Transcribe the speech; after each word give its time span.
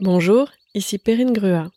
Bonjour, 0.00 0.50
ici 0.74 0.98
Perrine 0.98 1.32
Grua. 1.32 1.70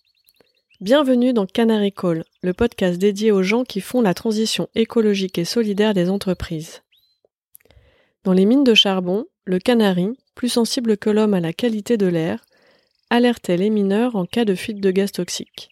Bienvenue 0.82 1.32
dans 1.32 1.46
Canary 1.46 1.94
Call, 1.94 2.26
le 2.42 2.52
podcast 2.52 3.00
dédié 3.00 3.32
aux 3.32 3.44
gens 3.44 3.64
qui 3.64 3.80
font 3.80 4.02
la 4.02 4.14
transition 4.14 4.68
écologique 4.76 5.38
et 5.38 5.46
solidaire 5.46 5.94
des 5.94 6.10
entreprises. 6.10 6.84
Dans 8.26 8.34
les 8.34 8.44
mines 8.44 8.66
de 8.66 8.74
charbon, 8.74 9.26
le 9.46 9.58
canari, 9.58 10.18
plus 10.36 10.50
sensible 10.50 10.98
que 10.98 11.10
l'homme 11.10 11.34
à 11.34 11.40
la 11.40 11.54
qualité 11.54 11.96
de 11.96 12.08
l'air, 12.08 12.44
alertait 13.10 13.56
les 13.56 13.70
mineurs 13.70 14.18
en 14.18 14.26
cas 14.26 14.44
de 14.44 14.54
fuite 14.54 14.82
de 14.82 14.92
gaz 14.92 15.14
toxiques. 15.14 15.70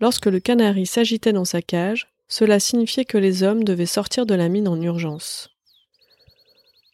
Lorsque 0.00 0.26
le 0.26 0.40
canari 0.40 0.86
s'agitait 0.86 1.34
dans 1.34 1.44
sa 1.44 1.60
cage, 1.60 2.08
cela 2.28 2.58
signifiait 2.58 3.04
que 3.04 3.18
les 3.18 3.42
hommes 3.42 3.64
devaient 3.64 3.84
sortir 3.84 4.24
de 4.24 4.34
la 4.34 4.48
mine 4.48 4.66
en 4.66 4.80
urgence. 4.80 5.50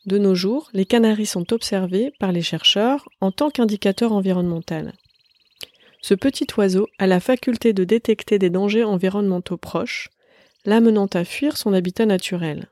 De 0.07 0.18
nos 0.18 0.34
jours, 0.34 0.68
les 0.75 0.84
canaris 0.84 1.27
sont 1.27 1.52
observés 1.52 2.12
par 2.18 2.30
les 2.30 2.43
chercheurs 2.43 3.08
en 3.21 3.32
tant 3.32 3.50
qu'indicateur 3.50 4.13
environnemental. 4.13 4.93
Ce 6.03 6.13
petit 6.13 6.46
oiseau 6.58 6.86
a 6.99 7.07
la 7.07 7.21
faculté 7.21 7.72
de 7.72 7.85
détecter 7.85 8.39
des 8.39 8.50
dangers 8.50 8.85
environnementaux 8.85 9.57
proches, 9.57 10.11
l'amenant 10.67 11.07
à 11.07 11.25
fuir 11.25 11.57
son 11.57 11.72
habitat 11.72 12.04
naturel. 12.04 12.68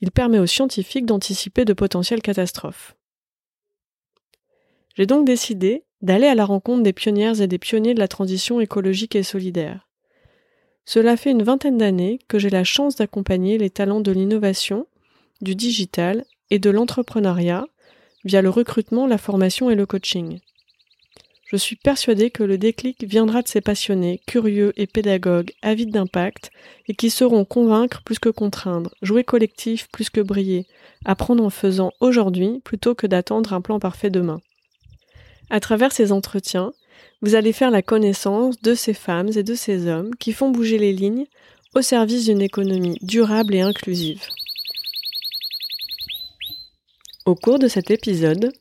Il 0.00 0.12
permet 0.12 0.38
aux 0.38 0.46
scientifiques 0.46 1.06
d'anticiper 1.06 1.64
de 1.64 1.72
potentielles 1.72 2.22
catastrophes. 2.22 2.94
J'ai 4.94 5.06
donc 5.06 5.26
décidé 5.26 5.84
d'aller 6.02 6.28
à 6.28 6.36
la 6.36 6.44
rencontre 6.44 6.84
des 6.84 6.92
pionnières 6.92 7.40
et 7.40 7.48
des 7.48 7.58
pionniers 7.58 7.94
de 7.94 7.98
la 7.98 8.06
transition 8.06 8.60
écologique 8.60 9.16
et 9.16 9.24
solidaire. 9.24 9.88
Cela 10.84 11.16
fait 11.16 11.32
une 11.32 11.42
vingtaine 11.42 11.78
d'années 11.78 12.20
que 12.28 12.38
j'ai 12.38 12.50
la 12.50 12.62
chance 12.64 12.94
d'accompagner 12.94 13.58
les 13.58 13.70
talents 13.70 14.00
de 14.00 14.12
l'innovation 14.12 14.86
du 15.40 15.54
digital 15.54 16.24
et 16.50 16.58
de 16.58 16.70
l'entrepreneuriat 16.70 17.66
via 18.24 18.42
le 18.42 18.50
recrutement, 18.50 19.06
la 19.06 19.18
formation 19.18 19.70
et 19.70 19.74
le 19.74 19.86
coaching. 19.86 20.40
Je 21.50 21.56
suis 21.56 21.76
persuadée 21.76 22.30
que 22.30 22.42
le 22.42 22.58
déclic 22.58 23.04
viendra 23.04 23.40
de 23.40 23.48
ces 23.48 23.62
passionnés, 23.62 24.20
curieux 24.26 24.74
et 24.76 24.86
pédagogues, 24.86 25.52
avides 25.62 25.92
d'impact, 25.92 26.50
et 26.88 26.94
qui 26.94 27.08
sauront 27.08 27.46
convaincre 27.46 28.02
plus 28.04 28.18
que 28.18 28.28
contraindre, 28.28 28.94
jouer 29.00 29.24
collectif 29.24 29.88
plus 29.90 30.10
que 30.10 30.20
briller, 30.20 30.66
apprendre 31.06 31.42
en 31.42 31.48
faisant 31.48 31.92
aujourd'hui 32.00 32.60
plutôt 32.64 32.94
que 32.94 33.06
d'attendre 33.06 33.54
un 33.54 33.62
plan 33.62 33.78
parfait 33.78 34.10
demain. 34.10 34.40
À 35.48 35.58
travers 35.60 35.92
ces 35.92 36.12
entretiens, 36.12 36.74
vous 37.22 37.34
allez 37.34 37.54
faire 37.54 37.70
la 37.70 37.80
connaissance 37.80 38.60
de 38.60 38.74
ces 38.74 38.92
femmes 38.92 39.30
et 39.34 39.42
de 39.42 39.54
ces 39.54 39.88
hommes 39.88 40.14
qui 40.16 40.32
font 40.32 40.50
bouger 40.50 40.76
les 40.76 40.92
lignes 40.92 41.24
au 41.74 41.80
service 41.80 42.26
d'une 42.26 42.42
économie 42.42 42.98
durable 43.00 43.54
et 43.54 43.62
inclusive. 43.62 44.20
Au 47.28 47.34
cours 47.34 47.58
de 47.58 47.68
cet 47.68 47.90
épisode, 47.90 48.54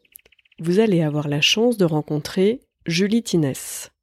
vous 0.59 0.79
allez 0.79 1.01
avoir 1.01 1.29
la 1.29 1.39
chance 1.39 1.77
de 1.77 1.85
rencontrer 1.85 2.59
Julie 2.85 3.23
Tinès. 3.23 3.93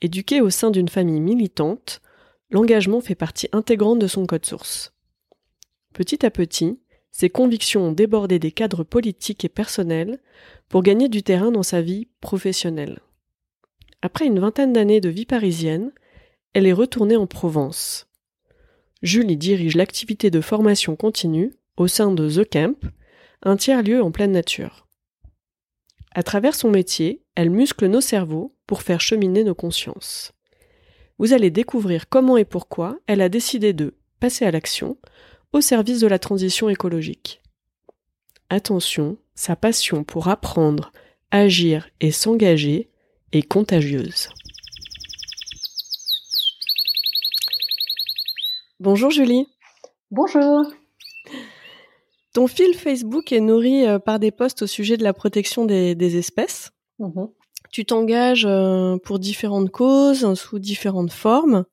Éduquée 0.00 0.40
au 0.40 0.50
sein 0.50 0.70
d'une 0.70 0.88
famille 0.88 1.18
militante, 1.18 2.00
l'engagement 2.48 3.00
fait 3.00 3.16
partie 3.16 3.48
intégrante 3.50 3.98
de 3.98 4.06
son 4.06 4.24
code 4.24 4.46
source. 4.46 4.94
Petit 5.94 6.24
à 6.24 6.30
petit, 6.30 6.78
ses 7.10 7.28
convictions 7.28 7.88
ont 7.88 7.92
débordé 7.92 8.38
des 8.38 8.52
cadres 8.52 8.84
politiques 8.84 9.44
et 9.44 9.48
personnels 9.48 10.20
pour 10.68 10.84
gagner 10.84 11.08
du 11.08 11.24
terrain 11.24 11.50
dans 11.50 11.64
sa 11.64 11.82
vie 11.82 12.06
professionnelle. 12.20 13.00
Après 14.00 14.26
une 14.26 14.38
vingtaine 14.38 14.74
d'années 14.74 15.00
de 15.00 15.08
vie 15.08 15.26
parisienne, 15.26 15.90
elle 16.52 16.68
est 16.68 16.72
retournée 16.72 17.16
en 17.16 17.26
Provence. 17.26 18.06
Julie 19.02 19.36
dirige 19.36 19.74
l'activité 19.74 20.30
de 20.30 20.40
formation 20.40 20.94
continue 20.94 21.52
au 21.76 21.88
sein 21.88 22.12
de 22.12 22.30
The 22.30 22.48
Camp, 22.48 22.76
un 23.42 23.56
tiers-lieu 23.56 24.02
en 24.02 24.10
pleine 24.10 24.32
nature. 24.32 24.86
À 26.14 26.22
travers 26.22 26.54
son 26.54 26.70
métier, 26.70 27.22
elle 27.34 27.50
muscle 27.50 27.86
nos 27.86 28.00
cerveaux 28.00 28.54
pour 28.66 28.82
faire 28.82 29.00
cheminer 29.00 29.44
nos 29.44 29.54
consciences. 29.54 30.32
Vous 31.18 31.32
allez 31.32 31.50
découvrir 31.50 32.08
comment 32.08 32.36
et 32.36 32.44
pourquoi 32.44 32.98
elle 33.06 33.20
a 33.20 33.28
décidé 33.28 33.72
de 33.72 33.94
passer 34.20 34.44
à 34.44 34.50
l'action 34.50 34.98
au 35.52 35.60
service 35.60 36.00
de 36.00 36.06
la 36.06 36.18
transition 36.18 36.68
écologique. 36.68 37.42
Attention, 38.48 39.18
sa 39.34 39.56
passion 39.56 40.04
pour 40.04 40.28
apprendre, 40.28 40.92
agir 41.30 41.88
et 42.00 42.10
s'engager 42.10 42.90
est 43.32 43.42
contagieuse. 43.42 44.30
Bonjour 48.78 49.10
Julie. 49.10 49.46
Bonjour. 50.10 50.64
Ton 52.36 52.48
fil 52.48 52.74
Facebook 52.74 53.32
est 53.32 53.40
nourri 53.40 53.86
euh, 53.86 53.98
par 53.98 54.18
des 54.18 54.30
posts 54.30 54.60
au 54.60 54.66
sujet 54.66 54.98
de 54.98 55.02
la 55.02 55.14
protection 55.14 55.64
des, 55.64 56.18
espèces. 56.18 56.70
Mhm. 56.98 57.30
Tu 57.72 57.86
t'engages 57.86 58.44
euh, 58.46 58.98
pour 58.98 59.18
différentes 59.18 59.70
causes, 59.70 60.34
sous 60.34 60.58
différentes 60.58 61.12
formes, 61.12 61.64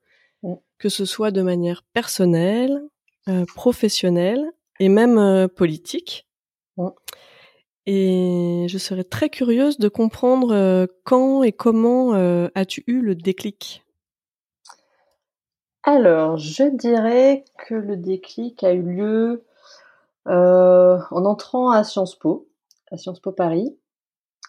que 0.78 0.88
ce 0.88 1.04
soit 1.04 1.32
de 1.32 1.42
manière 1.42 1.84
personnelle, 1.92 2.82
euh, 3.28 3.44
professionnelle 3.54 4.42
et 4.80 4.88
même 4.88 5.50
politique. 5.50 6.30
Et 7.86 8.66
je 8.70 8.78
serais 8.78 9.04
très 9.04 9.28
curieuse 9.28 9.80
de 9.80 9.90
comprendre 9.90 10.88
quand 11.04 11.44
et 11.44 11.52
comment 11.52 12.14
as-tu 12.56 12.86
eu 12.88 13.02
le 13.02 13.16
déclic? 13.16 13.84
Alors, 15.84 16.38
je 16.38 16.64
dirais 16.64 17.44
que 17.68 17.76
le 17.76 17.98
déclic 17.98 18.64
a 18.64 18.72
eu 18.72 18.82
lieu 18.82 19.44
euh, 19.44 19.44
en 20.26 21.26
entrant 21.26 21.72
à 21.72 21.84
Sciences 21.84 22.16
Po, 22.18 22.48
à 22.92 22.98
Sciences 22.98 23.20
Po 23.20 23.32
Paris, 23.32 23.78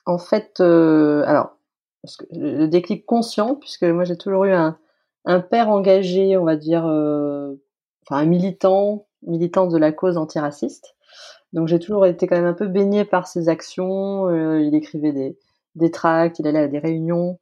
en 0.07 0.19
fait, 0.19 0.61
euh, 0.61 1.23
alors, 1.27 1.57
parce 2.03 2.17
que 2.17 2.27
le 2.33 2.69
déclic 2.69 3.07
conscient, 3.07 3.55
puisque 3.55 3.85
moi 3.85 4.05
j'ai 4.05 4.17
toujours 4.17 4.45
eu 4.45 4.53
un, 4.53 4.79
un 5.25 5.41
père 5.41 5.71
engagé, 5.71 6.37
on 6.37 6.45
va 6.45 6.57
dire, 6.57 6.87
euh, 6.87 7.55
enfin 8.03 8.21
un 8.21 8.27
militant, 8.27 9.07
militant 9.23 9.67
de 9.67 9.79
la 9.79 9.93
cause 9.93 10.19
antiraciste. 10.19 10.95
Donc 11.55 11.69
j'ai 11.69 11.79
toujours 11.79 12.05
été 12.05 12.27
quand 12.27 12.37
même 12.37 12.45
un 12.45 12.53
peu 12.55 12.67
baigné 12.67 13.05
par 13.05 13.27
ses 13.27 13.49
actions. 13.49 14.29
Euh, 14.29 14.61
il 14.61 14.75
écrivait 14.75 15.13
des, 15.13 15.39
des 15.77 15.91
tracts, 15.91 16.39
il 16.39 16.47
allait 16.47 16.59
à 16.59 16.69
des 16.69 16.79
réunions, 16.79 17.39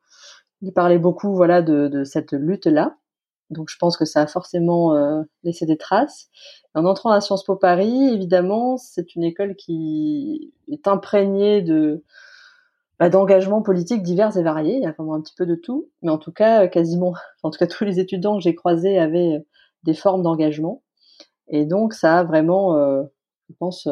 il 0.60 0.72
parlait 0.72 0.99
beaucoup, 0.99 1.34
voilà, 1.34 1.62
de, 1.62 1.88
de 1.88 2.04
cette 2.04 2.32
lutte-là. 2.32 2.97
Donc 3.53 3.69
je 3.71 3.77
pense 3.79 3.97
que 3.97 4.05
ça 4.05 4.23
a 4.23 4.27
forcément 4.27 4.95
euh, 4.95 5.23
laissé 5.45 5.67
des 5.67 5.77
traces. 5.77 6.29
En 6.75 6.85
entrant 6.85 7.11
à 7.11 7.21
Sciences 7.21 7.45
Po 7.45 7.57
Paris, 7.57 8.11
évidemment, 8.13 8.77
c'est 8.77 9.15
une 9.15 9.25
école 9.25 9.55
qui 9.57 10.53
est 10.71 10.89
imprégnée 10.89 11.62
de 11.62 12.03
bah, 12.99 13.09
d'engagements 13.11 13.62
politiques 13.62 14.03
divers 14.03 14.37
et 14.37 14.43
variés. 14.43 14.77
Il 14.77 14.83
y 14.83 14.87
a 14.87 14.93
vraiment 14.93 15.15
un 15.15 15.21
petit 15.21 15.35
peu 15.37 15.47
de 15.47 15.55
tout, 15.55 15.91
mais 16.03 16.11
en 16.11 16.19
tout 16.19 16.33
cas, 16.33 16.67
quasiment, 16.69 17.15
en 17.43 17.51
tout 17.51 17.59
cas, 17.59 17.67
tous 17.67 17.85
les 17.85 18.01
étudiants 18.01 18.37
que 18.37 18.43
j'ai 18.43 18.55
croisés 18.55 18.99
avaient 18.99 19.37
euh, 19.37 19.47
des 19.85 19.95
formes 19.95 20.23
d'engagement. 20.23 20.83
Et 21.49 21.67
donc, 21.67 21.93
ça 21.93 22.21
a 22.21 22.25
vraiment, 22.25 22.77
euh, 22.77 23.03
je 23.51 23.55
pense, 23.59 23.89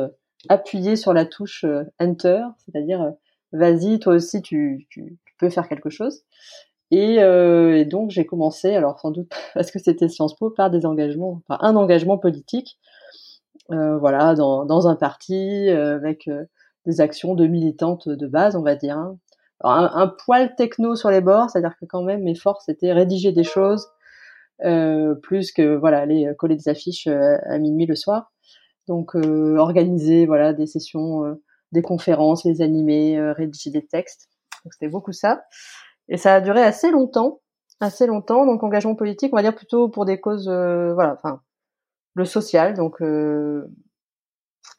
appuyé 0.49 0.97
sur 0.97 1.13
la 1.13 1.27
touche 1.27 1.67
Enter, 2.01 2.45
c'est-à-dire, 2.65 3.13
vas-y, 3.53 3.99
toi 3.99 4.15
aussi, 4.15 4.41
tu, 4.41 4.87
tu, 4.89 5.19
tu 5.27 5.35
peux 5.39 5.51
faire 5.51 5.69
quelque 5.69 5.91
chose. 5.91 6.23
Euh, 6.93 7.77
et, 7.77 7.85
donc 7.85 8.11
j'ai 8.11 8.27
commencé, 8.27 8.75
alors 8.75 8.99
sans 8.99 9.11
doute 9.11 9.31
parce 9.55 9.71
que 9.71 9.79
c'était 9.79 10.09
Sciences 10.09 10.37
Po, 10.37 10.51
par 10.51 10.71
des 10.71 10.87
engagements, 10.87 11.43
enfin 11.49 11.59
un 11.63 11.77
engagement 11.77 12.19
politique, 12.19 12.79
euh, 13.71 13.99
voilà, 13.99 14.35
dans, 14.35 14.65
dans, 14.65 14.89
un 14.89 14.97
parti 14.97 15.69
euh, 15.69 15.95
avec 15.95 16.29
des 16.87 17.01
actions 17.01 17.35
de 17.35 17.47
militantes 17.47 18.09
de 18.09 18.27
base, 18.27 18.57
on 18.57 18.63
va 18.63 18.75
dire. 18.75 18.99
Hein. 18.99 19.19
Alors, 19.63 19.97
un, 19.97 20.09
poil 20.09 20.55
techno 20.57 20.97
sur 20.97 21.11
les 21.11 21.21
bords, 21.21 21.51
c'est-à-dire 21.51 21.77
que 21.81 21.87
quand 21.87 22.03
même 22.03 22.23
mes 22.23 22.35
forces 22.35 22.69
étaient 22.69 22.93
rédiger 22.93 23.33
des 23.33 23.45
choses, 23.45 23.87
plus 25.23 25.53
que 25.53 25.77
voilà 25.77 25.99
aller 26.01 26.31
coller 26.39 26.57
des 26.57 26.69
affiches 26.69 27.07
à 27.07 27.59
minuit 27.59 27.87
le 27.87 27.95
soir. 27.95 28.33
Donc 28.89 29.15
organiser 29.15 30.27
voilà 30.27 30.53
des 30.55 30.67
sessions, 30.67 31.39
des 31.73 31.83
conférences, 31.83 32.45
les 32.45 32.63
animer, 32.63 33.21
rédiger 33.33 33.71
des 33.71 33.87
textes. 33.87 34.29
C'était 34.71 34.89
beaucoup 34.89 35.13
ça. 35.13 35.43
Et 36.11 36.17
ça 36.19 36.35
a 36.35 36.41
duré 36.41 36.63
assez 36.63 36.91
longtemps, 36.91 37.41
assez 37.81 38.07
longtemps. 38.07 38.47
Donc 38.47 38.63
engagement 38.63 38.95
politique, 38.95 39.33
on 39.33 39.37
va 39.37 39.43
dire 39.43 39.55
plutôt 39.55 39.89
pour 39.89 40.05
des 40.05 40.21
causes, 40.21 40.49
euh, 40.49 40.93
voilà, 40.95 41.15
enfin 41.15 41.41
le 42.15 42.25
social. 42.25 42.75
Donc 42.75 43.01
euh, 43.01 43.67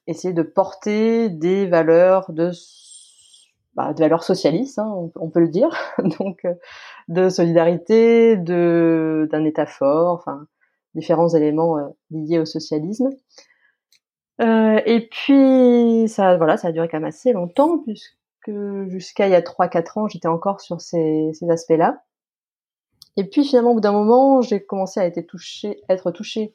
essayer 0.08 0.34
de 0.34 0.44
porter 0.44 1.30
des 1.30 1.66
valeurs 1.68 2.32
de 2.32 2.52
bah, 3.76 3.94
des 3.94 4.04
valeurs 4.04 4.24
socialistes, 4.24 4.80
hein, 4.80 5.10
on, 5.16 5.30
peut 5.30 5.40
le 5.40 5.48
dire, 5.48 5.70
donc 6.20 6.44
euh, 6.46 6.54
de 7.08 7.30
solidarité, 7.30 8.36
de 8.38 9.28
d'un 9.32 9.46
État 9.46 9.66
fort, 9.66 10.14
enfin 10.14 10.46
différents 10.94 11.30
éléments 11.30 11.78
liés 12.12 12.40
au 12.40 12.46
socialisme. 12.46 13.10
Euh, 14.42 14.82
et 14.86 15.08
puis 15.08 16.08
ça, 16.08 16.38
voilà, 16.38 16.58
ça 16.58 16.70
a 16.70 16.72
duré 16.72 16.88
quand 16.88 16.98
même 16.98 17.08
assez 17.08 17.32
longtemps 17.32 17.80
puisque 17.80 18.18
que 18.42 18.88
jusqu'à 18.90 19.28
il 19.28 19.32
y 19.32 19.36
a 19.36 19.42
3-4 19.42 20.00
ans, 20.00 20.08
j'étais 20.08 20.28
encore 20.28 20.62
sur 20.62 20.82
ces, 20.82 21.32
ces 21.34 21.50
aspects-là. 21.50 22.04
Et 23.18 23.26
puis 23.26 23.44
finalement, 23.46 23.72
au 23.72 23.76
bout 23.76 23.82
d'un 23.82 23.92
moment, 23.92 24.42
j'ai 24.42 24.64
commencé 24.64 25.00
à 25.00 25.06
être 25.06 25.22
touchée, 25.22 25.82
être 25.90 26.12
touchée 26.12 26.54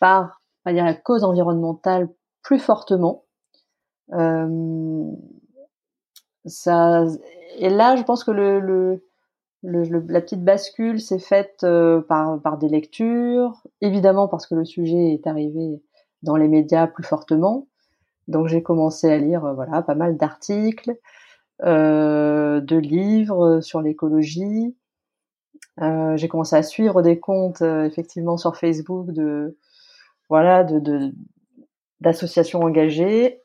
par, 0.00 0.42
on 0.64 0.72
dire, 0.72 0.84
la 0.84 0.94
cause 0.94 1.24
environnementale 1.24 2.08
plus 2.42 2.58
fortement. 2.58 3.24
Euh, 4.12 5.10
ça, 6.46 7.04
et 7.58 7.68
là, 7.68 7.96
je 7.96 8.02
pense 8.02 8.24
que 8.24 8.30
le, 8.30 8.60
le, 8.60 9.02
la 9.62 10.20
petite 10.20 10.44
bascule 10.44 11.00
s'est 11.00 11.18
faite 11.18 11.64
euh, 11.64 12.00
par, 12.00 12.40
par 12.40 12.58
des 12.58 12.68
lectures, 12.68 13.66
évidemment 13.80 14.28
parce 14.28 14.46
que 14.46 14.54
le 14.54 14.64
sujet 14.64 15.14
est 15.14 15.26
arrivé 15.26 15.82
dans 16.22 16.36
les 16.36 16.48
médias 16.48 16.86
plus 16.86 17.04
fortement. 17.04 17.67
Donc 18.28 18.48
j'ai 18.48 18.62
commencé 18.62 19.10
à 19.10 19.18
lire, 19.18 19.52
voilà, 19.54 19.82
pas 19.82 19.94
mal 19.94 20.16
d'articles, 20.16 20.96
euh, 21.64 22.60
de 22.60 22.76
livres 22.76 23.60
sur 23.60 23.82
l'écologie. 23.82 24.76
Euh, 25.80 26.16
j'ai 26.16 26.28
commencé 26.28 26.56
à 26.56 26.62
suivre 26.62 27.02
des 27.02 27.18
comptes 27.18 27.62
effectivement 27.62 28.36
sur 28.36 28.56
Facebook 28.56 29.10
de 29.12 29.56
voilà 30.28 30.64
de 30.64 31.12
d'associations 32.00 32.60
engagées 32.60 33.42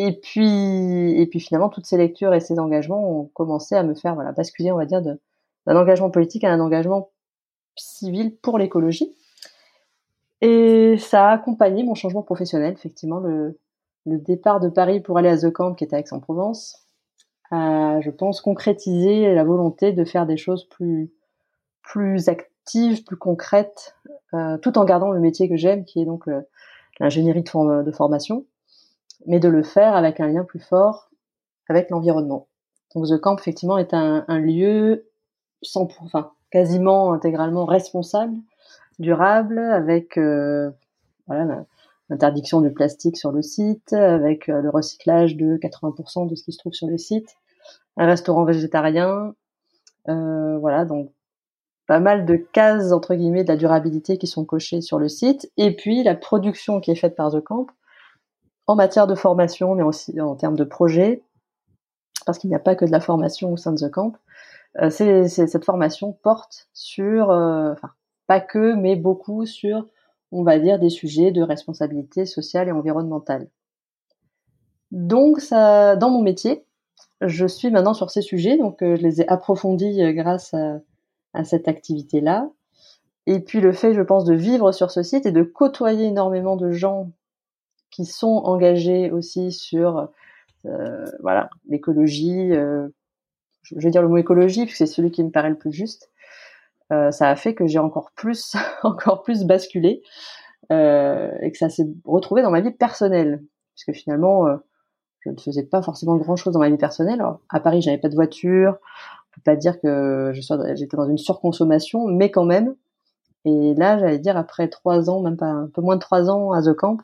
et 0.00 0.12
puis, 0.12 1.20
et 1.20 1.26
puis 1.26 1.40
finalement, 1.40 1.68
toutes 1.68 1.86
ces 1.86 1.96
lectures 1.96 2.32
et 2.32 2.38
ces 2.38 2.60
engagements 2.60 3.20
ont 3.20 3.24
commencé 3.34 3.74
à 3.74 3.82
me 3.82 3.96
faire 3.96 4.14
voilà, 4.14 4.30
basculer, 4.30 4.70
on 4.70 4.76
va 4.76 4.86
dire, 4.86 5.02
d'un 5.02 5.18
engagement 5.76 6.08
politique 6.08 6.44
à 6.44 6.52
un 6.52 6.60
engagement 6.60 7.10
civil 7.74 8.36
pour 8.36 8.58
l'écologie. 8.58 9.12
Et 10.40 10.96
ça 10.98 11.30
a 11.30 11.32
accompagné 11.32 11.82
mon 11.82 11.96
changement 11.96 12.22
professionnel, 12.22 12.74
effectivement, 12.74 13.18
le, 13.18 13.58
le 14.06 14.18
départ 14.18 14.60
de 14.60 14.68
Paris 14.68 15.00
pour 15.00 15.18
aller 15.18 15.28
à 15.28 15.38
The 15.38 15.50
Camp, 15.50 15.74
qui 15.74 15.84
était 15.84 15.96
à 15.96 15.98
Aix-en-Provence, 15.98 16.84
a, 17.50 18.00
je 18.00 18.10
pense, 18.10 18.40
concrétisé 18.40 19.34
la 19.34 19.44
volonté 19.44 19.92
de 19.92 20.04
faire 20.04 20.26
des 20.26 20.36
choses 20.36 20.64
plus, 20.68 21.12
plus 21.82 22.28
actives, 22.28 23.04
plus 23.04 23.16
concrètes, 23.16 23.96
euh, 24.34 24.58
tout 24.58 24.78
en 24.78 24.84
gardant 24.84 25.10
le 25.10 25.20
métier 25.20 25.48
que 25.48 25.56
j'aime, 25.56 25.84
qui 25.84 26.00
est 26.00 26.04
donc 26.04 26.24
l'ingénierie 27.00 27.42
de, 27.42 27.82
de 27.82 27.92
formation 27.92 28.44
mais 29.26 29.40
de 29.40 29.48
le 29.48 29.62
faire 29.62 29.96
avec 29.96 30.20
un 30.20 30.28
lien 30.28 30.44
plus 30.44 30.60
fort 30.60 31.10
avec 31.68 31.90
l'environnement. 31.90 32.48
Donc 32.94 33.06
The 33.06 33.20
Camp 33.20 33.36
effectivement 33.36 33.78
est 33.78 33.94
un, 33.94 34.24
un 34.28 34.38
lieu 34.38 35.06
sans, 35.62 35.88
enfin 36.00 36.32
quasiment 36.50 37.12
intégralement 37.12 37.66
responsable, 37.66 38.36
durable, 38.98 39.58
avec 39.58 40.16
euh, 40.16 40.70
voilà 41.26 41.64
l'interdiction 42.08 42.60
du 42.60 42.72
plastique 42.72 43.16
sur 43.16 43.32
le 43.32 43.42
site, 43.42 43.92
avec 43.92 44.48
euh, 44.48 44.60
le 44.60 44.70
recyclage 44.70 45.36
de 45.36 45.56
80% 45.56 46.28
de 46.28 46.34
ce 46.34 46.42
qui 46.42 46.52
se 46.52 46.58
trouve 46.58 46.72
sur 46.72 46.86
le 46.86 46.98
site, 46.98 47.36
un 47.96 48.06
restaurant 48.06 48.44
végétarien, 48.44 49.34
euh, 50.08 50.58
voilà 50.58 50.84
donc 50.84 51.10
pas 51.86 52.00
mal 52.00 52.26
de 52.26 52.36
cases 52.36 52.92
entre 52.92 53.14
guillemets 53.14 53.44
de 53.44 53.48
la 53.48 53.56
durabilité 53.56 54.18
qui 54.18 54.26
sont 54.26 54.44
cochées 54.44 54.80
sur 54.80 54.98
le 54.98 55.08
site, 55.08 55.50
et 55.56 55.74
puis 55.74 56.02
la 56.02 56.14
production 56.14 56.80
qui 56.80 56.90
est 56.90 56.96
faite 56.96 57.16
par 57.16 57.32
The 57.32 57.40
Camp 57.40 57.66
en 58.66 58.76
matière 58.76 59.06
de 59.06 59.14
formation, 59.14 59.74
mais 59.74 59.82
aussi 59.82 60.20
en 60.20 60.36
termes 60.36 60.56
de 60.56 60.64
projet, 60.64 61.22
parce 62.26 62.38
qu'il 62.38 62.50
n'y 62.50 62.56
a 62.56 62.60
pas 62.60 62.76
que 62.76 62.84
de 62.84 62.92
la 62.92 63.00
formation 63.00 63.52
au 63.52 63.56
sein 63.56 63.72
de 63.72 63.78
The 63.78 63.90
Camp. 63.90 64.12
Euh, 64.82 64.90
cette 64.90 65.64
formation 65.64 66.12
porte 66.12 66.68
sur, 66.74 67.30
euh, 67.30 67.72
enfin 67.72 67.90
pas 68.26 68.40
que, 68.40 68.74
mais 68.74 68.94
beaucoup 68.94 69.46
sur, 69.46 69.86
on 70.32 70.42
va 70.42 70.58
dire, 70.58 70.78
des 70.78 70.90
sujets 70.90 71.30
de 71.30 71.42
responsabilité 71.42 72.26
sociale 72.26 72.68
et 72.68 72.72
environnementale. 72.72 73.48
Donc, 74.90 75.40
dans 75.50 76.10
mon 76.10 76.22
métier, 76.22 76.64
je 77.20 77.46
suis 77.46 77.70
maintenant 77.70 77.94
sur 77.94 78.10
ces 78.10 78.22
sujets, 78.22 78.56
donc 78.56 78.82
euh, 78.82 78.96
je 78.96 79.02
les 79.02 79.20
ai 79.20 79.28
approfondis 79.28 80.00
grâce 80.14 80.54
à, 80.54 81.44
cette 81.44 81.68
activité-là. 81.68 82.50
Et 83.26 83.40
puis 83.40 83.60
le 83.60 83.72
fait, 83.72 83.94
je 83.94 84.02
pense, 84.02 84.24
de 84.24 84.34
vivre 84.34 84.72
sur 84.72 84.90
ce 84.90 85.02
site 85.02 85.26
et 85.26 85.32
de 85.32 85.42
côtoyer 85.42 86.06
énormément 86.06 86.56
de 86.56 86.70
gens 86.72 87.12
qui 87.90 88.04
sont 88.04 88.42
engagés 88.44 89.10
aussi 89.10 89.52
sur 89.52 90.08
euh, 90.66 91.04
l'écologie. 91.68 92.52
Euh, 92.52 92.88
je 93.62 93.78
vais 93.78 93.90
dire 93.90 94.02
le 94.02 94.08
mot 94.08 94.16
écologie 94.16 94.64
puisque 94.64 94.78
c'est 94.78 94.86
celui 94.86 95.10
qui 95.10 95.22
me 95.22 95.30
paraît 95.30 95.50
le 95.50 95.58
plus 95.58 95.72
juste. 95.72 96.10
Euh, 96.92 97.10
ça 97.10 97.28
a 97.28 97.36
fait 97.36 97.54
que 97.54 97.66
j'ai 97.66 97.78
encore 97.78 98.12
plus 98.12 98.56
encore 98.82 99.22
plus 99.22 99.44
basculé 99.44 100.02
euh, 100.72 101.30
et 101.42 101.52
que 101.52 101.58
ça 101.58 101.68
s'est 101.68 101.88
retrouvé 102.04 102.42
dans 102.42 102.50
ma 102.50 102.60
vie 102.60 102.70
personnelle 102.70 103.44
puisque 103.74 103.92
finalement 103.98 104.46
euh, 104.46 104.56
je 105.20 105.30
ne 105.30 105.38
faisais 105.38 105.64
pas 105.64 105.82
forcément 105.82 106.16
grand 106.16 106.36
chose 106.36 106.54
dans 106.54 106.60
ma 106.60 106.70
vie 106.70 106.78
personnelle. 106.78 107.20
Alors, 107.20 107.40
à 107.50 107.60
Paris, 107.60 107.82
j'avais 107.82 107.98
pas 107.98 108.08
de 108.08 108.14
voiture. 108.14 108.78
On 108.80 109.34
peut 109.34 109.42
pas 109.44 109.56
dire 109.56 109.80
que 109.80 110.32
j'étais 110.32 110.96
dans 110.96 111.08
une 111.08 111.18
surconsommation, 111.18 112.06
mais 112.06 112.30
quand 112.30 112.44
même. 112.44 112.76
Et 113.44 113.74
là, 113.74 113.98
j'allais 113.98 114.20
dire 114.20 114.36
après 114.36 114.68
trois 114.68 115.10
ans, 115.10 115.20
même 115.20 115.36
pas 115.36 115.46
un 115.46 115.66
peu 115.66 115.82
moins 115.82 115.96
de 115.96 116.00
trois 116.00 116.30
ans 116.30 116.52
à 116.52 116.62
The 116.62 116.72
Camp, 116.72 116.98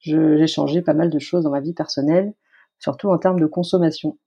j'ai 0.00 0.46
changé 0.46 0.80
pas 0.80 0.94
mal 0.94 1.10
de 1.10 1.18
choses 1.18 1.44
dans 1.44 1.50
ma 1.50 1.60
vie 1.60 1.74
personnelle, 1.74 2.32
surtout 2.78 3.10
en 3.10 3.18
termes 3.18 3.38
de 3.38 3.46
consommation. 3.46 4.18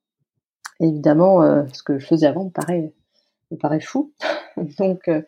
évidemment, 0.80 1.66
ce 1.74 1.82
que 1.82 1.98
je 1.98 2.06
faisais 2.06 2.28
avant 2.28 2.46
me 2.46 2.52
paraît, 2.52 2.94
me 3.52 3.58
paraît 3.58 3.82
fou. 3.82 4.14
donc, 4.80 5.08
euh, 5.08 5.22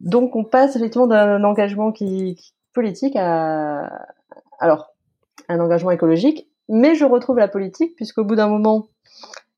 donc 0.00 0.36
on 0.36 0.44
passe 0.44 0.76
effectivement 0.76 1.06
d'un 1.06 1.42
engagement 1.44 1.92
qui, 1.92 2.36
politique 2.72 3.16
à, 3.16 4.06
alors, 4.58 4.94
un 5.48 5.60
engagement 5.60 5.90
écologique, 5.90 6.48
mais 6.68 6.94
je 6.94 7.04
retrouve 7.04 7.38
la 7.38 7.48
politique 7.48 7.96
puisqu'au 7.96 8.24
bout 8.24 8.36
d'un 8.36 8.48
moment, 8.48 8.88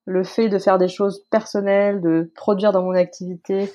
le 0.04 0.24
fait 0.24 0.48
de 0.48 0.58
faire 0.58 0.78
des 0.78 0.88
choses 0.88 1.24
personnelles, 1.30 2.00
de 2.00 2.30
produire 2.34 2.72
dans 2.72 2.82
mon 2.82 2.92
activité 2.92 3.70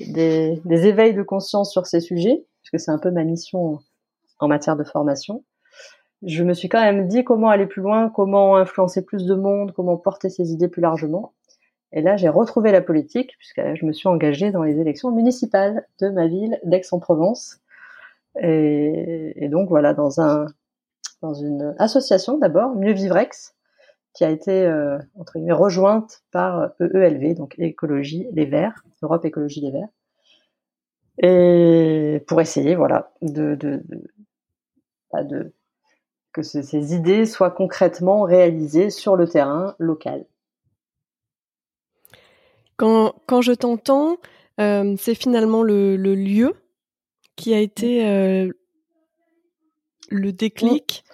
des, 0.00 0.60
des 0.64 0.86
éveils 0.86 1.14
de 1.14 1.22
conscience 1.22 1.70
sur 1.70 1.86
ces 1.86 2.00
sujets, 2.00 2.44
puisque 2.62 2.82
c'est 2.82 2.90
un 2.90 2.98
peu 2.98 3.10
ma 3.10 3.24
mission 3.24 3.78
en 4.40 4.48
matière 4.48 4.76
de 4.76 4.84
formation, 4.84 5.44
je 6.24 6.44
me 6.44 6.54
suis 6.54 6.68
quand 6.68 6.80
même 6.80 7.08
dit 7.08 7.24
comment 7.24 7.48
aller 7.48 7.66
plus 7.66 7.82
loin, 7.82 8.08
comment 8.08 8.56
influencer 8.56 9.04
plus 9.04 9.26
de 9.26 9.34
monde, 9.34 9.72
comment 9.72 9.96
porter 9.96 10.30
ses 10.30 10.52
idées 10.52 10.68
plus 10.68 10.82
largement. 10.82 11.32
Et 11.92 12.00
là, 12.00 12.16
j'ai 12.16 12.28
retrouvé 12.28 12.72
la 12.72 12.80
politique 12.80 13.36
puisque 13.38 13.60
je 13.74 13.84
me 13.84 13.92
suis 13.92 14.08
engagée 14.08 14.50
dans 14.50 14.62
les 14.62 14.80
élections 14.80 15.10
municipales 15.10 15.86
de 16.00 16.08
ma 16.08 16.26
ville 16.26 16.58
d'Aix-en-Provence. 16.64 17.60
Et, 18.40 19.48
donc 19.50 19.68
voilà, 19.68 19.92
dans 19.92 20.20
un 20.20 20.46
dans 21.20 21.34
une 21.34 21.74
association 21.78 22.38
d'abord, 22.38 22.74
Mieux 22.74 22.92
Vivrex, 22.92 23.54
qui 24.14 24.24
a 24.24 24.30
été 24.30 24.64
euh, 24.66 24.98
entre 25.18 25.34
guillemets 25.34 25.52
rejointe 25.52 26.22
par 26.32 26.72
EELV, 26.80 27.34
donc 27.34 27.54
Écologie 27.58 28.26
Les 28.32 28.46
Verts, 28.46 28.82
Europe 29.02 29.24
Écologie 29.24 29.60
Les 29.60 29.70
Verts, 29.70 29.88
et 31.18 32.24
pour 32.26 32.40
essayer 32.40 32.74
voilà 32.74 33.12
de 33.20 33.54
de, 33.54 33.82
de, 33.86 35.22
de 35.28 35.52
que 36.32 36.42
ces 36.42 36.94
idées 36.94 37.26
soient 37.26 37.50
concrètement 37.50 38.22
réalisées 38.22 38.88
sur 38.88 39.16
le 39.16 39.28
terrain 39.28 39.74
local. 39.78 40.24
Quand, 42.82 43.14
quand 43.26 43.42
je 43.42 43.52
t'entends, 43.52 44.16
euh, 44.58 44.96
c'est 44.98 45.14
finalement 45.14 45.62
le, 45.62 45.94
le, 45.96 46.16
lieu 46.16 46.56
qui 47.36 47.54
a 47.54 47.60
été 47.60 48.04
euh, 48.04 48.50
le 50.10 50.32
déclic. 50.32 51.04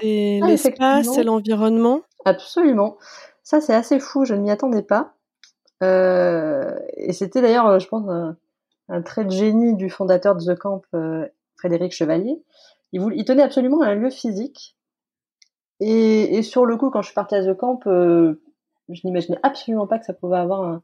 C'est 0.00 0.38
l'espace, 0.44 1.08
c'est 1.12 1.24
l'environnement. 1.24 2.02
Absolument. 2.24 2.98
Ça, 3.42 3.60
c'est 3.60 3.74
assez 3.74 3.98
fou. 3.98 4.24
Je 4.24 4.34
ne 4.34 4.42
m'y 4.42 4.52
attendais 4.52 4.84
pas. 4.84 5.16
Euh, 5.82 6.78
et 6.96 7.12
c'était 7.12 7.42
d'ailleurs, 7.42 7.80
je 7.80 7.88
pense, 7.88 8.08
un, 8.08 8.36
un, 8.88 9.02
trait 9.02 9.24
de 9.24 9.32
génie 9.32 9.74
du 9.74 9.90
fondateur 9.90 10.36
de 10.36 10.54
The 10.54 10.56
Camp, 10.56 10.82
Frédéric 11.56 11.90
Chevalier, 11.90 12.40
il, 12.92 13.24
tenait 13.24 13.42
absolument 13.42 13.80
à 13.82 13.88
un 13.88 13.96
lieu 13.96 14.10
physique. 14.10 14.76
Et, 15.80 16.44
sur 16.44 16.64
le 16.64 16.76
coup, 16.76 16.90
quand 16.90 17.02
je 17.02 17.08
suis 17.08 17.14
partie 17.16 17.34
à 17.34 17.44
The 17.44 17.56
Camp, 17.56 17.80
je 17.86 19.00
n'imaginais 19.02 19.40
absolument 19.42 19.88
pas 19.88 19.98
que 19.98 20.04
ça 20.04 20.14
pouvait 20.14 20.38
avoir 20.38 20.62
un, 20.62 20.82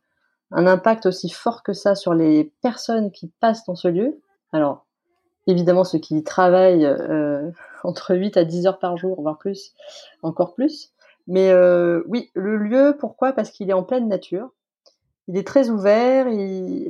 impact 0.53 1.07
aussi 1.07 1.29
fort 1.31 1.63
que 1.63 1.73
ça 1.73 1.95
sur 1.95 2.15
les 2.15 2.53
personnes 2.63 3.11
qui 3.11 3.33
passent 3.41 3.65
dans 3.65 3.75
ce 3.75 3.89
lieu. 3.89 4.21
Alors, 4.53 4.87
évidemment, 5.47 5.85
ceux 5.85 5.99
qui 5.99 6.23
travaillent 6.23 6.87
euh, 6.87 7.51
entre 7.85 8.15
8 8.15 8.37
à 8.37 8.45
10 8.45 8.67
heures 8.67 8.79
par 8.79 8.97
jour, 8.97 9.21
voire 9.21 9.39
plus, 9.39 9.75
encore 10.23 10.55
plus. 10.55 10.93
Mais 11.27 11.51
euh, 11.51 12.03
oui, 12.07 12.31
le 12.35 12.57
lieu, 12.57 12.97
pourquoi? 12.99 13.33
Parce 13.33 13.51
qu'il 13.51 13.71
est 13.71 13.75
en 13.75 13.83
pleine 13.83 14.09
nature. 14.09 14.51
Il 15.27 15.37
est 15.39 15.47
très 15.47 15.71
ouvert, 15.71 16.27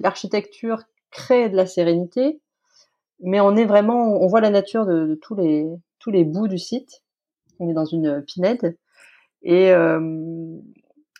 l'architecture 0.00 0.82
crée 1.12 1.48
de 1.48 1.56
la 1.56 1.66
sérénité 1.66 2.40
mais 3.20 3.40
on 3.40 3.56
est 3.56 3.64
vraiment, 3.64 4.20
on 4.20 4.26
voit 4.26 4.40
la 4.40 4.50
nature 4.50 4.86
de, 4.86 5.18
tous 5.22 5.34
les 5.34 5.66
tous 5.98 6.10
les 6.10 6.24
bouts 6.24 6.48
du 6.48 6.58
site. 6.58 7.02
On 7.58 7.68
est 7.70 7.74
dans 7.74 7.84
une 7.84 8.22
pinède 8.22 8.76
et 9.42 9.72
euh, 9.72 10.00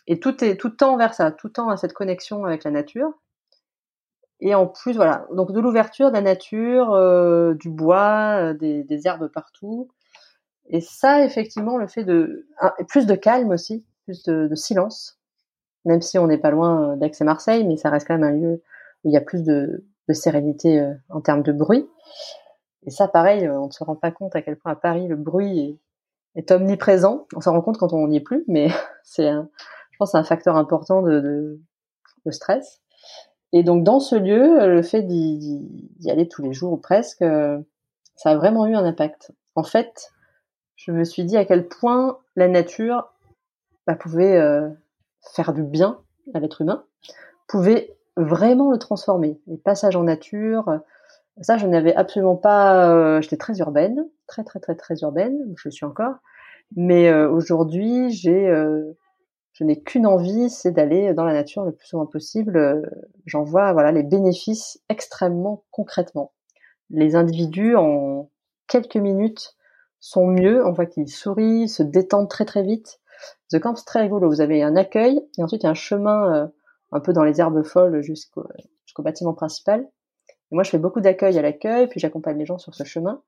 et 0.07 0.19
tout 0.19 0.43
est 0.43 0.57
tout 0.57 0.69
tend 0.69 0.97
vers 0.97 1.13
ça, 1.13 1.31
tout 1.31 1.49
tend 1.49 1.69
à 1.69 1.77
cette 1.77 1.93
connexion 1.93 2.45
avec 2.45 2.63
la 2.63 2.71
nature. 2.71 3.11
Et 4.41 4.53
en 4.53 4.67
plus, 4.67 4.93
voilà, 4.95 5.25
donc 5.33 5.51
de 5.51 5.59
l'ouverture, 5.59 6.09
de 6.09 6.13
la 6.13 6.21
nature, 6.21 6.93
euh, 6.93 7.53
du 7.53 7.69
bois, 7.69 8.51
euh, 8.51 8.53
des, 8.53 8.83
des, 8.83 9.07
herbes 9.07 9.29
partout. 9.29 9.89
Et 10.69 10.81
ça, 10.81 11.23
effectivement, 11.23 11.77
le 11.77 11.87
fait 11.87 12.03
de 12.03 12.45
plus 12.89 13.05
de 13.05 13.15
calme 13.15 13.49
aussi, 13.51 13.85
plus 14.03 14.23
de, 14.23 14.47
de 14.47 14.55
silence, 14.55 15.19
même 15.85 16.01
si 16.01 16.17
on 16.19 16.27
n'est 16.27 16.37
pas 16.37 16.51
loin 16.51 16.97
d'Aix 16.97 17.11
et 17.19 17.23
Marseille, 17.23 17.65
mais 17.65 17.77
ça 17.77 17.89
reste 17.89 18.07
quand 18.07 18.17
même 18.17 18.23
un 18.23 18.37
lieu 18.37 18.63
où 19.03 19.09
il 19.09 19.13
y 19.13 19.17
a 19.17 19.21
plus 19.21 19.43
de, 19.43 19.85
de 20.07 20.13
sérénité 20.13 20.79
euh, 20.79 20.93
en 21.09 21.21
termes 21.21 21.43
de 21.43 21.51
bruit. 21.51 21.87
Et 22.85 22.89
ça, 22.89 23.07
pareil, 23.07 23.45
euh, 23.45 23.59
on 23.59 23.67
ne 23.67 23.71
se 23.71 23.83
rend 23.83 23.95
pas 23.95 24.11
compte 24.11 24.35
à 24.35 24.41
quel 24.41 24.57
point 24.57 24.71
à 24.71 24.75
Paris 24.75 25.07
le 25.07 25.15
bruit 25.15 25.79
est 26.35 26.51
omniprésent. 26.51 27.27
On 27.35 27.41
s'en 27.41 27.53
rend 27.53 27.61
compte 27.61 27.77
quand 27.77 27.93
on 27.93 28.07
n'y 28.07 28.17
est 28.17 28.21
plus, 28.21 28.43
mais 28.47 28.67
c'est, 29.03 29.31
je 29.95 29.97
pense, 29.97 30.13
un 30.13 30.25
facteur 30.25 30.57
important 30.57 31.01
de, 31.01 31.57
stress. 32.29 32.81
Et 33.53 33.63
donc 33.63 33.85
dans 33.85 34.01
ce 34.01 34.17
lieu, 34.17 34.67
le 34.67 34.81
fait 34.81 35.03
d'y, 35.03 35.61
aller 36.09 36.27
tous 36.27 36.41
les 36.41 36.51
jours 36.51 36.73
ou 36.73 36.77
presque, 36.77 37.23
ça 38.15 38.29
a 38.29 38.35
vraiment 38.35 38.65
eu 38.65 38.75
un 38.75 38.83
impact. 38.83 39.31
En 39.55 39.63
fait, 39.63 40.11
je 40.75 40.91
me 40.91 41.05
suis 41.05 41.23
dit 41.23 41.37
à 41.37 41.45
quel 41.45 41.67
point 41.67 42.17
la 42.35 42.49
nature 42.49 43.07
bah, 43.87 43.95
pouvait 43.95 44.35
euh, 44.35 44.67
faire 45.33 45.53
du 45.53 45.63
bien 45.63 45.99
à 46.33 46.39
l'être 46.39 46.61
humain, 46.61 46.83
pouvait 47.47 47.95
vraiment 48.17 48.71
le 48.71 48.77
transformer. 48.77 49.39
Les 49.47 49.57
passages 49.57 49.95
en 49.95 50.03
nature, 50.03 50.81
ça, 51.41 51.57
je 51.57 51.67
n'avais 51.67 51.95
absolument 51.95 52.35
pas. 52.35 52.89
Euh, 52.91 53.21
j'étais 53.21 53.37
très 53.37 53.59
urbaine, 53.59 54.05
très 54.27 54.43
très 54.43 54.59
très 54.59 54.75
très 54.75 54.95
urbaine. 55.01 55.37
Je 55.55 55.69
le 55.69 55.71
suis 55.71 55.85
encore. 55.85 56.15
Mais 56.75 57.09
euh, 57.09 57.29
aujourd'hui, 57.29 58.11
j'ai, 58.11 58.47
euh, 58.49 58.97
je 59.55 59.63
n'ai 59.63 59.81
qu'une 59.81 60.05
envie, 60.05 60.49
c'est 60.49 60.71
d'aller 60.71 61.13
dans 61.13 61.25
la 61.25 61.33
nature 61.33 61.63
le 61.63 61.71
plus 61.71 61.87
souvent 61.87 62.05
possible. 62.05 62.89
J'en 63.25 63.43
vois, 63.43 63.73
voilà, 63.73 63.91
les 63.91 64.03
bénéfices 64.03 64.79
extrêmement 64.89 65.63
concrètement. 65.71 66.31
Les 66.89 67.15
individus 67.15 67.75
en 67.75 68.29
quelques 68.67 68.97
minutes 68.97 69.55
sont 69.99 70.27
mieux. 70.27 70.65
On 70.65 70.71
voit 70.71 70.85
qu'ils 70.85 71.09
sourient, 71.09 71.67
se 71.67 71.83
détendent 71.83 72.29
très 72.29 72.45
très 72.45 72.63
vite. 72.63 72.99
The 73.51 73.59
Camp, 73.59 73.75
c'est 73.75 73.85
très 73.85 74.01
rigolo. 74.01 74.29
Vous 74.29 74.41
avez 74.41 74.61
un 74.61 74.75
accueil 74.75 75.21
et 75.37 75.43
ensuite 75.43 75.63
il 75.63 75.65
y 75.65 75.67
a 75.67 75.71
un 75.71 75.73
chemin 75.73 76.51
un 76.91 76.99
peu 76.99 77.13
dans 77.13 77.23
les 77.23 77.39
herbes 77.39 77.63
folles 77.63 78.01
jusqu'au 78.01 78.45
jusqu'au 78.85 79.03
bâtiment 79.03 79.33
principal 79.33 79.87
moi, 80.51 80.63
je 80.63 80.69
fais 80.69 80.77
beaucoup 80.77 81.01
d'accueil 81.01 81.37
à 81.37 81.41
l'accueil, 81.41 81.87
puis 81.87 81.99
j'accompagne 81.99 82.37
les 82.37 82.45
gens 82.45 82.57
sur 82.57 82.73
ce 82.73 82.83
chemin. 82.83 83.21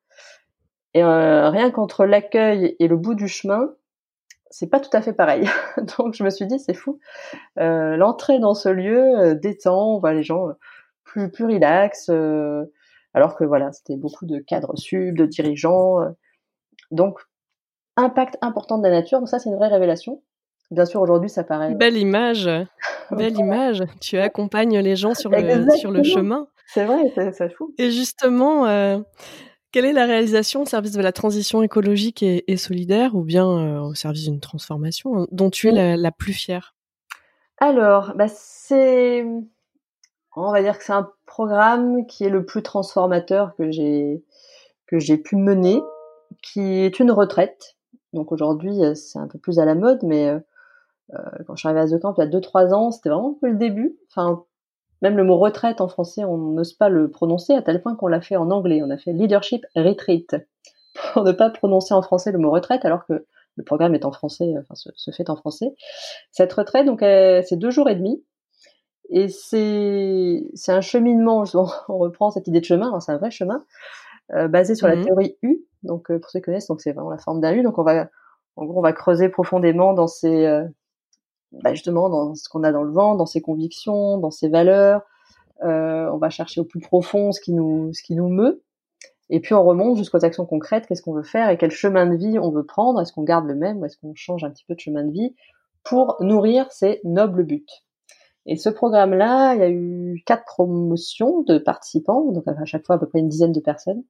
Et 0.93 1.03
euh, 1.03 1.49
rien 1.49 1.71
qu'entre 1.71 2.05
l'accueil 2.05 2.75
et 2.79 2.87
le 2.87 2.97
bout 2.97 3.15
du 3.15 3.27
chemin, 3.27 3.73
c'est 4.49 4.69
pas 4.69 4.79
tout 4.79 4.89
à 4.93 5.01
fait 5.01 5.13
pareil. 5.13 5.47
Donc 5.97 6.13
je 6.13 6.23
me 6.23 6.29
suis 6.29 6.47
dit, 6.47 6.59
c'est 6.59 6.73
fou. 6.73 6.99
Euh, 7.59 7.95
L'entrée 7.97 8.39
dans 8.39 8.53
ce 8.53 8.69
lieu 8.69 9.01
euh, 9.19 9.35
détend, 9.35 9.95
on 9.95 9.99
voit 9.99 10.13
les 10.13 10.23
gens 10.23 10.49
euh, 10.49 10.53
plus 11.03 11.31
plus 11.31 11.45
relax, 11.45 12.09
euh, 12.09 12.63
alors 13.13 13.35
que 13.35 13.43
voilà, 13.43 13.71
c'était 13.71 13.95
beaucoup 13.95 14.25
de 14.25 14.39
cadres 14.39 14.75
sub, 14.75 15.17
de 15.17 15.25
dirigeants. 15.25 15.97
donc 16.91 17.19
impact 17.95 18.37
important 18.41 18.77
de 18.77 18.83
la 18.83 18.91
nature. 18.91 19.19
Donc 19.19 19.29
ça, 19.29 19.39
c'est 19.39 19.49
une 19.49 19.55
vraie 19.55 19.69
révélation. 19.69 20.21
Bien 20.69 20.85
sûr, 20.85 21.01
aujourd'hui, 21.01 21.29
ça 21.29 21.43
paraît. 21.43 21.73
Belle 21.73 21.97
image, 21.97 22.49
belle 23.11 23.37
image. 23.37 23.83
Tu 24.01 24.17
accompagnes 24.17 24.79
les 24.79 24.95
gens 24.95 25.13
sur 25.13 25.31
le 25.31 25.69
sur 25.77 25.91
le 25.91 26.03
chemin. 26.03 26.47
C'est 26.67 26.85
vrai, 26.85 27.13
c'est 27.31 27.49
fou. 27.53 27.73
Et 27.77 27.89
justement, 27.89 28.65
quelle 29.71 29.85
est 29.85 29.93
la 29.93 30.05
réalisation 30.05 30.61
au 30.61 30.65
service 30.65 30.93
de 30.93 31.01
la 31.01 31.11
transition 31.11 31.61
écologique 31.61 32.23
et, 32.23 32.57
solidaire, 32.57 33.15
ou 33.15 33.23
bien 33.23 33.47
euh, 33.47 33.79
au 33.81 33.93
service 33.93 34.23
d'une 34.23 34.39
transformation, 34.39 35.17
hein, 35.17 35.27
dont 35.31 35.49
tu 35.49 35.67
es 35.67 35.97
la, 35.97 36.11
plus 36.11 36.33
fière? 36.33 36.75
Alors, 37.59 38.13
bah 38.15 38.27
c'est, 38.27 39.25
on 40.35 40.51
va 40.51 40.61
dire 40.61 40.77
que 40.77 40.83
c'est 40.83 40.93
un 40.93 41.11
programme 41.25 42.05
qui 42.05 42.23
est 42.23 42.29
le 42.29 42.45
plus 42.45 42.63
transformateur 42.63 43.55
que 43.55 43.69
j'ai 43.71 45.17
pu 45.17 45.35
mener, 45.35 45.81
qui 46.41 46.61
est 46.61 46.99
une 46.99 47.11
retraite. 47.11 47.75
Donc 48.13 48.31
aujourd'hui, 48.31 48.83
euh, 48.83 48.95
c'est 48.95 49.19
un 49.19 49.27
peu 49.27 49.39
plus 49.39 49.59
à 49.59 49.65
la 49.65 49.75
mode, 49.75 49.99
mais 50.03 50.33
quand 51.45 51.55
je 51.55 51.59
suis 51.61 51.69
arrivée 51.69 51.81
à 51.81 51.87
The 51.87 52.01
Camp 52.01 52.13
il 52.17 52.21
y 52.21 52.27
a 52.27 52.29
2-3 52.29 52.73
ans, 52.73 52.91
c'était 52.91 53.09
vraiment 53.09 53.31
un 53.31 53.39
peu 53.39 53.49
le 53.49 53.57
début. 53.57 53.97
Enfin, 54.09 54.43
même 55.01 55.17
le 55.17 55.23
mot 55.23 55.37
retraite 55.37 55.81
en 55.81 55.87
français, 55.87 56.23
on 56.23 56.37
n'ose 56.37 56.73
pas 56.73 56.89
le 56.89 57.09
prononcer 57.09 57.53
à 57.53 57.61
tel 57.61 57.81
point 57.81 57.95
qu'on 57.95 58.07
l'a 58.07 58.21
fait 58.21 58.35
en 58.35 58.51
anglais. 58.51 58.81
On 58.83 58.89
a 58.89 58.97
fait 58.97 59.13
leadership 59.13 59.65
retreat 59.75 60.35
pour 61.13 61.23
ne 61.23 61.31
pas 61.31 61.49
prononcer 61.49 61.93
en 61.93 62.01
français 62.01 62.31
le 62.31 62.39
mot 62.39 62.51
retraite 62.51 62.85
alors 62.85 63.05
que 63.05 63.25
le 63.55 63.63
programme 63.63 63.95
est 63.95 64.05
en 64.05 64.11
français, 64.11 64.53
enfin 64.59 64.75
se, 64.75 65.11
fait 65.11 65.29
en 65.31 65.35
français. 65.35 65.73
Cette 66.31 66.53
retraite, 66.53 66.85
donc, 66.85 66.99
c'est 67.01 67.57
deux 67.57 67.71
jours 67.71 67.89
et 67.89 67.95
demi. 67.95 68.23
Et 69.09 69.29
c'est 69.29 70.45
c'est 70.53 70.71
un 70.71 70.81
cheminement. 70.81 71.43
On 71.89 71.97
reprend 71.97 72.31
cette 72.31 72.47
idée 72.47 72.59
de 72.59 72.65
chemin. 72.65 72.99
C'est 72.99 73.11
un 73.11 73.17
vrai 73.17 73.31
chemin 73.31 73.63
euh, 74.33 74.47
basé 74.47 74.75
sur 74.75 74.87
la 74.87 74.95
mmh 74.95 75.05
théorie 75.05 75.37
U. 75.41 75.59
Donc 75.83 76.11
euh, 76.11 76.19
pour 76.19 76.29
ceux 76.29 76.39
qui 76.39 76.45
connaissent, 76.45 76.67
donc 76.67 76.81
c'est 76.81 76.91
vraiment 76.91 77.09
la 77.09 77.17
forme 77.17 77.39
d'un 77.39 77.53
U. 77.53 77.63
Donc 77.63 77.77
on 77.77 77.83
va 77.83 78.09
en 78.55 78.65
gros 78.65 78.79
on 78.79 78.83
va 78.83 78.93
creuser 78.93 79.29
profondément 79.29 79.93
dans 79.93 80.07
ces 80.07 80.45
euh, 80.45 80.65
bah 81.51 81.73
justement 81.73 82.09
dans 82.09 82.35
ce 82.35 82.49
qu'on 82.49 82.63
a 82.63 82.71
dans 82.71 82.83
le 82.83 82.91
vent, 82.91 83.15
dans 83.15 83.25
ses 83.25 83.41
convictions, 83.41 84.17
dans 84.17 84.31
ses 84.31 84.49
valeurs. 84.49 85.01
Euh, 85.63 86.09
on 86.11 86.17
va 86.17 86.29
chercher 86.29 86.61
au 86.61 86.65
plus 86.65 86.79
profond 86.79 87.31
ce 87.31 87.41
qui 87.41 87.53
nous, 87.53 87.91
ce 87.93 88.03
qui 88.03 88.15
nous 88.15 88.29
meut. 88.29 88.63
Et 89.29 89.39
puis 89.39 89.53
on 89.53 89.63
remonte 89.63 89.97
jusqu'aux 89.97 90.23
actions 90.23 90.45
concrètes, 90.45 90.87
qu'est-ce 90.87 91.01
qu'on 91.01 91.13
veut 91.13 91.23
faire 91.23 91.49
et 91.49 91.57
quel 91.57 91.71
chemin 91.71 92.05
de 92.05 92.15
vie 92.15 92.39
on 92.39 92.49
veut 92.49 92.65
prendre, 92.65 93.01
est-ce 93.01 93.11
qu'on 93.11 93.23
garde 93.23 93.45
le 93.45 93.55
même 93.55 93.79
ou 93.79 93.85
est-ce 93.85 93.97
qu'on 93.97 94.13
change 94.15 94.43
un 94.43 94.49
petit 94.49 94.63
peu 94.65 94.73
de 94.73 94.79
chemin 94.79 95.03
de 95.03 95.11
vie 95.11 95.35
pour 95.83 96.15
nourrir 96.21 96.71
ces 96.71 97.01
nobles 97.03 97.43
buts? 97.43 97.65
Et 98.45 98.55
ce 98.55 98.69
programme-là, 98.69 99.55
il 99.55 99.59
y 99.59 99.63
a 99.63 99.69
eu 99.69 100.23
quatre 100.25 100.45
promotions 100.45 101.41
de 101.41 101.57
participants, 101.57 102.31
donc 102.31 102.47
à 102.47 102.63
chaque 102.63 102.85
fois 102.85 102.95
à 102.95 102.99
peu 102.99 103.07
près 103.07 103.19
une 103.19 103.27
dizaine 103.27 103.51
de 103.51 103.59
personnes. 103.59 104.03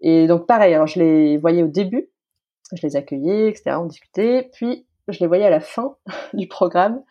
Et 0.00 0.26
donc 0.26 0.46
pareil, 0.46 0.74
alors 0.74 0.88
je 0.88 0.98
les 0.98 1.38
voyais 1.38 1.62
au 1.62 1.68
début, 1.68 2.10
je 2.72 2.84
les 2.84 2.96
accueillais, 2.96 3.48
etc., 3.48 3.76
on 3.78 3.86
discutait, 3.86 4.50
puis 4.52 4.86
je 5.08 5.20
les 5.20 5.26
voyais 5.26 5.44
à 5.44 5.50
la 5.50 5.60
fin 5.60 5.96
du 6.34 6.48
programme. 6.48 7.02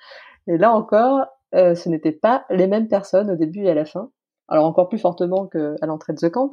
Et 0.48 0.58
là 0.58 0.74
encore, 0.74 1.26
euh, 1.56 1.76
ce 1.76 1.90
n'étaient 1.90 2.12
pas 2.12 2.46
les 2.50 2.68
mêmes 2.68 2.88
personnes 2.88 3.32
au 3.32 3.36
début 3.36 3.64
et 3.64 3.70
à 3.70 3.76
la 3.76 3.86
fin. 3.86 4.12
Alors 4.48 4.66
encore 4.66 4.90
plus 4.90 5.00
fortement 5.00 5.48
qu'à 5.48 5.86
l'entrée 5.86 6.14
de 6.14 6.20
The 6.20 6.32
Camp, 6.32 6.52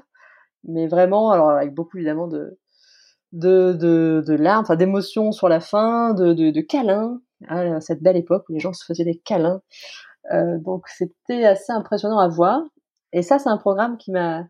mais 0.64 0.86
vraiment, 0.86 1.30
alors 1.30 1.50
avec 1.50 1.74
beaucoup 1.74 1.98
évidemment 1.98 2.28
de 2.28 2.58
de, 3.32 3.72
de, 3.72 4.24
de 4.26 4.34
larmes, 4.34 4.62
enfin 4.62 4.76
d'émotions 4.76 5.32
sur 5.32 5.48
la 5.48 5.60
fin, 5.60 6.14
de, 6.14 6.32
de, 6.32 6.50
de 6.50 6.60
câlins, 6.60 7.20
hein, 7.48 7.80
cette 7.80 8.02
belle 8.02 8.16
époque 8.16 8.44
où 8.48 8.52
les 8.54 8.60
gens 8.60 8.72
se 8.72 8.84
faisaient 8.84 9.04
des 9.04 9.18
câlins. 9.18 9.60
Euh, 10.32 10.58
donc 10.58 10.88
c'était 10.88 11.44
assez 11.44 11.72
impressionnant 11.72 12.18
à 12.18 12.28
voir. 12.28 12.62
Et 13.12 13.22
ça, 13.22 13.38
c'est 13.38 13.48
un 13.48 13.56
programme 13.56 13.96
qui 13.98 14.10
m'a, 14.10 14.46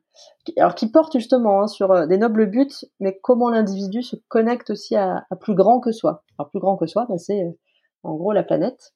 alors 0.56 0.75
qui 0.75 0.90
porte 0.90 1.12
justement 1.12 1.62
hein, 1.62 1.66
sur 1.68 1.92
euh, 1.92 2.06
des 2.06 2.18
nobles 2.18 2.46
buts, 2.46 2.86
mais 3.00 3.18
comment 3.22 3.50
l'individu 3.50 4.02
se 4.02 4.16
connecte 4.28 4.70
aussi 4.70 4.96
à, 4.96 5.26
plus 5.40 5.54
grand 5.54 5.80
que 5.80 5.92
soi. 5.92 6.25
Alors 6.38 6.50
plus 6.50 6.60
grand 6.60 6.76
que 6.76 6.86
soi, 6.86 7.06
ben, 7.08 7.18
c'est 7.18 7.44
euh, 7.44 7.50
en 8.02 8.14
gros 8.14 8.32
la 8.32 8.42
planète. 8.42 8.94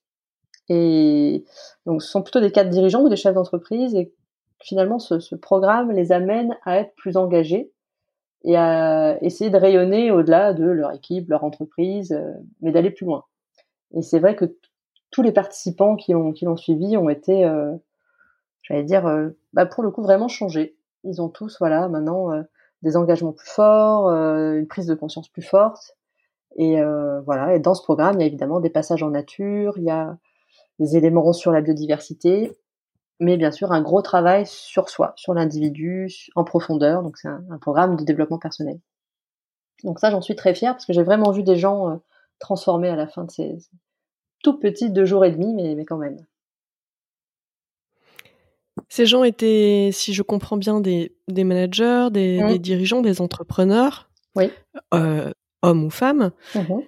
Et 0.68 1.44
donc, 1.84 2.02
ce 2.02 2.08
sont 2.08 2.22
plutôt 2.22 2.40
des 2.40 2.52
cadres 2.52 2.70
dirigeants 2.70 3.02
ou 3.02 3.08
des 3.08 3.16
chefs 3.16 3.34
d'entreprise, 3.34 3.94
et 3.94 4.14
finalement, 4.62 4.98
ce, 4.98 5.34
programme 5.34 5.90
les 5.92 6.12
amène 6.12 6.56
à 6.64 6.78
être 6.78 6.94
plus 6.94 7.16
engagés 7.16 7.72
et 8.44 8.56
à 8.56 9.22
essayer 9.22 9.50
de 9.50 9.56
rayonner 9.56 10.10
au-delà 10.10 10.54
de 10.54 10.64
leur 10.64 10.92
équipe, 10.92 11.28
leur 11.28 11.44
entreprise, 11.44 12.12
euh, 12.12 12.32
mais 12.60 12.72
d'aller 12.72 12.90
plus 12.90 13.04
loin. 13.04 13.24
Et 13.94 14.02
c'est 14.02 14.20
vrai 14.20 14.36
que 14.36 14.56
tous 15.10 15.22
les 15.22 15.32
participants 15.32 15.96
qui 15.96 16.12
l'ont 16.12 16.32
qui 16.32 16.46
suivi 16.56 16.96
ont 16.96 17.08
été 17.08 17.44
j'allais 18.62 18.84
dire, 18.84 19.06
euh, 19.06 19.30
bah 19.52 19.66
pour 19.66 19.82
le 19.82 19.90
coup 19.90 20.02
vraiment 20.02 20.28
changé. 20.28 20.76
Ils 21.04 21.22
ont 21.22 21.28
tous, 21.28 21.56
voilà, 21.58 21.88
maintenant 21.88 22.32
euh, 22.32 22.42
des 22.82 22.96
engagements 22.96 23.32
plus 23.32 23.48
forts, 23.48 24.08
euh, 24.08 24.58
une 24.58 24.66
prise 24.66 24.86
de 24.86 24.94
conscience 24.94 25.28
plus 25.28 25.42
forte. 25.42 25.96
Et 26.56 26.82
voilà. 27.26 27.54
Et 27.54 27.60
dans 27.60 27.74
ce 27.74 27.82
programme, 27.82 28.16
il 28.16 28.20
y 28.20 28.24
a 28.24 28.26
évidemment 28.26 28.60
des 28.60 28.70
passages 28.70 29.04
en 29.04 29.10
nature, 29.10 29.78
il 29.78 29.84
y 29.84 29.90
a 29.90 30.18
des 30.80 30.96
éléments 30.96 31.32
sur 31.32 31.52
la 31.52 31.60
biodiversité, 31.60 32.58
mais 33.20 33.36
bien 33.36 33.52
sûr 33.52 33.70
un 33.72 33.80
gros 33.82 34.02
travail 34.02 34.46
sur 34.46 34.88
soi, 34.88 35.12
sur 35.16 35.32
l'individu, 35.32 36.08
en 36.34 36.44
profondeur. 36.44 37.02
Donc 37.02 37.18
c'est 37.18 37.28
un, 37.28 37.58
programme 37.60 37.96
de 37.96 38.04
développement 38.04 38.38
personnel. 38.38 38.80
Donc 39.84 40.00
ça, 40.00 40.10
j'en 40.10 40.20
suis 40.20 40.34
très 40.34 40.54
fière 40.54 40.72
parce 40.72 40.86
que 40.86 40.92
j'ai 40.92 41.04
vraiment 41.04 41.30
vu 41.30 41.44
des 41.44 41.56
gens 41.56 42.00
transformés 42.40 42.88
à 42.88 42.96
la 42.96 43.06
fin 43.06 43.24
de 43.24 43.30
ces, 43.30 43.58
tout 44.42 44.58
petits 44.58 44.90
deux 44.90 45.04
jours 45.04 45.24
et 45.24 45.30
demi, 45.30 45.54
mais, 45.54 45.74
mais 45.74 45.84
quand 45.84 45.98
même. 45.98 46.16
Ces 48.88 49.06
gens 49.06 49.24
étaient, 49.24 49.90
si 49.92 50.14
je 50.14 50.22
comprends 50.22 50.56
bien, 50.56 50.80
des, 50.80 51.12
managers, 51.28 52.08
mmh. 52.08 52.12
des, 52.12 52.58
dirigeants, 52.58 53.02
des 53.02 53.20
entrepreneurs, 53.20 54.10
oui. 54.36 54.50
Euh, 54.94 55.32
hommes 55.62 55.84
ou 55.84 55.90
femmes. 55.90 56.30
Mmh 56.54 56.80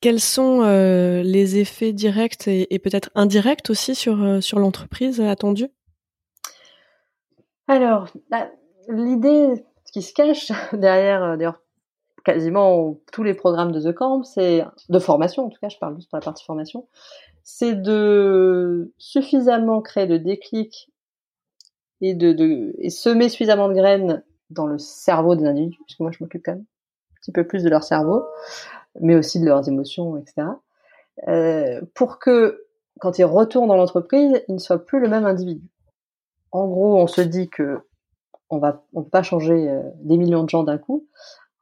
Quels 0.00 0.20
sont 0.20 0.62
euh, 0.62 1.22
les 1.22 1.58
effets 1.58 1.92
directs 1.92 2.46
et, 2.46 2.78
peut-être 2.78 3.10
indirects 3.14 3.70
aussi 3.70 3.94
sur, 3.94 4.22
euh, 4.22 4.40
sur 4.40 4.58
l'entreprise 4.58 5.20
attendue? 5.20 5.68
Alors, 7.66 8.08
bah, 8.30 8.50
l'idée, 8.88 9.64
ce 9.86 9.92
qui 9.92 10.02
se 10.02 10.12
cache 10.12 10.52
derrière, 10.72 11.36
d'ailleurs, 11.38 11.60
quasiment 12.24 12.98
tous 13.12 13.22
les 13.22 13.34
programmes 13.34 13.72
de 13.72 13.80
The 13.80 13.94
Camp, 13.94 14.22
c'est 14.22 14.64
de 14.88 14.98
formation, 14.98 15.46
en 15.46 15.48
tout 15.50 15.58
cas, 15.60 15.68
je 15.68 15.78
parle 15.78 15.96
juste 15.96 16.10
pour 16.10 16.18
la 16.18 16.24
partie 16.24 16.44
formation, 16.44 16.88
c'est 17.44 17.74
de 17.74 18.92
suffisamment 18.98 19.82
créer 19.82 20.06
de 20.06 20.16
déclic 20.16 20.90
et 22.00 22.14
de, 22.14 22.74
semer 22.88 23.28
suffisamment 23.28 23.68
de 23.68 23.74
graines 23.74 24.24
dans 24.50 24.66
le 24.66 24.78
cerveau 24.78 25.36
des 25.36 25.46
individus, 25.46 25.78
puisque 25.86 26.00
moi 26.00 26.10
je 26.10 26.22
m'occupe 26.22 26.42
quand 26.44 26.52
même 26.52 26.62
un 26.62 27.14
petit 27.20 27.32
peu 27.32 27.46
plus 27.46 27.62
de 27.62 27.70
leur 27.70 27.84
cerveau, 27.84 28.24
mais 29.00 29.14
aussi 29.14 29.40
de 29.40 29.46
leurs 29.46 29.68
émotions, 29.68 30.16
etc. 30.16 30.48
Euh, 31.28 31.80
pour 31.94 32.18
que 32.18 32.66
quand 33.00 33.18
ils 33.18 33.24
retournent 33.24 33.68
dans 33.68 33.76
l'entreprise, 33.76 34.42
ils 34.48 34.54
ne 34.54 34.60
soient 34.60 34.84
plus 34.84 35.00
le 35.00 35.08
même 35.08 35.26
individu. 35.26 35.68
En 36.50 36.66
gros, 36.66 36.98
on 36.98 37.06
se 37.06 37.20
dit 37.20 37.48
que 37.48 37.80
on 38.50 38.58
va, 38.58 38.84
on 38.92 39.02
peut 39.02 39.10
pas 39.10 39.22
changer 39.22 39.68
euh, 39.68 39.82
des 39.96 40.16
millions 40.16 40.44
de 40.44 40.48
gens 40.48 40.62
d'un 40.62 40.78
coup. 40.78 41.06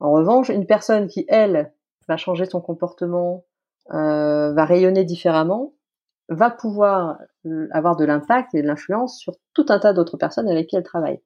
En 0.00 0.12
revanche, 0.12 0.48
une 0.48 0.66
personne 0.66 1.08
qui, 1.08 1.24
elle, 1.28 1.72
va 2.08 2.16
changer 2.16 2.44
son 2.46 2.60
comportement, 2.60 3.44
va 3.90 4.64
rayonner 4.64 5.04
différemment, 5.04 5.72
va 6.28 6.50
pouvoir 6.50 7.18
euh, 7.46 7.68
avoir 7.72 7.96
de 7.96 8.04
l'impact 8.04 8.54
et 8.54 8.62
de 8.62 8.66
l'influence 8.66 9.18
sur 9.18 9.34
tout 9.54 9.66
un 9.68 9.78
tas 9.78 9.92
d'autres 9.92 10.16
personnes 10.16 10.48
avec 10.48 10.68
qui 10.68 10.76
elle 10.76 10.82
travaille. 10.82 11.20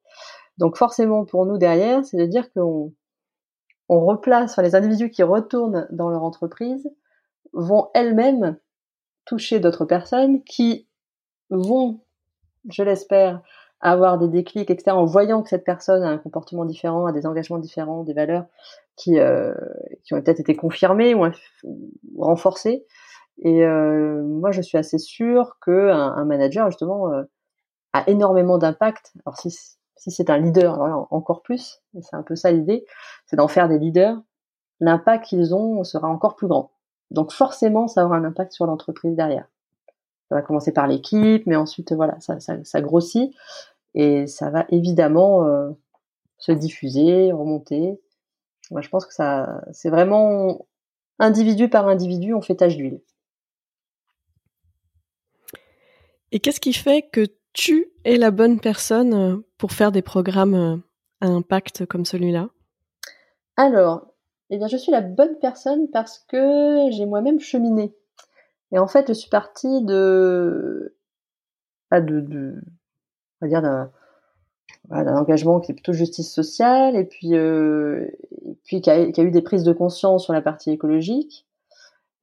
Donc 0.58 0.76
forcément, 0.76 1.24
pour 1.24 1.46
nous 1.46 1.58
derrière, 1.58 2.04
c'est 2.04 2.16
de 2.16 2.26
dire 2.26 2.52
qu'on 2.52 2.92
on 3.88 4.04
replace, 4.04 4.52
enfin, 4.52 4.62
les 4.62 4.74
individus 4.74 5.10
qui 5.10 5.22
retournent 5.22 5.86
dans 5.90 6.08
leur 6.08 6.24
entreprise 6.24 6.90
vont 7.52 7.88
elles-mêmes 7.94 8.56
toucher 9.24 9.60
d'autres 9.60 9.84
personnes 9.84 10.42
qui 10.44 10.88
vont, 11.50 12.00
je 12.70 12.82
l'espère, 12.82 13.42
avoir 13.80 14.18
des 14.18 14.28
déclics, 14.28 14.70
etc., 14.70 14.96
en 14.96 15.04
voyant 15.04 15.42
que 15.42 15.50
cette 15.50 15.64
personne 15.64 16.02
a 16.02 16.08
un 16.08 16.18
comportement 16.18 16.64
différent, 16.64 17.06
a 17.06 17.12
des 17.12 17.26
engagements 17.26 17.58
différents, 17.58 18.04
des 18.04 18.14
valeurs 18.14 18.46
qui, 18.96 19.18
euh, 19.18 19.54
qui 20.06 20.14
ont 20.14 20.22
peut-être 20.22 20.40
été 20.40 20.56
confirmées 20.56 21.14
ou, 21.14 21.26
renforcées. 22.18 22.86
Et 23.42 23.64
euh, 23.64 24.22
moi, 24.22 24.50
je 24.50 24.62
suis 24.62 24.78
assez 24.78 24.98
sûre 24.98 25.58
que 25.60 25.90
un, 25.90 26.24
manager, 26.24 26.70
justement, 26.70 27.12
euh, 27.12 27.24
a 27.92 28.08
énormément 28.08 28.56
d'impact. 28.56 29.12
Alors, 29.26 29.36
si, 29.36 29.50
si 29.50 30.10
c'est 30.10 30.30
un 30.30 30.38
leader, 30.38 30.80
encore 31.10 31.42
plus, 31.42 31.82
c'est 32.00 32.16
un 32.16 32.22
peu 32.22 32.36
ça 32.36 32.50
l'idée, 32.50 32.86
c'est 33.26 33.36
d'en 33.36 33.48
faire 33.48 33.68
des 33.68 33.78
leaders. 33.78 34.18
L'impact 34.80 35.26
qu'ils 35.26 35.54
ont 35.54 35.84
sera 35.84 36.08
encore 36.08 36.36
plus 36.36 36.48
grand. 36.48 36.70
Donc, 37.10 37.32
forcément, 37.32 37.88
ça 37.88 38.06
aura 38.06 38.16
un 38.16 38.24
impact 38.24 38.52
sur 38.52 38.66
l'entreprise 38.66 39.14
derrière 39.16 39.46
ça 40.28 40.34
va 40.34 40.42
commencer 40.42 40.72
par 40.72 40.86
l'équipe, 40.86 41.46
mais 41.46 41.56
ensuite 41.56 41.92
voilà, 41.92 42.18
ça, 42.20 42.40
ça, 42.40 42.56
ça, 42.64 42.80
grossit 42.80 43.32
et 43.94 44.26
ça 44.26 44.50
va 44.50 44.66
évidemment 44.70 45.44
euh, 45.44 45.70
se 46.38 46.52
diffuser, 46.52 47.32
remonter. 47.32 48.00
Moi, 48.70 48.80
je 48.80 48.88
pense 48.88 49.06
que 49.06 49.14
ça, 49.14 49.62
c'est 49.72 49.90
vraiment 49.90 50.66
individu 51.18 51.68
par 51.68 51.88
individu, 51.88 52.34
on 52.34 52.42
fait 52.42 52.56
tâche 52.56 52.76
d'huile. 52.76 53.00
Et 56.32 56.40
qu'est-ce 56.40 56.60
qui 56.60 56.72
fait 56.72 57.02
que 57.02 57.26
tu 57.52 57.92
es 58.04 58.16
la 58.16 58.30
bonne 58.30 58.60
personne 58.60 59.14
euh, 59.14 59.36
pour 59.56 59.72
faire 59.72 59.92
des 59.92 60.02
programmes 60.02 60.54
euh, 60.54 60.76
à 61.20 61.28
impact 61.28 61.86
comme 61.86 62.04
celui-là? 62.04 62.50
Alors, 63.56 64.12
eh 64.50 64.58
bien, 64.58 64.68
je 64.68 64.76
suis 64.76 64.92
la 64.92 65.00
bonne 65.00 65.38
personne 65.40 65.88
parce 65.90 66.18
que 66.28 66.90
j'ai 66.90 67.06
moi-même 67.06 67.40
cheminé. 67.40 67.94
Et 68.72 68.78
en 68.78 68.86
fait, 68.86 69.08
je 69.08 69.12
suis 69.14 69.30
partie 69.30 69.82
de, 69.84 70.96
bah, 71.90 72.00
de, 72.00 72.20
de 72.20 72.60
on 73.40 73.46
va 73.46 73.48
dire 73.48 73.88
d'un, 74.88 75.16
engagement 75.16 75.60
qui 75.60 75.72
est 75.72 75.74
plutôt 75.74 75.92
justice 75.92 76.32
sociale 76.32 76.96
et 76.96 77.04
puis, 77.04 77.34
euh, 77.34 78.06
puis 78.64 78.80
qui 78.80 78.90
a, 78.90 78.94
a, 78.94 79.22
eu 79.22 79.30
des 79.30 79.42
prises 79.42 79.64
de 79.64 79.72
conscience 79.72 80.24
sur 80.24 80.32
la 80.32 80.42
partie 80.42 80.70
écologique. 80.70 81.46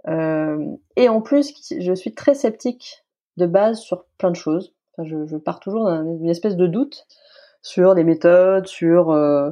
Euh, 0.08 0.66
et 0.96 1.10
en 1.10 1.22
plus, 1.22 1.54
je 1.80 1.94
suis 1.94 2.14
très 2.14 2.36
sceptique 2.36 3.06
de 3.38 3.46
base 3.46 3.80
sur 3.80 4.06
plein 4.18 4.32
de 4.32 4.36
choses. 4.36 4.74
Je, 5.00 5.38
pars 5.38 5.60
toujours 5.60 5.92
d'une 5.92 6.30
espèce 6.30 6.56
de 6.56 6.68
doute 6.68 7.08
sur 7.62 7.96
des 7.96 8.04
méthodes, 8.04 8.68
sur 8.68 9.10
euh, 9.12 9.50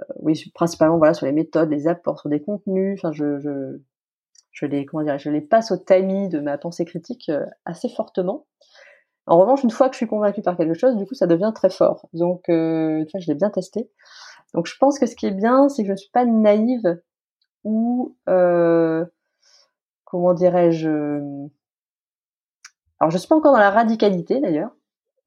euh, 0.00 0.04
oui, 0.20 0.50
principalement 0.54 0.98
voilà 0.98 1.14
sur 1.14 1.26
les 1.26 1.32
méthodes, 1.32 1.70
les 1.70 1.86
apports, 1.86 2.20
sur 2.20 2.30
des 2.30 2.40
contenus. 2.40 2.98
Enfin, 2.98 3.12
je, 3.12 3.38
je 3.40 3.78
je 4.52 4.66
les 4.66 4.84
comment 4.86 5.02
dire, 5.02 5.18
je 5.18 5.30
les 5.30 5.40
passe 5.40 5.70
au 5.70 5.76
tamis 5.76 6.28
de 6.28 6.40
ma 6.40 6.58
pensée 6.58 6.84
critique 6.84 7.28
euh, 7.28 7.44
assez 7.64 7.88
fortement. 7.88 8.46
En 9.30 9.38
revanche, 9.38 9.62
une 9.62 9.70
fois 9.70 9.88
que 9.88 9.94
je 9.94 9.98
suis 9.98 10.08
convaincue 10.08 10.42
par 10.42 10.56
quelque 10.56 10.74
chose, 10.74 10.96
du 10.96 11.06
coup, 11.06 11.14
ça 11.14 11.28
devient 11.28 11.52
très 11.54 11.70
fort. 11.70 12.08
Donc, 12.12 12.48
euh, 12.48 13.04
tu 13.04 13.12
vois, 13.12 13.20
je 13.20 13.28
l'ai 13.28 13.36
bien 13.36 13.48
testé. 13.48 13.88
Donc, 14.54 14.66
je 14.66 14.76
pense 14.76 14.98
que 14.98 15.06
ce 15.06 15.14
qui 15.14 15.26
est 15.26 15.30
bien, 15.30 15.68
c'est 15.68 15.82
que 15.82 15.86
je 15.86 15.92
ne 15.92 15.96
suis 15.96 16.10
pas 16.10 16.24
naïve 16.24 17.00
ou 17.62 18.16
euh, 18.28 19.04
comment 20.04 20.34
dirais-je 20.34 20.88
Alors, 22.98 23.12
je 23.12 23.18
suis 23.18 23.28
pas 23.28 23.36
encore 23.36 23.52
dans 23.52 23.60
la 23.60 23.70
radicalité 23.70 24.40
d'ailleurs, 24.40 24.72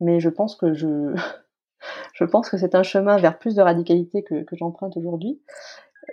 mais 0.01 0.19
je 0.19 0.27
pense 0.27 0.57
que 0.57 0.73
je 0.73 1.15
je 2.13 2.25
pense 2.25 2.49
que 2.49 2.57
c'est 2.57 2.75
un 2.75 2.83
chemin 2.83 3.15
vers 3.15 3.39
plus 3.39 3.55
de 3.55 3.61
radicalité 3.61 4.21
que, 4.21 4.43
que 4.43 4.57
j'emprunte 4.57 4.97
aujourd'hui. 4.97 5.41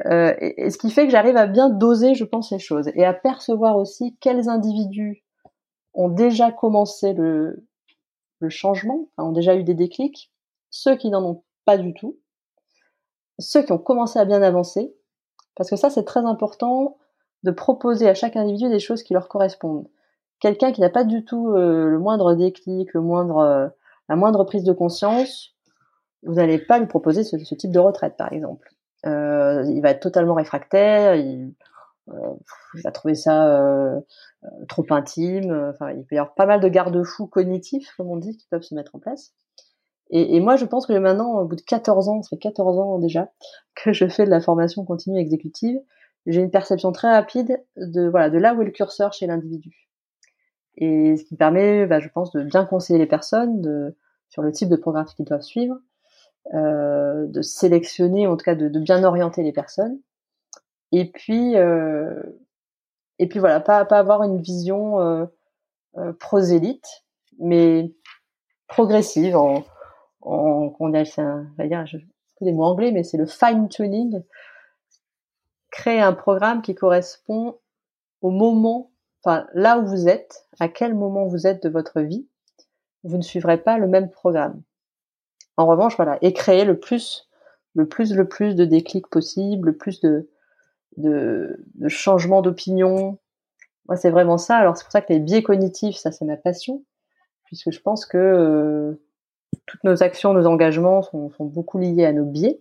Euh, 0.07 0.33
et, 0.38 0.71
ce 0.71 0.79
qui 0.79 0.93
fait 0.93 1.07
que 1.07 1.11
j'arrive 1.11 1.37
à 1.37 1.49
bien 1.49 1.69
doser, 1.69 2.14
je 2.14 2.25
pense, 2.25 2.53
les 2.53 2.61
choses 2.61 2.88
et 2.95 3.05
à 3.05 3.14
percevoir 3.14 3.77
aussi 3.77 4.17
quels 4.21 4.49
individus 4.49 5.25
ont 5.93 6.09
déjà 6.09 6.53
commencé 6.53 7.14
le, 7.14 7.67
le 8.40 8.48
changement, 8.48 9.09
ont 9.18 9.33
déjà 9.33 9.55
eu 9.55 9.64
des 9.64 9.74
déclics, 9.74 10.33
ceux 10.70 10.96
qui 10.96 11.11
n'en 11.11 11.24
ont 11.24 11.42
pas 11.64 11.79
du 11.79 11.94
tout, 11.94 12.18
ceux 13.38 13.62
qui 13.62 13.72
ont 13.72 13.79
commencé 13.79 14.18
à 14.18 14.24
bien 14.24 14.42
avancer, 14.42 14.94
parce 15.57 15.70
que 15.70 15.76
ça 15.76 15.90
c'est 15.90 16.05
très 16.05 16.24
important 16.24 16.98
de 17.42 17.50
proposer 17.50 18.09
à 18.09 18.14
chaque 18.14 18.37
individu 18.37 18.68
des 18.68 18.81
choses 18.81 19.03
qui 19.03 19.14
leur 19.14 19.29
correspondent. 19.29 19.88
Quelqu'un 20.40 20.72
qui 20.72 20.81
n'a 20.81 20.90
pas 20.90 21.05
du 21.05 21.24
tout 21.24 21.50
euh, 21.50 21.88
le 21.88 21.98
moindre 21.98 22.35
déclic, 22.35 22.92
le 22.94 23.00
moindre, 23.00 23.38
euh, 23.38 23.68
la 24.09 24.16
moindre 24.16 24.44
prise 24.44 24.64
de 24.64 24.72
conscience, 24.72 25.55
vous 26.22 26.35
n'allez 26.35 26.59
pas 26.59 26.79
lui 26.79 26.87
proposer 26.87 27.24
ce, 27.24 27.37
type 27.37 27.70
de 27.70 27.79
retraite, 27.79 28.16
par 28.16 28.33
exemple. 28.33 28.68
Euh, 29.07 29.64
il 29.68 29.81
va 29.81 29.90
être 29.90 30.00
totalement 30.00 30.35
réfractaire, 30.35 31.14
il, 31.14 31.55
euh, 32.12 32.35
va 32.85 32.90
trouver 32.92 33.14
ça 33.14 33.61
euh, 33.61 34.01
trop 34.68 34.87
intime. 34.90 35.53
Enfin, 35.70 35.90
il 35.92 36.05
peut 36.05 36.16
y 36.16 36.18
avoir 36.18 36.35
pas 36.35 36.46
mal 36.46 36.61
de 36.61 36.68
garde-fous 36.68 37.27
cognitifs, 37.27 37.92
comme 37.96 38.11
on 38.11 38.16
dit, 38.16 38.37
qui 38.37 38.46
peuvent 38.49 38.62
se 38.62 38.75
mettre 38.75 38.94
en 38.94 38.99
place. 38.99 39.33
Et, 40.12 40.40
moi, 40.40 40.57
je 40.57 40.64
pense 40.64 40.87
que 40.87 40.92
maintenant, 40.92 41.38
au 41.38 41.44
bout 41.44 41.55
de 41.55 41.61
14 41.61 42.09
ans, 42.09 42.23
ça 42.23 42.31
fait 42.31 42.38
14 42.38 42.79
ans 42.79 42.99
déjà 42.99 43.31
que 43.77 43.92
je 43.92 44.09
fais 44.09 44.25
de 44.25 44.31
la 44.31 44.40
formation 44.40 44.85
continue 44.85 45.20
exécutive, 45.20 45.79
j'ai 46.27 46.40
une 46.40 46.51
perception 46.51 46.92
très 46.92 47.11
rapide 47.11 47.64
de 47.77 48.07
voilà 48.09 48.29
de 48.29 48.37
là 48.37 48.55
où 48.55 48.61
est 48.61 48.64
le 48.64 48.73
curseur 48.73 49.12
chez 49.12 49.27
l'individu. 49.27 49.88
Et 50.77 51.16
ce 51.16 51.25
qui 51.25 51.37
permet, 51.37 51.87
bah, 51.87 52.01
je 52.01 52.09
pense, 52.09 52.33
de 52.33 52.42
bien 52.42 52.64
conseiller 52.64 52.99
les 52.99 53.07
personnes 53.07 53.61
de, 53.61 53.96
sur 54.29 54.42
le 54.42 54.53
type 54.53 54.68
de 54.68 54.77
programme 54.77 55.07
qu'ils 55.07 55.27
doivent 55.27 55.42
suivre, 55.42 55.77
euh, 56.55 57.27
de 57.27 57.42
sélectionner, 57.42 58.27
en 58.27 58.37
tout 58.37 58.44
cas 58.44 58.55
de, 58.55 58.68
bien 58.79 59.05
orienter 59.05 59.42
les 59.42 59.53
personnes. 59.53 59.99
Et 60.92 61.11
puis, 61.11 61.57
euh, 61.57 62.22
et 63.18 63.29
puis 63.29 63.38
voilà, 63.38 63.61
pas, 63.61 63.85
pas 63.85 63.98
avoir 63.98 64.22
une 64.22 64.40
vision 64.40 65.00
euh, 65.00 65.26
euh 65.96 66.12
prosélyte, 66.14 67.05
mais 67.38 67.92
progressive 68.66 69.37
en, 69.37 69.64
en 70.22 70.74
on 70.79 70.94
a, 70.94 71.05
un, 71.20 71.66
dire, 71.66 71.87
je, 71.87 71.98
des 72.40 72.53
mots 72.53 72.64
anglais, 72.64 72.92
mais 72.92 73.05
c'est 73.05 73.18
le 73.18 73.26
fine 73.26 73.68
tuning. 73.68 74.22
Créer 75.70 76.00
un 76.00 76.12
programme 76.12 76.62
qui 76.62 76.74
correspond 76.74 77.59
au 78.22 78.31
moment, 78.31 78.90
enfin 79.22 79.46
là 79.55 79.79
où 79.79 79.87
vous 79.87 80.09
êtes, 80.09 80.46
à 80.59 80.68
quel 80.68 80.94
moment 80.94 81.26
vous 81.26 81.46
êtes 81.46 81.62
de 81.62 81.68
votre 81.68 82.00
vie. 82.00 82.26
Vous 83.05 83.16
ne 83.16 83.22
suivrez 83.22 83.59
pas 83.59 83.79
le 83.79 83.87
même 83.87 84.11
programme. 84.11 84.62
En 85.57 85.66
revanche, 85.66 85.96
voilà, 85.96 86.18
et 86.22 86.33
créer 86.33 86.64
le 86.64 86.79
plus, 86.79 87.29
le 87.74 87.87
plus, 87.87 88.14
le 88.14 88.29
plus 88.29 88.55
de 88.55 88.64
déclics 88.64 89.09
possible, 89.09 89.68
le 89.68 89.76
plus 89.76 90.00
de, 90.00 90.29
de, 91.01 91.65
changements 91.89 92.43
d'opinion. 92.43 93.19
Moi, 93.89 93.97
c'est 93.97 94.11
vraiment 94.11 94.39
ça. 94.39 94.57
Alors, 94.57 94.77
c'est 94.77 94.85
pour 94.85 94.93
ça 94.93 95.01
que 95.01 95.13
les 95.13 95.19
biais 95.19 95.43
cognitifs, 95.43 95.97
ça, 95.97 96.13
c'est 96.13 96.25
ma 96.25 96.37
passion, 96.37 96.85
puisque 97.45 97.71
je 97.71 97.81
pense 97.81 98.07
que 98.07 98.19
euh, 98.19 99.03
toutes 99.67 99.83
nos 99.85 100.03
actions, 100.03 100.33
nos 100.33 100.47
engagements 100.47 101.03
sont, 101.03 101.31
sont, 101.31 101.45
beaucoup 101.45 101.79
liés 101.79 102.05
à 102.05 102.13
nos 102.13 102.25
biais. 102.25 102.61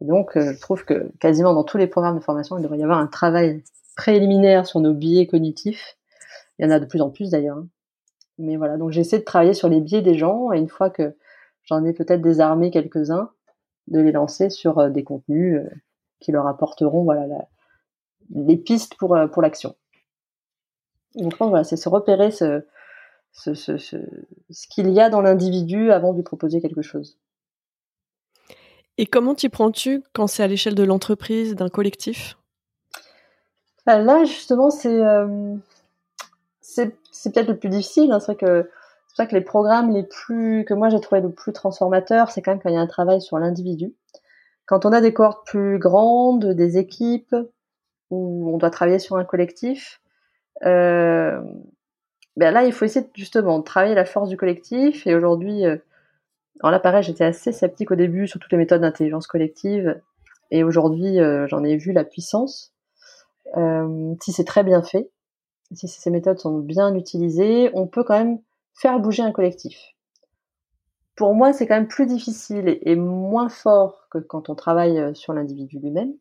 Et 0.00 0.04
donc, 0.04 0.36
euh, 0.36 0.52
je 0.52 0.60
trouve 0.60 0.84
que 0.84 1.10
quasiment 1.20 1.54
dans 1.54 1.64
tous 1.64 1.78
les 1.78 1.86
programmes 1.86 2.18
de 2.18 2.24
formation, 2.24 2.58
il 2.58 2.62
devrait 2.62 2.78
y 2.78 2.82
avoir 2.82 2.98
un 2.98 3.06
travail 3.06 3.62
préliminaire 3.96 4.66
sur 4.66 4.80
nos 4.80 4.92
biais 4.92 5.26
cognitifs. 5.26 5.96
Il 6.58 6.64
y 6.64 6.68
en 6.68 6.70
a 6.70 6.80
de 6.80 6.86
plus 6.86 7.00
en 7.00 7.10
plus 7.10 7.30
d'ailleurs. 7.30 7.58
Hein. 7.58 7.68
Mais 8.38 8.56
voilà, 8.56 8.76
donc 8.76 8.90
j'essaie 8.90 9.18
de 9.18 9.24
travailler 9.24 9.54
sur 9.54 9.68
les 9.68 9.80
biais 9.80 10.02
des 10.02 10.16
gens, 10.16 10.52
et 10.52 10.58
une 10.58 10.68
fois 10.68 10.90
que 10.90 11.16
j'en 11.62 11.84
ai 11.84 11.92
peut-être 11.92 12.20
désarmé 12.20 12.72
quelques-uns, 12.72 13.30
de 13.86 14.00
les 14.00 14.12
lancer 14.12 14.50
sur 14.50 14.78
euh, 14.78 14.90
des 14.90 15.04
contenus 15.04 15.60
qui 16.24 16.32
leur 16.32 16.46
apporteront 16.46 17.04
voilà 17.04 17.26
les 18.34 18.56
pistes 18.56 18.96
pour 18.96 19.14
euh, 19.14 19.26
pour 19.26 19.42
l'action. 19.42 19.76
Donc 21.14 21.34
voilà, 21.38 21.64
c'est 21.64 21.76
se 21.76 21.88
repérer 21.88 22.30
ce 22.30 22.64
ce, 23.32 23.54
ce, 23.54 23.78
ce, 23.78 23.96
ce 24.50 24.66
qu'il 24.68 24.90
y 24.90 25.00
a 25.00 25.10
dans 25.10 25.20
l'individu 25.20 25.90
avant 25.90 26.12
de 26.12 26.18
lui 26.18 26.22
proposer 26.22 26.60
quelque 26.60 26.82
chose. 26.82 27.18
Et 28.96 29.06
comment 29.06 29.34
t'y 29.34 29.48
prends-tu 29.48 30.04
quand 30.12 30.28
c'est 30.28 30.44
à 30.44 30.46
l'échelle 30.46 30.76
de 30.76 30.84
l'entreprise, 30.84 31.56
d'un 31.56 31.68
collectif? 31.68 32.38
Bah, 33.86 33.98
Là, 33.98 34.24
justement, 34.24 34.70
c'est 34.70 35.00
c'est 36.60 37.32
peut-être 37.32 37.48
le 37.48 37.58
plus 37.58 37.68
difficile. 37.68 38.12
Hein. 38.12 38.20
C'est 38.20 38.32
vrai 38.32 38.36
que 38.36 38.62
c'est 38.62 39.12
pour 39.12 39.16
ça 39.16 39.26
que 39.26 39.34
les 39.34 39.44
programmes 39.44 39.92
les 39.92 40.02
plus 40.02 40.64
que 40.64 40.74
moi 40.74 40.88
j'ai 40.88 41.00
trouvé 41.00 41.20
le 41.20 41.30
plus 41.30 41.52
transformateurs, 41.52 42.30
c'est 42.30 42.42
quand 42.42 42.52
même 42.52 42.60
quand 42.60 42.68
il 42.68 42.74
y 42.74 42.78
a 42.78 42.80
un 42.80 42.86
travail 42.86 43.20
sur 43.20 43.38
l'individu. 43.38 43.94
Quand 44.66 44.86
on 44.86 44.92
a 44.92 45.00
des 45.00 45.12
cohortes 45.12 45.46
plus 45.46 45.78
grandes, 45.78 46.46
des 46.46 46.78
équipes 46.78 47.36
où 48.10 48.50
on 48.52 48.58
doit 48.58 48.70
travailler 48.70 48.98
sur 48.98 49.16
un 49.16 49.24
collectif, 49.24 50.00
euh, 50.64 51.40
ben 52.36 52.52
là 52.52 52.64
il 52.64 52.72
faut 52.72 52.84
essayer 52.84 53.06
justement 53.14 53.58
de 53.58 53.64
travailler 53.64 53.94
la 53.94 54.04
force 54.04 54.28
du 54.28 54.36
collectif. 54.36 55.06
Et 55.06 55.14
aujourd'hui, 55.14 55.66
euh, 55.66 55.76
alors 56.60 56.72
là 56.72 56.80
pareil, 56.80 57.02
j'étais 57.02 57.24
assez 57.24 57.52
sceptique 57.52 57.90
au 57.90 57.96
début 57.96 58.26
sur 58.26 58.40
toutes 58.40 58.52
les 58.52 58.58
méthodes 58.58 58.80
d'intelligence 58.80 59.26
collective. 59.26 60.00
Et 60.50 60.62
aujourd'hui, 60.62 61.18
j'en 61.48 61.64
ai 61.64 61.76
vu 61.76 61.92
la 61.92 62.04
puissance. 62.04 62.72
si 64.20 64.32
c'est 64.32 64.44
très 64.44 64.62
bien 64.62 64.82
fait, 64.82 65.10
si 65.72 65.88
ces 65.88 66.10
méthodes 66.10 66.38
sont 66.38 66.58
bien 66.58 66.94
utilisées, 66.94 67.70
on 67.74 67.86
peut 67.86 68.04
quand 68.04 68.18
même 68.18 68.38
faire 68.74 69.00
bouger 69.00 69.22
un 69.22 69.32
collectif 69.32 69.93
pour 71.16 71.34
moi, 71.34 71.52
c'est 71.52 71.66
quand 71.66 71.74
même 71.74 71.88
plus 71.88 72.06
difficile 72.06 72.78
et, 72.82 72.96
moins 72.96 73.48
fort 73.48 74.08
que 74.10 74.18
quand 74.18 74.48
on 74.48 74.54
travaille 74.54 74.98
euh, 74.98 75.14
sur 75.14 75.32
l'individu 75.32 75.78
lui-même, 75.78 76.14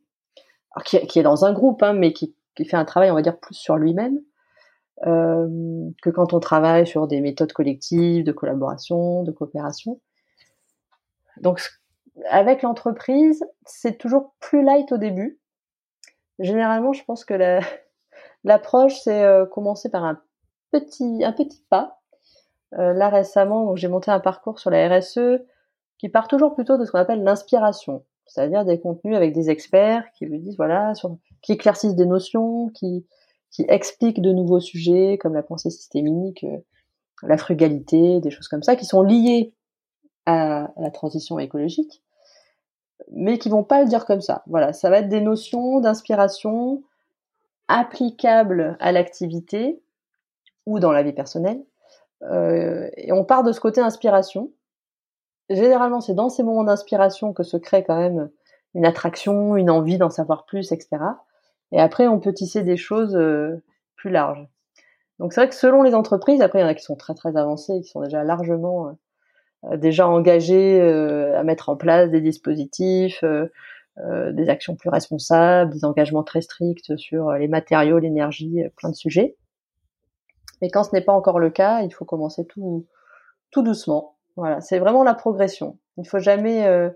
qui, 0.86 1.06
qui, 1.08 1.20
est 1.20 1.24
dans 1.24 1.46
un 1.46 1.54
groupe, 1.54 1.82
hein, 1.84 1.94
mais 1.94 2.14
qui, 2.14 2.36
fait 2.66 2.78
un 2.78 2.86
travail, 2.86 3.12
on 3.12 3.16
va 3.16 3.22
dire, 3.22 3.40
plus 3.40 3.56
sur 3.56 3.78
lui-même, 3.78 4.20
euh, 5.08 5.90
que 6.02 6.10
quand 6.10 6.34
on 6.34 6.40
travaille 6.40 6.86
sur 6.86 7.08
des 7.08 7.22
méthodes 7.22 7.54
collectives, 7.54 8.24
de 8.24 8.32
collaboration, 8.32 9.24
de 9.24 9.32
coopération. 9.32 10.00
Donc, 11.38 11.62
avec 12.30 12.62
l'entreprise, 12.62 13.44
c'est 13.66 13.98
toujours 13.98 14.36
plus 14.40 14.64
light 14.64 14.92
au 14.92 14.98
début. 14.98 15.40
Généralement, 16.40 16.94
je 16.94 17.04
pense 17.04 17.26
que 17.26 17.34
l'approche, 18.44 19.00
c'est 19.02 19.24
euh, 19.24 19.46
commencer 19.48 19.90
par 19.90 20.04
un 20.04 20.22
petit, 20.72 21.24
un 21.24 21.34
petit 21.34 21.66
pas, 21.70 22.03
là 22.78 23.10
récemment, 23.10 23.76
j'ai 23.76 23.88
monté 23.88 24.12
un 24.12 24.20
parcours 24.20 24.60
sur 24.60 24.70
la 24.70 24.98
RSE 24.98 25.40
qui 26.00 26.10
part 26.10 26.28
toujours 26.28 26.54
plutôt 26.54 26.78
de 26.78 26.86
ce 26.86 26.92
qu'on 26.92 27.00
appelle 27.00 27.24
l'inspiration, 27.24 28.04
c'est-à-dire 28.26 28.66
des 28.66 28.80
contenus 28.80 29.16
avec 29.16 29.34
des 29.34 29.50
experts 29.50 30.06
qui 30.18 30.26
vous 30.26 30.38
disent 30.38 30.58
voilà, 30.58 30.94
qui 31.42 31.54
éclaircissent 31.54 31.96
des 31.96 32.06
notions, 32.06 32.70
qui 32.70 33.06
qui 33.54 33.66
expliquent 33.68 34.22
de 34.22 34.32
nouveaux 34.32 34.60
sujets 34.60 35.18
comme 35.22 35.36
la 35.36 35.44
pensée 35.44 35.70
systémique, 35.70 36.44
euh, 36.44 36.58
la 37.22 37.38
frugalité, 37.38 38.20
des 38.20 38.32
choses 38.32 38.48
comme 38.48 38.64
ça, 38.64 38.76
qui 38.76 38.86
sont 38.86 39.04
liées 39.04 39.54
à, 40.26 40.72
la 40.78 40.92
transition 40.92 41.40
écologique, 41.40 42.04
mais 43.12 43.38
qui 43.38 43.50
vont 43.50 43.64
pas 43.64 43.82
le 43.82 43.88
dire 43.88 44.06
comme 44.06 44.22
ça. 44.22 44.44
Voilà, 44.48 44.74
ça 44.74 44.90
va 44.90 45.00
être 45.00 45.10
des 45.10 45.22
notions 45.22 45.80
d'inspiration 45.80 46.84
applicables 47.68 48.76
à 48.80 48.92
l'activité 48.92 49.82
ou 50.66 50.80
dans 50.80 50.92
la 50.92 51.04
vie 51.04 51.14
personnelle, 51.14 51.64
euh, 52.32 52.90
et 52.96 53.12
on 53.12 53.26
part 53.26 53.44
de 53.44 53.52
ce 53.52 53.60
côté 53.60 53.82
inspiration. 53.82 54.52
Généralement, 55.50 56.02
c'est 56.02 56.14
dans 56.14 56.30
ces 56.30 56.44
moments 56.44 56.64
d'inspiration 56.64 57.34
que 57.34 57.44
se 57.44 57.58
crée 57.58 57.84
quand 57.84 57.98
même 57.98 58.30
une 58.74 58.86
attraction, 58.86 59.56
une 59.56 59.70
envie 59.70 59.98
d'en 59.98 60.10
savoir 60.10 60.46
plus, 60.46 60.72
etc. 60.72 60.90
Et 61.72 61.80
après, 61.80 62.08
on 62.08 62.20
peut 62.20 62.34
tisser 62.34 62.64
des 62.64 62.78
choses 62.78 63.16
euh, 63.16 63.64
plus 63.96 64.10
larges. 64.10 64.48
Donc 65.20 65.34
c'est 65.34 65.42
vrai 65.42 65.50
que 65.50 65.56
selon 65.56 65.84
les 65.84 65.94
entreprises, 65.94 66.42
après 66.42 66.60
il 66.60 66.62
y 66.64 66.66
en 66.66 66.68
a 66.68 66.74
qui 66.74 66.84
sont 66.84 66.96
très 66.96 67.14
très 67.14 67.38
avancées, 67.38 67.82
qui 67.82 67.90
sont 67.90 68.02
déjà 68.02 68.24
largement 68.24 68.98
euh, 69.66 69.78
déjà 69.78 70.08
engagés 70.08 70.82
à 70.82 71.44
mettre 71.44 71.70
en 71.70 71.78
place 71.78 72.10
des 72.10 72.20
dispositifs, 72.20 73.24
des 73.98 74.50
actions 74.50 74.76
plus 74.76 74.90
responsables, 74.90 75.72
des 75.72 75.86
engagements 75.86 76.24
très 76.24 76.42
stricts 76.42 76.98
sur 76.98 77.32
les 77.32 77.48
matériaux, 77.48 78.00
l'énergie, 78.00 78.62
plein 78.76 78.90
de 78.90 78.96
sujets. 78.96 79.38
Mais 80.64 80.70
quand 80.70 80.86
ce 80.86 80.92
n'est 80.94 81.02
pas 81.02 81.12
encore 81.12 81.40
le 81.40 81.50
cas, 81.50 81.82
il 81.82 81.94
faut 81.94 82.06
commencer 82.06 82.46
tout, 82.46 82.88
tout 83.52 83.64
doucement. 83.64 84.16
Voilà, 84.38 84.62
c'est 84.62 84.80
vraiment 84.80 85.04
la 85.04 85.14
progression. 85.14 85.78
Il 85.98 86.08
faut 86.08 86.20
jamais, 86.20 86.66
euh, 86.66 86.90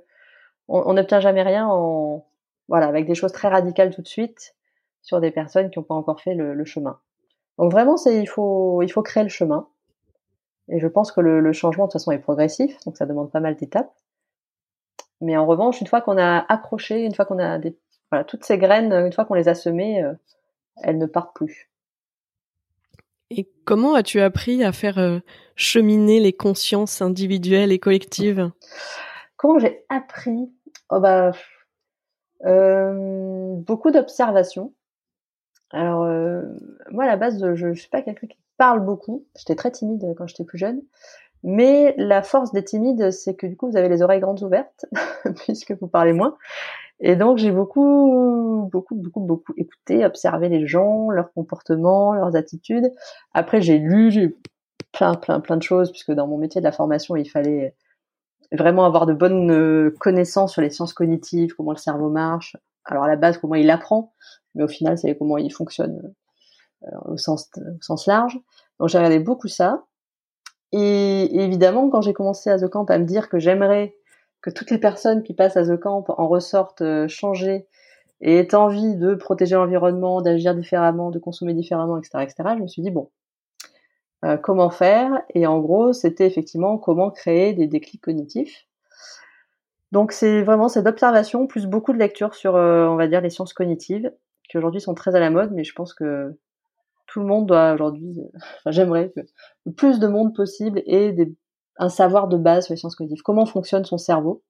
on 0.69 0.93
n'obtient 0.93 1.19
jamais 1.19 1.41
rien 1.41 1.67
en, 1.67 2.25
voilà, 2.69 2.87
avec 2.87 3.05
des 3.05 3.13
choses 3.13 3.33
très 3.33 3.49
radicales 3.49 3.93
tout 3.93 4.01
de 4.01 4.07
suite 4.07 4.55
sur 5.01 5.19
des 5.19 5.31
personnes 5.31 5.69
qui 5.69 5.79
n'ont 5.79 5.83
pas 5.83 5.95
encore 5.95 6.21
fait 6.21 6.33
le, 6.33 6.63
chemin. 6.63 7.01
Donc 7.57 7.73
vraiment, 7.73 7.97
c'est, 7.97 8.17
il 8.17 8.29
faut, 8.29 8.81
il 8.83 8.89
faut 8.89 9.03
créer 9.03 9.23
le 9.23 9.27
chemin. 9.27 9.67
Et 10.69 10.79
je 10.79 10.87
pense 10.87 11.11
que 11.11 11.19
le, 11.19 11.51
changement 11.51 11.87
de 11.87 11.91
toute 11.91 11.99
façon 11.99 12.11
est 12.11 12.19
progressif, 12.19 12.77
donc 12.85 12.95
ça 12.95 13.05
demande 13.05 13.33
pas 13.33 13.41
mal 13.41 13.57
d'étapes. 13.57 13.91
Mais 15.19 15.35
en 15.35 15.45
revanche, 15.45 15.81
une 15.81 15.87
fois 15.87 15.99
qu'on 15.99 16.17
a 16.17 16.45
accroché, 16.47 17.03
une 17.03 17.13
fois 17.13 17.25
qu'on 17.25 17.39
a 17.39 17.57
des, 17.57 17.77
voilà, 18.13 18.23
toutes 18.23 18.45
ces 18.45 18.57
graines, 18.57 18.93
une 18.93 19.11
fois 19.11 19.25
qu'on 19.25 19.33
les 19.33 19.49
a 19.49 19.55
semées, 19.55 20.01
euh, 20.01 20.13
elles 20.83 20.97
ne 20.97 21.05
partent 21.05 21.35
plus. 21.35 21.69
Et 23.29 23.49
comment 23.65 23.93
as-tu 23.93 24.21
appris 24.21 24.63
à 24.63 24.71
faire 24.71 24.99
euh, 24.99 25.19
cheminer 25.55 26.19
les 26.19 26.33
consciences 26.33 27.01
individuelles 27.01 27.71
et 27.71 27.79
collectives? 27.79 28.51
Comment 29.35 29.59
j'ai 29.59 29.83
appris? 29.89 30.51
Oh 30.89 30.99
bah, 30.99 31.31
euh, 32.45 33.55
Beaucoup 33.57 33.91
d'observations. 33.91 34.73
Alors, 35.71 36.03
euh, 36.03 36.43
moi, 36.91 37.03
à 37.03 37.07
la 37.07 37.17
base, 37.17 37.39
je 37.55 37.67
ne 37.67 37.73
suis 37.73 37.89
pas 37.89 38.01
quelqu'un 38.01 38.27
qui 38.27 38.37
parle 38.57 38.85
beaucoup. 38.85 39.25
J'étais 39.37 39.55
très 39.55 39.71
timide 39.71 40.15
quand 40.17 40.27
j'étais 40.27 40.45
plus 40.45 40.57
jeune. 40.57 40.81
Mais 41.43 41.93
la 41.97 42.23
force 42.23 42.51
des 42.51 42.63
timides, 42.63 43.11
c'est 43.11 43.35
que 43.35 43.47
du 43.47 43.55
coup, 43.55 43.69
vous 43.69 43.77
avez 43.77 43.89
les 43.89 44.01
oreilles 44.01 44.19
grandes 44.19 44.41
ouvertes, 44.41 44.85
puisque 45.45 45.71
vous 45.79 45.87
parlez 45.87 46.13
moins. 46.13 46.37
Et 46.99 47.15
donc 47.15 47.37
j'ai 47.37 47.51
beaucoup, 47.51 48.67
beaucoup, 48.71 48.95
beaucoup, 48.95 49.19
beaucoup 49.19 49.53
écouté, 49.57 50.03
observé 50.03 50.49
les 50.49 50.65
gens, 50.65 51.09
leurs 51.09 51.31
comportements, 51.31 52.13
leurs 52.13 52.35
attitudes. 52.35 52.91
Après 53.33 53.61
j'ai 53.61 53.77
lu, 53.77 54.35
plein, 54.91 55.13
plein, 55.13 55.39
plein 55.39 55.57
de 55.57 55.63
choses 55.63 55.91
puisque 55.91 56.11
dans 56.11 56.27
mon 56.27 56.37
métier 56.37 56.59
de 56.59 56.65
la 56.65 56.71
formation 56.71 57.15
il 57.15 57.29
fallait 57.29 57.75
vraiment 58.51 58.85
avoir 58.85 59.05
de 59.05 59.13
bonnes 59.13 59.51
euh, 59.51 59.93
connaissances 59.99 60.53
sur 60.53 60.61
les 60.61 60.71
sciences 60.71 60.93
cognitives, 60.93 61.53
comment 61.55 61.71
le 61.71 61.77
cerveau 61.77 62.09
marche. 62.09 62.57
Alors 62.85 63.03
à 63.03 63.07
la 63.07 63.15
base 63.15 63.37
comment 63.37 63.55
il 63.55 63.69
apprend, 63.69 64.13
mais 64.55 64.63
au 64.63 64.67
final 64.67 64.97
c'est 64.97 65.15
comment 65.15 65.37
il 65.37 65.53
fonctionne 65.53 66.13
euh, 66.83 66.87
au 67.05 67.17
sens, 67.17 67.49
au 67.57 67.81
sens 67.81 68.07
large. 68.07 68.39
Donc 68.79 68.89
j'ai 68.89 68.97
regardé 68.97 69.19
beaucoup 69.19 69.49
ça. 69.49 69.83
Et 70.71 71.43
évidemment 71.43 71.89
quand 71.89 72.01
j'ai 72.01 72.13
commencé 72.13 72.49
à 72.49 72.59
The 72.59 72.67
Camp 72.67 72.85
à 72.89 72.97
me 72.97 73.05
dire 73.05 73.29
que 73.29 73.39
j'aimerais 73.39 73.95
que 74.41 74.49
toutes 74.49 74.71
les 74.71 74.77
personnes 74.77 75.23
qui 75.23 75.33
passent 75.33 75.57
à 75.57 75.65
The 75.65 75.79
Camp 75.79 76.05
en 76.07 76.27
ressortent 76.27 76.81
euh, 76.81 77.07
changées 77.07 77.67
et 78.21 78.37
aient 78.37 78.55
envie 78.55 78.95
de 78.95 79.15
protéger 79.15 79.55
l'environnement, 79.55 80.21
d'agir 80.21 80.55
différemment, 80.55 81.11
de 81.11 81.19
consommer 81.19 81.53
différemment, 81.53 81.97
etc., 81.97 82.23
etc., 82.23 82.35
je 82.57 82.63
me 82.63 82.67
suis 82.67 82.81
dit, 82.81 82.91
bon, 82.91 83.11
euh, 84.25 84.37
comment 84.37 84.69
faire? 84.69 85.21
Et 85.35 85.45
en 85.45 85.59
gros, 85.59 85.93
c'était 85.93 86.25
effectivement 86.25 86.77
comment 86.77 87.11
créer 87.11 87.53
des 87.53 87.67
déclics 87.67 88.01
cognitifs. 88.01 88.65
Donc 89.91 90.11
c'est 90.11 90.41
vraiment 90.41 90.67
cette 90.67 90.87
observation 90.87 91.47
plus 91.47 91.65
beaucoup 91.65 91.93
de 91.93 91.99
lectures 91.99 92.35
sur, 92.35 92.55
euh, 92.55 92.87
on 92.87 92.95
va 92.95 93.07
dire, 93.07 93.21
les 93.21 93.29
sciences 93.29 93.53
cognitives, 93.53 94.11
qui 94.49 94.57
aujourd'hui 94.57 94.81
sont 94.81 94.95
très 94.95 95.15
à 95.15 95.19
la 95.19 95.29
mode, 95.29 95.51
mais 95.53 95.63
je 95.63 95.73
pense 95.73 95.93
que 95.93 96.37
tout 97.07 97.19
le 97.21 97.25
monde 97.25 97.47
doit 97.47 97.73
aujourd'hui, 97.73 98.21
enfin, 98.59 98.71
j'aimerais 98.71 99.11
que 99.11 99.21
le 99.65 99.71
plus 99.71 99.99
de 99.99 100.07
monde 100.07 100.35
possible 100.35 100.81
ait 100.85 101.11
des 101.13 101.35
un 101.79 101.89
savoir 101.89 102.27
de 102.27 102.37
base 102.37 102.65
sur 102.65 102.73
les 102.73 102.77
sciences 102.77 102.95
cognitives. 102.95 103.21
Comment 103.21 103.45
fonctionne 103.45 103.85
son 103.85 103.97
cerveau? 103.97 104.43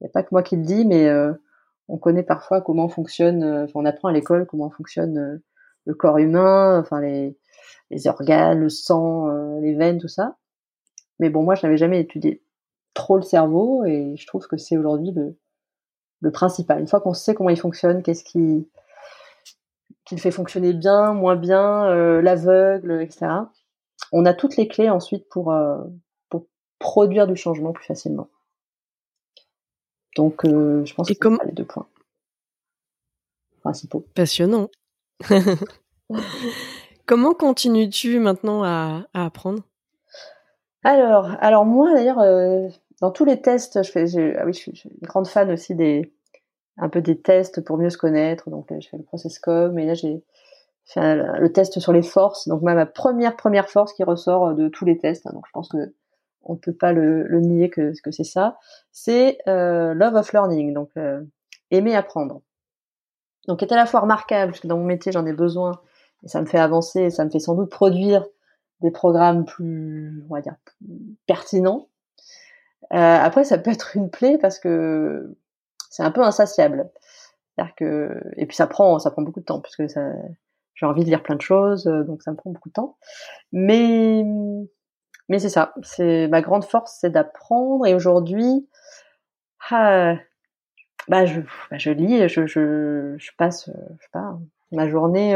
Il 0.00 0.04
n'y 0.04 0.08
a 0.08 0.10
pas 0.10 0.22
que 0.22 0.30
moi 0.32 0.42
qui 0.42 0.56
le 0.56 0.64
dis, 0.64 0.84
mais 0.84 1.06
euh, 1.06 1.32
on 1.86 1.98
connaît 1.98 2.22
parfois 2.22 2.60
comment 2.60 2.88
fonctionne, 2.88 3.42
euh, 3.42 3.66
on 3.74 3.84
apprend 3.84 4.08
à 4.08 4.12
l'école 4.12 4.46
comment 4.46 4.70
fonctionne 4.70 5.18
euh, 5.18 5.38
le 5.84 5.94
corps 5.94 6.18
humain, 6.18 6.80
enfin 6.80 7.00
les, 7.00 7.38
les 7.90 8.06
organes, 8.08 8.60
le 8.60 8.68
sang, 8.68 9.28
les 9.60 9.74
veines, 9.74 9.98
tout 9.98 10.08
ça. 10.08 10.36
Mais 11.18 11.30
bon, 11.30 11.42
moi, 11.42 11.54
je 11.54 11.64
n'avais 11.64 11.78
jamais 11.78 12.00
étudié 12.00 12.42
trop 12.92 13.16
le 13.16 13.22
cerveau 13.22 13.84
et 13.84 14.16
je 14.16 14.26
trouve 14.26 14.46
que 14.48 14.56
c'est 14.56 14.76
aujourd'hui 14.76 15.12
le, 15.12 15.38
le 16.20 16.30
principal. 16.32 16.80
Une 16.80 16.88
fois 16.88 17.00
qu'on 17.00 17.14
sait 17.14 17.34
comment 17.34 17.50
il 17.50 17.58
fonctionne, 17.58 18.02
qu'est-ce 18.02 18.24
qui, 18.24 18.68
qui 20.08 20.14
le 20.14 20.20
fait 20.20 20.30
fonctionner 20.30 20.72
bien, 20.72 21.12
moins 21.12 21.36
bien, 21.36 22.20
l'aveugle, 22.22 23.02
etc. 23.02 23.26
On 24.10 24.24
a 24.24 24.32
toutes 24.32 24.56
les 24.56 24.66
clés 24.66 24.88
ensuite 24.88 25.28
pour, 25.28 25.54
produire 26.78 27.26
du 27.26 27.36
changement 27.36 27.72
plus 27.72 27.84
facilement. 27.84 28.28
Donc, 30.16 30.44
euh, 30.44 30.84
je 30.84 30.94
pense 30.94 31.08
que 31.08 31.14
c'est 31.14 31.46
les 31.46 31.52
deux 31.52 31.64
points 31.64 31.86
principaux. 33.60 34.04
Passionnant. 34.14 34.68
Comment 37.06 37.34
continues-tu 37.34 38.18
maintenant 38.18 38.62
à, 38.64 39.06
apprendre? 39.14 39.62
Alors, 40.84 41.30
alors 41.40 41.64
moi 41.64 41.92
d'ailleurs, 41.92 42.20
euh, 42.20 42.68
dans 43.00 43.10
tous 43.10 43.24
les 43.24 43.40
tests, 43.40 43.82
je 43.82 43.90
fais, 43.90 44.36
ah 44.38 44.44
oui, 44.46 44.52
je 44.52 44.58
suis, 44.58 44.82
une 44.84 45.06
grande 45.06 45.26
fan 45.26 45.50
aussi 45.50 45.74
des, 45.74 46.12
un 46.78 46.88
peu 46.88 47.00
des 47.00 47.20
tests 47.20 47.60
pour 47.62 47.78
mieux 47.78 47.90
se 47.90 47.98
connaître. 47.98 48.50
Donc, 48.50 48.66
je 48.70 48.88
fais 48.88 48.96
le 48.96 49.02
processcom 49.02 49.78
et 49.78 49.86
là 49.86 49.94
j'ai 49.94 50.22
fait 50.84 51.16
le 51.16 51.52
test 51.52 51.78
sur 51.80 51.92
les 51.92 52.02
forces. 52.02 52.48
Donc, 52.48 52.62
ma 52.62 52.86
première 52.86 53.36
première 53.36 53.68
force 53.68 53.92
qui 53.92 54.04
ressort 54.04 54.54
de 54.54 54.68
tous 54.68 54.84
les 54.84 54.98
tests. 54.98 55.26
Donc, 55.32 55.44
je 55.46 55.52
pense 55.52 55.68
que 55.68 55.92
on 56.48 56.56
peut 56.56 56.72
pas 56.72 56.92
le, 56.92 57.40
nier 57.40 57.70
que, 57.70 57.92
que 58.02 58.10
c'est 58.10 58.24
ça, 58.24 58.58
c'est 58.90 59.38
euh, 59.46 59.94
love 59.94 60.14
of 60.14 60.32
learning, 60.32 60.72
donc 60.72 60.90
euh, 60.96 61.22
aimer 61.70 61.94
apprendre. 61.94 62.40
Donc, 63.46 63.62
est 63.62 63.72
à 63.72 63.76
la 63.76 63.86
fois 63.86 64.00
remarquable, 64.00 64.52
parce 64.52 64.60
que 64.60 64.66
dans 64.66 64.78
mon 64.78 64.84
métier, 64.84 65.12
j'en 65.12 65.26
ai 65.26 65.32
besoin, 65.32 65.80
et 66.24 66.28
ça 66.28 66.40
me 66.40 66.46
fait 66.46 66.58
avancer, 66.58 67.10
ça 67.10 67.24
me 67.24 67.30
fait 67.30 67.38
sans 67.38 67.54
doute 67.54 67.70
produire 67.70 68.26
des 68.80 68.90
programmes 68.90 69.44
plus, 69.44 70.24
on 70.28 70.34
va 70.34 70.40
dire, 70.40 70.56
pertinents. 71.26 71.88
Euh, 72.92 72.96
après, 72.96 73.44
ça 73.44 73.58
peut 73.58 73.70
être 73.70 73.96
une 73.96 74.10
plaie 74.10 74.38
parce 74.38 74.58
que 74.58 75.36
c'est 75.90 76.02
un 76.02 76.10
peu 76.10 76.22
insatiable. 76.22 76.90
C'est-à-dire 77.54 77.74
que, 77.76 78.20
et 78.36 78.46
puis 78.46 78.56
ça 78.56 78.66
prend, 78.66 78.98
ça 78.98 79.10
prend 79.10 79.22
beaucoup 79.22 79.40
de 79.40 79.44
temps, 79.44 79.60
puisque 79.60 79.88
ça, 79.90 80.12
j'ai 80.74 80.86
envie 80.86 81.04
de 81.04 81.10
lire 81.10 81.22
plein 81.22 81.36
de 81.36 81.42
choses, 81.42 81.84
donc 81.84 82.22
ça 82.22 82.30
me 82.30 82.36
prend 82.36 82.50
beaucoup 82.50 82.68
de 82.68 82.74
temps. 82.74 82.96
Mais 83.52 84.24
mais 85.28 85.38
c'est 85.38 85.48
ça, 85.48 85.74
c'est 85.82 86.28
ma 86.28 86.40
grande 86.40 86.64
force, 86.64 86.98
c'est 87.00 87.10
d'apprendre. 87.10 87.86
Et 87.86 87.94
aujourd'hui, 87.94 88.68
ah, 89.70 90.14
bah 91.08 91.26
je, 91.26 91.40
bah, 91.70 91.78
je 91.78 91.90
lis, 91.90 92.28
je, 92.28 92.46
je, 92.46 93.14
je 93.18 93.30
passe, 93.36 93.66
je 93.66 94.02
sais 94.02 94.10
pas, 94.12 94.38
ma 94.72 94.88
journée, 94.88 95.34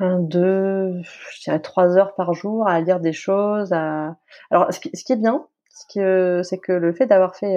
un, 0.00 0.18
deux, 0.20 1.02
je 1.02 1.42
dirais 1.42 1.60
trois 1.60 1.96
heures 1.98 2.14
par 2.14 2.32
jour 2.34 2.68
à 2.68 2.80
lire 2.80 3.00
des 3.00 3.12
choses. 3.12 3.72
À... 3.72 4.16
Alors, 4.50 4.72
ce 4.72 4.80
qui, 4.80 4.90
ce 4.96 5.04
qui 5.04 5.12
est 5.12 5.16
bien, 5.16 5.46
c'est 5.74 6.58
que 6.58 6.72
le 6.72 6.92
fait 6.92 7.06
d'avoir 7.06 7.36
fait 7.36 7.56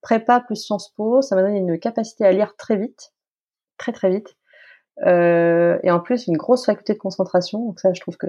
prépa 0.00 0.40
plus 0.40 0.56
Sciences 0.56 0.92
Po, 0.96 1.22
ça 1.22 1.36
m'a 1.36 1.42
donné 1.42 1.58
une 1.58 1.78
capacité 1.78 2.24
à 2.24 2.32
lire 2.32 2.56
très 2.56 2.76
vite, 2.76 3.12
très 3.78 3.92
très 3.92 4.10
vite, 4.10 4.36
euh, 5.06 5.78
et 5.82 5.90
en 5.90 6.00
plus 6.00 6.26
une 6.26 6.36
grosse 6.36 6.66
faculté 6.66 6.92
de 6.94 6.98
concentration. 6.98 7.64
Donc 7.64 7.80
ça, 7.80 7.92
je 7.92 8.00
trouve 8.00 8.16
que 8.16 8.26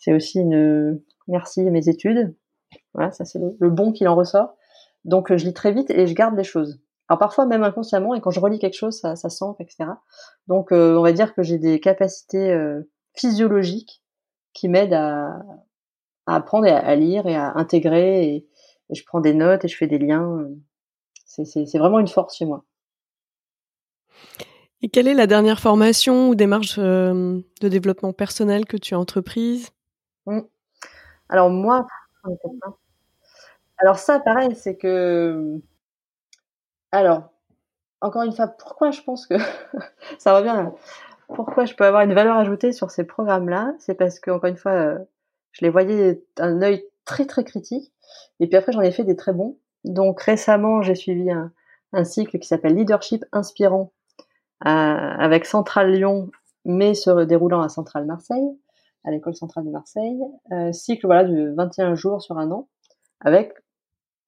c'est 0.00 0.12
aussi 0.12 0.40
une 0.40 1.00
merci 1.28 1.62
mes 1.62 1.88
études. 1.88 2.34
Voilà, 2.92 3.12
ça 3.12 3.24
c'est 3.24 3.38
le, 3.38 3.70
bon 3.70 3.92
qu'il 3.92 4.08
en 4.08 4.14
ressort. 4.14 4.56
Donc 5.04 5.34
je 5.34 5.44
lis 5.44 5.54
très 5.54 5.72
vite 5.72 5.90
et 5.90 6.06
je 6.06 6.14
garde 6.14 6.36
des 6.36 6.44
choses. 6.44 6.80
Alors 7.08 7.18
parfois 7.18 7.46
même 7.46 7.62
inconsciemment 7.62 8.14
et 8.14 8.20
quand 8.20 8.30
je 8.30 8.40
relis 8.40 8.58
quelque 8.58 8.76
chose, 8.76 8.98
ça, 8.98 9.14
ça 9.14 9.28
s'ancre, 9.28 9.60
etc. 9.60 9.90
Donc 10.48 10.72
euh, 10.72 10.96
on 10.96 11.02
va 11.02 11.12
dire 11.12 11.34
que 11.34 11.42
j'ai 11.42 11.58
des 11.58 11.78
capacités 11.78 12.50
euh, 12.50 12.82
physiologiques 13.14 14.02
qui 14.54 14.68
m'aident 14.68 14.94
à, 14.94 15.38
à 16.26 16.36
apprendre 16.36 16.66
et 16.66 16.70
à, 16.70 16.94
lire 16.94 17.26
et 17.26 17.36
à 17.36 17.52
intégrer 17.56 18.24
et, 18.24 18.48
et, 18.90 18.94
je 18.94 19.04
prends 19.04 19.20
des 19.20 19.34
notes 19.34 19.64
et 19.64 19.68
je 19.68 19.76
fais 19.76 19.86
des 19.86 19.98
liens. 19.98 20.46
C'est 21.42 21.78
vraiment 21.78 21.98
une 21.98 22.08
force 22.08 22.36
chez 22.36 22.44
moi. 22.44 22.64
Et 24.82 24.88
quelle 24.88 25.08
est 25.08 25.14
la 25.14 25.26
dernière 25.26 25.60
formation 25.60 26.28
ou 26.28 26.34
démarche 26.34 26.76
euh, 26.78 27.40
de 27.60 27.68
développement 27.68 28.12
personnel 28.12 28.66
que 28.66 28.76
tu 28.76 28.94
as 28.94 28.98
entreprise? 28.98 29.70
Mmh. 30.26 30.40
Alors 31.28 31.50
moi, 31.50 31.86
alors 33.78 33.98
ça, 33.98 34.20
pareil, 34.20 34.54
c'est 34.54 34.76
que, 34.76 35.60
alors, 36.92 37.30
encore 38.00 38.22
une 38.22 38.34
fois, 38.34 38.48
pourquoi 38.48 38.90
je 38.90 39.02
pense 39.02 39.26
que 39.26 39.34
ça 40.18 40.36
revient, 40.36 40.70
pourquoi 41.28 41.64
je 41.64 41.74
peux 41.74 41.84
avoir 41.84 42.02
une 42.02 42.14
valeur 42.14 42.36
ajoutée 42.36 42.72
sur 42.72 42.90
ces 42.90 43.04
programmes-là, 43.04 43.74
c'est 43.78 43.94
parce 43.94 44.20
que, 44.20 44.30
encore 44.30 44.50
une 44.50 44.56
fois, 44.56 44.72
euh, 44.72 44.98
je 45.52 45.64
les 45.64 45.70
voyais 45.70 46.22
d'un 46.36 46.62
œil 46.62 46.84
très 47.04 47.26
très 47.26 47.44
critique, 47.44 47.92
et 48.40 48.46
puis 48.46 48.56
après 48.56 48.72
j'en 48.72 48.80
ai 48.80 48.92
fait 48.92 49.04
des 49.04 49.16
très 49.16 49.32
bons. 49.32 49.58
Donc 49.84 50.20
récemment, 50.22 50.82
j'ai 50.82 50.94
suivi 50.94 51.30
un, 51.30 51.52
cycle 52.04 52.38
qui 52.40 52.48
s'appelle 52.48 52.74
Leadership 52.74 53.24
inspirant 53.30 53.92
avec 54.60 55.44
Centrale 55.44 55.92
Lyon, 55.92 56.30
mais 56.64 56.94
se 56.94 57.24
déroulant 57.24 57.60
à 57.60 57.68
Centrale 57.68 58.06
Marseille, 58.06 58.58
à 59.04 59.10
l'école 59.10 59.36
centrale 59.36 59.64
de 59.64 59.70
Marseille. 59.70 60.18
Euh, 60.52 60.72
cycle 60.72 61.06
voilà 61.06 61.24
de 61.24 61.54
21 61.54 61.94
jours 61.94 62.22
sur 62.22 62.38
un 62.38 62.50
an, 62.50 62.68
avec 63.20 63.52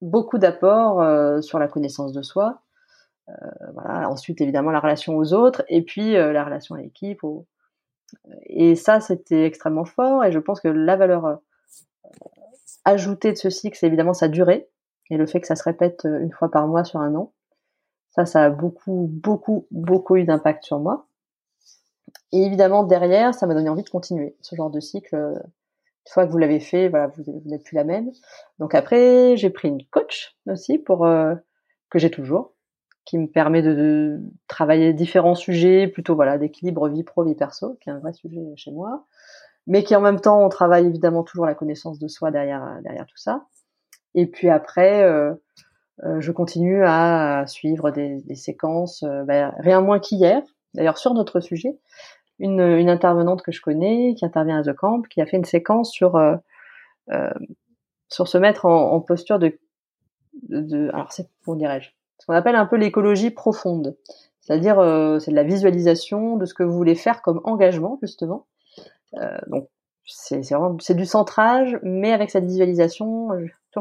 beaucoup 0.01 0.37
d'apports 0.37 1.01
euh, 1.01 1.41
sur 1.41 1.59
la 1.59 1.67
connaissance 1.67 2.13
de 2.13 2.21
soi. 2.21 2.61
Euh, 3.29 3.33
voilà. 3.73 4.09
Ensuite, 4.09 4.41
évidemment, 4.41 4.71
la 4.71 4.79
relation 4.79 5.17
aux 5.17 5.33
autres, 5.33 5.63
et 5.67 5.81
puis 5.81 6.15
euh, 6.15 6.31
la 6.31 6.43
relation 6.43 6.75
à 6.75 6.79
l'équipe. 6.79 7.21
Et 8.45 8.75
ça, 8.75 8.99
c'était 8.99 9.45
extrêmement 9.45 9.85
fort. 9.85 10.23
Et 10.23 10.31
je 10.31 10.39
pense 10.39 10.61
que 10.61 10.67
la 10.67 10.95
valeur 10.95 11.25
euh, 11.25 11.35
ajoutée 12.85 13.31
de 13.31 13.37
ce 13.37 13.49
cycle, 13.49 13.77
c'est 13.77 13.87
évidemment 13.87 14.13
sa 14.13 14.27
durée 14.27 14.69
et 15.09 15.17
le 15.17 15.25
fait 15.25 15.41
que 15.41 15.47
ça 15.47 15.55
se 15.55 15.63
répète 15.63 16.05
une 16.05 16.31
fois 16.31 16.51
par 16.51 16.67
mois 16.67 16.83
sur 16.83 16.99
un 16.99 17.15
an. 17.15 17.33
Ça, 18.11 18.25
ça 18.25 18.45
a 18.45 18.49
beaucoup, 18.49 19.07
beaucoup, 19.11 19.67
beaucoup 19.71 20.15
eu 20.15 20.23
d'impact 20.23 20.63
sur 20.63 20.79
moi. 20.79 21.07
Et 22.31 22.43
évidemment, 22.43 22.83
derrière, 22.83 23.33
ça 23.33 23.47
m'a 23.47 23.53
donné 23.53 23.69
envie 23.69 23.83
de 23.83 23.89
continuer 23.89 24.35
ce 24.41 24.55
genre 24.55 24.69
de 24.69 24.79
cycle. 24.79 25.15
Une 25.15 26.11
fois 26.11 26.25
que 26.25 26.31
vous 26.31 26.37
l'avez 26.37 26.59
fait, 26.59 26.89
voilà, 26.89 27.07
vous, 27.07 27.41
n'êtes 27.45 27.63
plus 27.63 27.75
la 27.75 27.83
même. 27.83 28.11
Donc 28.59 28.75
après, 28.75 29.37
j'ai 29.37 29.49
pris 29.49 29.67
une 29.67 29.85
coach 29.91 30.35
aussi 30.49 30.77
pour 30.77 31.05
euh, 31.05 31.35
que 31.89 31.99
j'ai 31.99 32.11
toujours, 32.11 32.53
qui 33.05 33.17
me 33.17 33.27
permet 33.27 33.61
de, 33.61 34.19
travailler 34.47 34.93
différents 34.93 35.35
sujets, 35.35 35.87
plutôt 35.87 36.15
voilà, 36.15 36.37
d'équilibre 36.37 36.89
vie 36.89 37.03
pro 37.03 37.23
vie 37.23 37.35
perso, 37.35 37.77
qui 37.81 37.89
est 37.89 37.93
un 37.93 37.99
vrai 37.99 38.13
sujet 38.13 38.41
chez 38.55 38.71
moi, 38.71 39.05
mais 39.67 39.83
qui 39.83 39.95
en 39.95 40.01
même 40.01 40.19
temps, 40.19 40.43
on 40.43 40.49
travaille 40.49 40.85
évidemment 40.85 41.23
toujours 41.23 41.45
la 41.45 41.55
connaissance 41.55 41.99
de 41.99 42.07
soi 42.07 42.31
derrière 42.31 42.79
derrière 42.83 43.05
tout 43.05 43.17
ça. 43.17 43.45
Et 44.15 44.27
puis 44.27 44.49
après, 44.49 45.03
euh, 45.03 45.33
euh, 46.03 46.19
je 46.19 46.31
continue 46.31 46.83
à 46.83 47.45
suivre 47.47 47.91
des, 47.91 48.21
des 48.21 48.35
séquences, 48.35 49.03
ben, 49.25 49.53
rien 49.59 49.81
moins 49.81 49.99
qu'hier, 49.99 50.41
d'ailleurs 50.73 50.97
sur 50.97 51.13
notre 51.13 51.39
sujet, 51.39 51.77
une, 52.39 52.61
une, 52.61 52.89
intervenante 52.89 53.41
que 53.41 53.51
je 53.51 53.61
connais, 53.61 54.13
qui 54.15 54.25
intervient 54.25 54.59
à 54.59 54.63
The 54.63 54.75
Camp, 54.75 55.01
qui 55.07 55.21
a 55.21 55.25
fait 55.25 55.37
une 55.37 55.45
séquence 55.45 55.91
sur, 55.91 56.15
euh 56.15 56.35
sur 58.09 58.27
se 58.27 58.37
mettre 58.37 58.65
en, 58.65 58.93
en 58.93 59.01
posture 59.01 59.39
de, 59.39 59.59
de, 60.43 60.61
de 60.61 60.89
alors 60.93 61.11
c'est, 61.11 61.29
comment 61.43 61.57
dirais-je, 61.57 61.89
ce 62.19 62.25
qu'on 62.25 62.33
appelle 62.33 62.55
un 62.55 62.65
peu 62.65 62.77
l'écologie 62.77 63.31
profonde. 63.31 63.97
C'est-à-dire, 64.41 64.79
euh, 64.79 65.19
c'est 65.19 65.31
de 65.31 65.35
la 65.35 65.43
visualisation 65.43 66.37
de 66.37 66.45
ce 66.45 66.53
que 66.53 66.63
vous 66.63 66.75
voulez 66.75 66.95
faire 66.95 67.21
comme 67.21 67.41
engagement, 67.43 67.99
justement. 68.01 68.47
Euh, 69.15 69.37
donc, 69.47 69.67
c'est, 70.07 70.41
c'est 70.79 70.95
du 70.95 71.05
centrage, 71.05 71.77
mais 71.83 72.13
avec 72.13 72.31
cette 72.31 72.45
visualisation, 72.45 73.29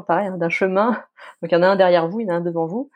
pareil, 0.03 0.29
hein, 0.29 0.37
d'un 0.37 0.49
chemin. 0.49 0.91
Donc 1.43 1.53
il 1.53 1.55
y 1.55 1.57
en 1.57 1.62
a 1.62 1.69
un 1.69 1.77
derrière 1.77 2.09
vous, 2.09 2.21
il 2.21 2.27
y 2.27 2.31
en 2.31 2.35
a 2.35 2.37
un 2.39 2.41
devant 2.41 2.67
vous, 2.67 2.91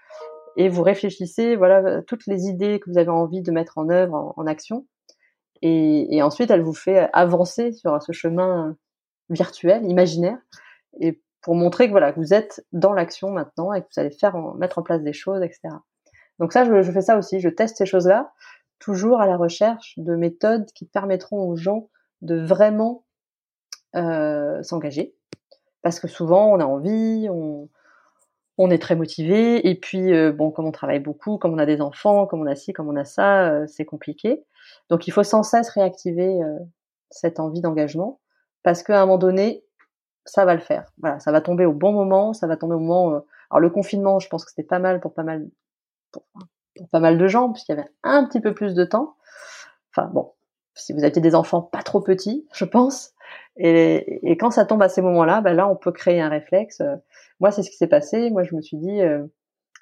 et 0.57 0.69
vous 0.69 0.83
réfléchissez, 0.83 1.57
voilà, 1.57 2.03
toutes 2.03 2.27
les 2.27 2.47
idées 2.47 2.81
que 2.81 2.90
vous 2.90 2.99
avez 2.99 3.11
envie 3.11 3.43
de 3.43 3.51
mettre 3.53 3.79
en 3.79 3.88
œuvre, 3.88 4.35
en, 4.37 4.47
action, 4.47 4.87
et, 5.62 6.23
ensuite 6.23 6.51
elle 6.51 6.62
vous 6.62 6.75
fait 6.75 7.09
avancer 7.12 7.73
sur 7.73 8.03
ce 8.03 8.12
chemin 8.12 8.77
virtuel, 9.29 9.85
imaginaire, 9.85 10.38
et 11.01 11.21
pour 11.43 11.55
montrer 11.55 11.87
que 11.87 11.93
voilà, 11.93 12.12
que 12.12 12.21
vous 12.21 12.35
êtes 12.35 12.66
dans 12.73 12.93
l'action 12.93 13.31
maintenant 13.31 13.73
et 13.73 13.81
que 13.81 13.87
vous 13.95 14.01
allez 14.01 14.11
faire 14.11 14.37
mettre 14.57 14.79
en 14.79 14.83
place 14.83 15.03
des 15.03 15.12
choses, 15.12 15.43
etc. 15.43 15.75
Donc 16.38 16.53
ça, 16.53 16.64
je, 16.64 16.90
fais 16.90 17.01
ça 17.01 17.16
aussi, 17.16 17.40
je 17.40 17.49
teste 17.49 17.77
ces 17.77 17.87
choses-là, 17.87 18.33
toujours 18.79 19.21
à 19.21 19.27
la 19.27 19.37
recherche 19.37 19.95
de 19.99 20.16
méthodes 20.16 20.66
qui 20.75 20.87
permettront 20.87 21.49
aux 21.49 21.57
gens 21.57 21.88
de 22.23 22.43
vraiment 22.45 23.05
euh, 23.96 24.62
s'engager, 24.62 25.14
parce 25.83 26.00
que 26.00 26.09
souvent 26.09 26.53
on 26.53 26.61
a 26.61 26.64
envie, 26.64 27.29
on, 27.31 27.68
on 28.59 28.70
est 28.70 28.79
très 28.79 28.94
motivé, 28.94 29.68
et 29.68 29.74
puis 29.74 30.12
euh, 30.12 30.33
bon, 30.33 30.50
comme 30.50 30.66
on 30.66 30.72
travaille 30.72 31.00
beaucoup, 31.00 31.38
comme 31.38 31.55
on 31.55 31.59
a 31.59 31.66
des 31.66 31.81
enfants, 31.81 32.26
comme 32.26 32.42
on 32.42 32.46
a 32.46 32.55
ci, 32.55 32.72
comme 32.74 32.88
on 32.88 32.96
a 32.96 33.07
ça, 33.07 33.48
euh, 33.48 33.66
c'est 33.66 33.87
compliqué. 33.87 34.44
Donc 34.90 35.07
il 35.07 35.12
faut 35.12 35.22
sans 35.22 35.42
cesse 35.42 35.70
réactiver 35.70 36.42
euh, 36.42 36.59
cette 37.11 37.40
envie 37.40 37.62
d'engagement, 37.62 38.20
parce 38.62 38.83
qu'à 38.83 39.00
un 39.00 39.07
moment 39.07 39.16
donné, 39.16 39.64
ça 40.26 40.44
va 40.44 40.55
le 40.55 40.61
faire. 40.61 40.92
Voilà, 40.98 41.18
ça 41.20 41.33
va 41.33 41.40
tomber 41.40 41.64
au 41.64 41.72
bon 41.72 41.92
moment, 41.92 42.35
ça 42.35 42.46
va 42.46 42.59
tomber 42.59 42.74
au 42.74 42.81
moment. 42.81 43.22
alors 43.50 43.61
le 43.61 43.70
confinement, 43.70 44.18
je 44.18 44.29
pense 44.29 44.44
que 44.44 44.50
c'était 44.50 44.68
pas 44.68 44.79
mal 44.79 45.00
pour 45.00 45.14
pas 45.14 45.22
mal, 45.22 45.48
pour, 46.12 46.24
pour 46.76 46.88
pas 46.90 47.00
mal 47.00 47.16
de 47.16 47.26
gens, 47.26 47.50
puisqu'il 47.53 47.72
y 47.74 47.79
avait 47.79 47.88
un 48.03 48.26
petit 48.26 48.40
peu 48.40 48.53
plus 48.53 48.74
de 48.74 48.85
temps. 48.85 49.16
Enfin 49.90 50.09
bon, 50.09 50.33
si 50.74 50.92
vous 50.92 51.05
aviez 51.05 51.22
des 51.22 51.35
enfants 51.35 51.62
pas 51.62 51.83
trop 51.83 52.03
petits, 52.03 52.46
je 52.53 52.66
pense, 52.66 53.12
et, 53.62 54.31
et, 54.31 54.37
quand 54.38 54.51
ça 54.51 54.64
tombe 54.64 54.83
à 54.83 54.88
ces 54.88 55.03
moments-là, 55.03 55.42
ben 55.42 55.55
là, 55.55 55.68
on 55.68 55.77
peut 55.77 55.92
créer 55.92 56.20
un 56.20 56.31
réflexe. 56.31 56.83
Moi, 57.40 57.51
c'est 57.51 57.62
ce 57.62 57.70
qui 57.70 57.77
s'est 57.77 57.88
passé. 57.88 58.31
Moi, 58.31 58.42
je 58.42 58.55
me 58.55 58.62
suis 58.62 58.79
dit, 58.79 59.03
euh, 59.03 59.25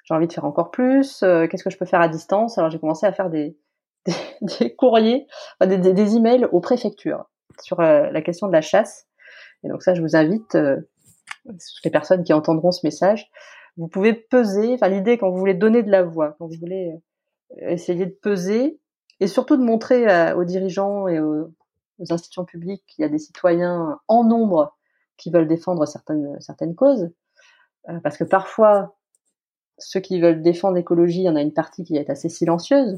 j'ai 0.03 0.13
envie 0.13 0.27
de 0.27 0.33
faire 0.33 0.45
encore 0.45 0.71
plus. 0.71 1.23
Euh, 1.23 1.47
qu'est-ce 1.47 1.63
que 1.63 1.69
je 1.69 1.77
peux 1.77 1.85
faire 1.85 2.01
à 2.01 2.09
distance? 2.09 2.57
Alors, 2.57 2.69
j'ai 2.69 2.79
commencé 2.79 3.05
à 3.05 3.13
faire 3.13 3.29
des, 3.29 3.57
des, 4.05 4.13
des 4.59 4.75
courriers, 4.75 5.27
des, 5.61 5.77
des, 5.77 5.93
des, 5.93 6.15
emails 6.15 6.45
aux 6.51 6.59
préfectures 6.59 7.29
sur 7.61 7.79
euh, 7.79 8.09
la 8.09 8.21
question 8.21 8.47
de 8.47 8.53
la 8.53 8.61
chasse. 8.61 9.07
Et 9.63 9.67
donc 9.67 9.83
ça, 9.83 9.93
je 9.93 10.01
vous 10.01 10.15
invite, 10.15 10.57
les 11.83 11.91
personnes 11.91 12.23
qui 12.23 12.31
entendront 12.31 12.71
ce 12.71 12.85
message, 12.85 13.29
vous 13.75 13.89
pouvez 13.89 14.13
peser. 14.13 14.73
Enfin, 14.73 14.87
l'idée 14.87 15.17
quand 15.17 15.29
vous 15.29 15.37
voulez 15.37 15.53
donner 15.53 15.83
de 15.83 15.91
la 15.91 16.03
voix, 16.03 16.35
quand 16.39 16.47
vous 16.47 16.57
voulez 16.61 16.93
essayer 17.59 18.05
de 18.05 18.17
peser, 18.21 18.79
et 19.19 19.27
surtout 19.27 19.57
de 19.57 19.63
montrer 19.63 20.33
aux 20.33 20.45
dirigeants 20.45 21.09
et 21.09 21.19
aux, 21.19 21.51
aux 21.99 22.13
institutions 22.13 22.45
publiques, 22.45 22.95
il 22.97 23.01
y 23.01 23.05
a 23.05 23.09
des 23.09 23.19
citoyens 23.19 23.99
en 24.07 24.23
nombre 24.23 24.75
qui 25.17 25.29
veulent 25.29 25.47
défendre 25.47 25.85
certaines, 25.85 26.39
certaines 26.39 26.75
causes. 26.75 27.11
Euh, 27.89 27.99
parce 28.01 28.17
que 28.17 28.23
parfois, 28.23 28.95
ceux 29.77 29.99
qui 29.99 30.19
veulent 30.19 30.41
défendre 30.41 30.75
l'écologie, 30.75 31.19
il 31.19 31.25
y 31.25 31.29
en 31.29 31.35
a 31.35 31.41
une 31.41 31.53
partie 31.53 31.83
qui 31.83 31.95
est 31.97 32.09
assez 32.09 32.29
silencieuse, 32.29 32.97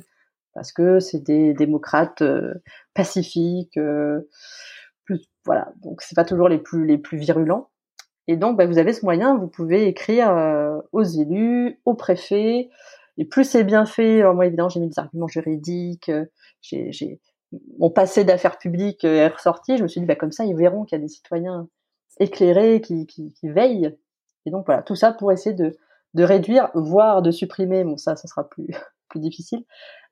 parce 0.54 0.72
que 0.72 1.00
c'est 1.00 1.20
des 1.20 1.54
démocrates 1.54 2.22
euh, 2.22 2.54
pacifiques, 2.94 3.78
euh, 3.78 4.28
plus, 5.06 5.22
voilà. 5.46 5.74
Donc 5.82 6.02
c'est 6.02 6.16
pas 6.16 6.26
toujours 6.26 6.50
les 6.50 6.60
plus 6.60 6.86
les 6.86 6.98
plus 6.98 7.18
virulents. 7.18 7.70
Et 8.28 8.38
donc, 8.38 8.58
bah, 8.58 8.66
vous 8.66 8.78
avez 8.78 8.94
ce 8.94 9.04
moyen, 9.04 9.38
vous 9.38 9.48
pouvez 9.48 9.88
écrire 9.88 10.32
aux 10.92 11.04
élus, 11.04 11.80
aux 11.86 11.96
préfets. 11.96 12.70
Et 13.18 13.26
plus 13.26 13.44
c'est 13.44 13.64
bien 13.64 13.86
fait, 13.86 14.22
alors 14.22 14.36
moi 14.36 14.46
évidemment 14.46 14.70
j'ai 14.70 14.80
mis 14.80 14.88
des 14.88 15.00
arguments 15.00 15.28
juridiques, 15.28 16.12
j'ai 16.62 17.20
mon 17.80 17.90
passé 17.90 18.24
d'affaires 18.24 18.58
publiques 18.58 19.04
est 19.04 19.28
ressorti, 19.28 19.78
je 19.78 19.84
me 19.84 19.88
suis 19.88 20.00
dit, 20.00 20.08
bah, 20.08 20.16
comme 20.16 20.32
ça, 20.32 20.46
ils 20.46 20.56
verront 20.56 20.86
qu'il 20.86 20.98
y 20.98 21.02
a 21.02 21.04
des 21.04 21.10
citoyens 21.10 21.68
éclairés 22.20 22.82
qui, 22.82 23.06
qui, 23.08 23.34
qui, 23.34 23.50
veillent. 23.50 23.98
Et 24.46 24.52
donc 24.52 24.66
voilà, 24.66 24.82
tout 24.82 24.96
ça 24.96 25.12
pour 25.12 25.32
essayer 25.32 25.56
de, 25.56 25.78
de 26.14 26.24
réduire, 26.24 26.72
voire 26.74 27.22
de 27.22 27.32
supprimer, 27.32 27.84
bon 27.84 27.98
ça, 27.98 28.16
ça 28.16 28.28
sera 28.28 28.48
plus, 28.48 28.68
plus 29.10 29.20
difficile, 29.20 29.64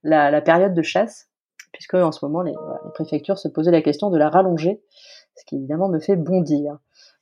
la, 0.04 0.32
la 0.32 0.42
période 0.42 0.74
de 0.74 0.82
chasse, 0.82 1.30
puisque 1.72 1.94
en 1.96 2.12
ce 2.12 2.26
moment, 2.26 2.42
les, 2.42 2.52
les, 2.52 2.92
préfectures 2.94 3.38
se 3.38 3.48
posaient 3.48 3.72
la 3.72 3.82
question 3.82 4.10
de 4.10 4.18
la 4.18 4.30
rallonger, 4.30 4.82
ce 5.36 5.46
qui 5.46 5.56
évidemment 5.56 5.90
me 5.90 6.00
fait 6.00 6.16
bondir. 6.16 6.78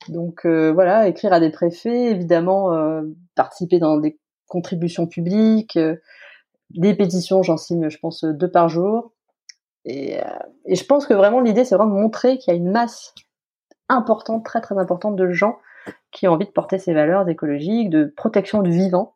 Donc 0.10 0.46
euh, 0.46 0.72
voilà, 0.72 1.08
écrire 1.08 1.34
à 1.34 1.40
des 1.40 1.50
préfets, 1.50 2.12
évidemment, 2.12 2.74
euh, 2.74 3.04
participer 3.36 3.80
dans 3.80 3.98
des 3.98 4.20
contributions 4.48 5.08
publiques, 5.08 5.78
des 6.72 6.96
pétitions, 6.96 7.44
j'en 7.44 7.58
signe, 7.58 7.90
je 7.90 7.98
pense, 8.00 8.24
deux 8.24 8.50
par 8.50 8.70
jour. 8.70 9.12
Et, 9.90 10.18
et 10.66 10.76
je 10.76 10.86
pense 10.86 11.06
que 11.06 11.14
vraiment 11.14 11.40
l'idée, 11.40 11.64
c'est 11.64 11.76
vraiment 11.76 11.96
de 11.96 12.02
montrer 12.02 12.38
qu'il 12.38 12.54
y 12.54 12.58
a 12.58 12.60
une 12.60 12.72
masse 12.72 13.16
importante, 13.90 14.44
très 14.44 14.60
très 14.60 14.78
importante 14.78 15.16
de 15.16 15.32
gens 15.32 15.58
qui 16.12 16.28
ont 16.28 16.34
envie 16.34 16.46
de 16.46 16.52
porter 16.52 16.78
ces 16.78 16.94
valeurs 16.94 17.28
écologiques, 17.30 17.90
de 17.90 18.06
protection 18.16 18.62
du 18.62 18.72
vivant 18.72 19.16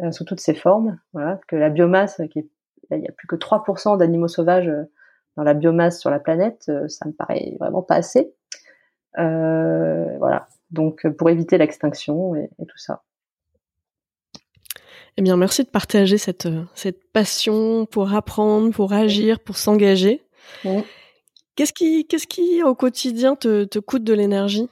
euh, 0.00 0.10
sous 0.10 0.24
toutes 0.24 0.40
ses 0.40 0.54
formes. 0.54 0.98
Voilà, 1.12 1.40
que 1.48 1.56
la 1.56 1.70
biomasse, 1.70 2.20
qui 2.30 2.40
est, 2.40 2.48
il 2.90 3.02
y 3.02 3.08
a 3.08 3.12
plus 3.12 3.26
que 3.26 3.36
3% 3.36 3.98
d'animaux 3.98 4.28
sauvages 4.28 4.68
euh, 4.68 4.84
dans 5.36 5.42
la 5.42 5.54
biomasse 5.54 6.00
sur 6.00 6.10
la 6.10 6.18
planète, 6.18 6.66
euh, 6.68 6.88
ça 6.88 7.06
me 7.06 7.12
paraît 7.12 7.56
vraiment 7.60 7.82
pas 7.82 7.96
assez. 7.96 8.34
Euh, 9.18 10.16
voilà, 10.18 10.48
donc 10.70 11.06
pour 11.16 11.30
éviter 11.30 11.58
l'extinction 11.58 12.34
et, 12.34 12.50
tout 12.66 12.78
ça. 12.78 13.02
Eh 15.18 15.20
bien, 15.20 15.36
merci 15.36 15.64
de 15.64 15.68
partager 15.68 16.16
cette, 16.16 16.46
cette 16.76 17.10
passion 17.10 17.86
pour 17.86 18.14
apprendre, 18.14 18.72
pour 18.72 18.92
agir, 18.92 19.40
pour 19.40 19.56
s'engager. 19.56 20.22
Qu'est-ce 21.56 21.72
qui, 21.72 22.06
qu'est-ce 22.06 22.28
qui 22.28 22.62
au 22.62 22.76
quotidien 22.76 23.34
te, 23.34 23.64
te 23.64 23.80
coûte 23.80 24.04
de 24.04 24.14
l'énergie? 24.14 24.70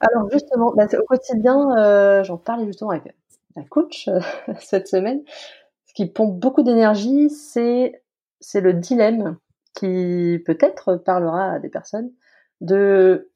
Alors 0.00 0.28
justement, 0.32 0.72
bah, 0.74 0.88
au 0.98 1.04
quotidien, 1.04 1.76
euh, 1.78 2.24
j'en 2.24 2.38
parlais 2.38 2.66
justement 2.66 2.90
avec 2.90 3.14
un 3.54 3.62
coach 3.62 4.08
euh, 4.08 4.18
cette 4.58 4.88
semaine. 4.88 5.22
Ce 5.86 5.94
qui 5.94 6.06
pompe 6.06 6.40
beaucoup 6.40 6.64
d'énergie, 6.64 7.30
c'est 7.30 8.02
c'est 8.40 8.60
le 8.60 8.72
dilemme 8.72 9.36
qui 9.74 10.42
peut-être 10.44 10.96
parlera 10.96 11.52
à 11.52 11.58
des 11.60 11.68
personnes 11.68 12.10
de 12.60 13.30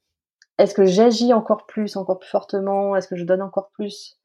est-ce 0.57 0.73
que 0.73 0.83
j'agis 0.83 1.31
encore 1.31 1.65
plus, 1.67 1.95
encore 1.95 2.19
plus 2.19 2.29
fortement, 2.29 2.97
est-ce 2.97 3.07
que 3.07 3.15
je 3.15 3.23
donne 3.23 3.41
encore 3.41 3.69
plus, 3.69 4.18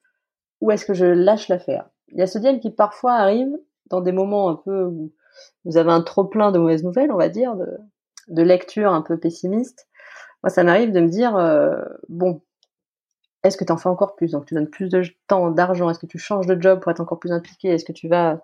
ou 0.61 0.71
est-ce 0.71 0.85
que 0.85 0.95
je 0.95 1.07
lâche 1.07 1.49
l'affaire. 1.49 1.89
Il 2.09 2.19
y 2.19 2.23
a 2.23 2.27
ce 2.27 2.39
dilemme 2.39 2.61
qui 2.61 2.71
parfois 2.71 3.15
arrive 3.15 3.51
dans 3.91 4.01
des 4.01 4.13
moments 4.13 4.49
un 4.49 4.57
peu 4.57 4.85
où 4.85 5.13
vous 5.65 5.77
avez 5.77 5.91
un 5.91 6.03
trop 6.03 6.25
plein 6.25 6.53
de 6.53 6.59
mauvaises 6.59 6.85
nouvelles, 6.85 7.13
on 7.13 7.17
va 7.17 7.29
dire, 7.29 7.57
de, 7.57 7.67
de 8.29 8.43
lecture 8.43 8.93
un 8.93 9.03
peu 9.03 9.19
pessimiste, 9.19 9.89
moi 10.43 10.51
ça 10.51 10.65
m'arrive 10.65 10.93
de 10.93 11.01
me 11.01 11.09
dire 11.09 11.37
euh, 11.37 11.77
bon, 12.09 12.43
est-ce 13.43 13.57
que 13.57 13.65
tu 13.65 13.73
en 13.73 13.77
fais 13.77 13.89
encore 13.89 14.17
plus? 14.17 14.33
Donc 14.33 14.47
tu 14.47 14.55
donnes 14.55 14.71
plus 14.71 14.89
de 14.89 15.03
temps, 15.29 15.51
d'argent, 15.51 15.91
est-ce 15.91 15.99
que 15.99 16.07
tu 16.07 16.19
changes 16.19 16.47
de 16.47 16.61
job 16.61 16.81
pour 16.81 16.91
être 16.93 17.01
encore 17.01 17.19
plus 17.19 17.33
impliqué? 17.33 17.69
Est-ce 17.69 17.85
que 17.85 17.93
tu 17.93 18.09
vas 18.09 18.43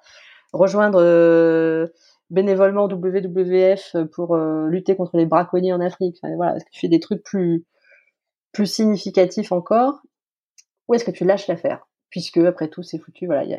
rejoindre 0.52 1.00
euh, 1.00 1.88
bénévolement 2.28 2.86
WWF 2.86 3.96
pour 4.12 4.34
euh, 4.36 4.66
lutter 4.68 4.96
contre 4.96 5.16
les 5.16 5.26
braconniers 5.26 5.72
en 5.72 5.80
Afrique? 5.80 6.18
Voilà, 6.36 6.56
est-ce 6.56 6.64
que 6.64 6.70
tu 6.70 6.80
fais 6.80 6.88
des 6.88 7.00
trucs 7.00 7.22
plus 7.22 7.64
plus 8.52 8.66
significatifs 8.66 9.52
encore? 9.52 10.02
Ou 10.88 10.94
est-ce 10.94 11.04
que 11.04 11.12
tu 11.12 11.24
lâches 11.24 11.46
l'affaire? 11.46 11.86
Puisque 12.10 12.38
après 12.38 12.68
tout 12.68 12.82
c'est 12.82 12.98
foutu 12.98 13.26
voilà 13.26 13.58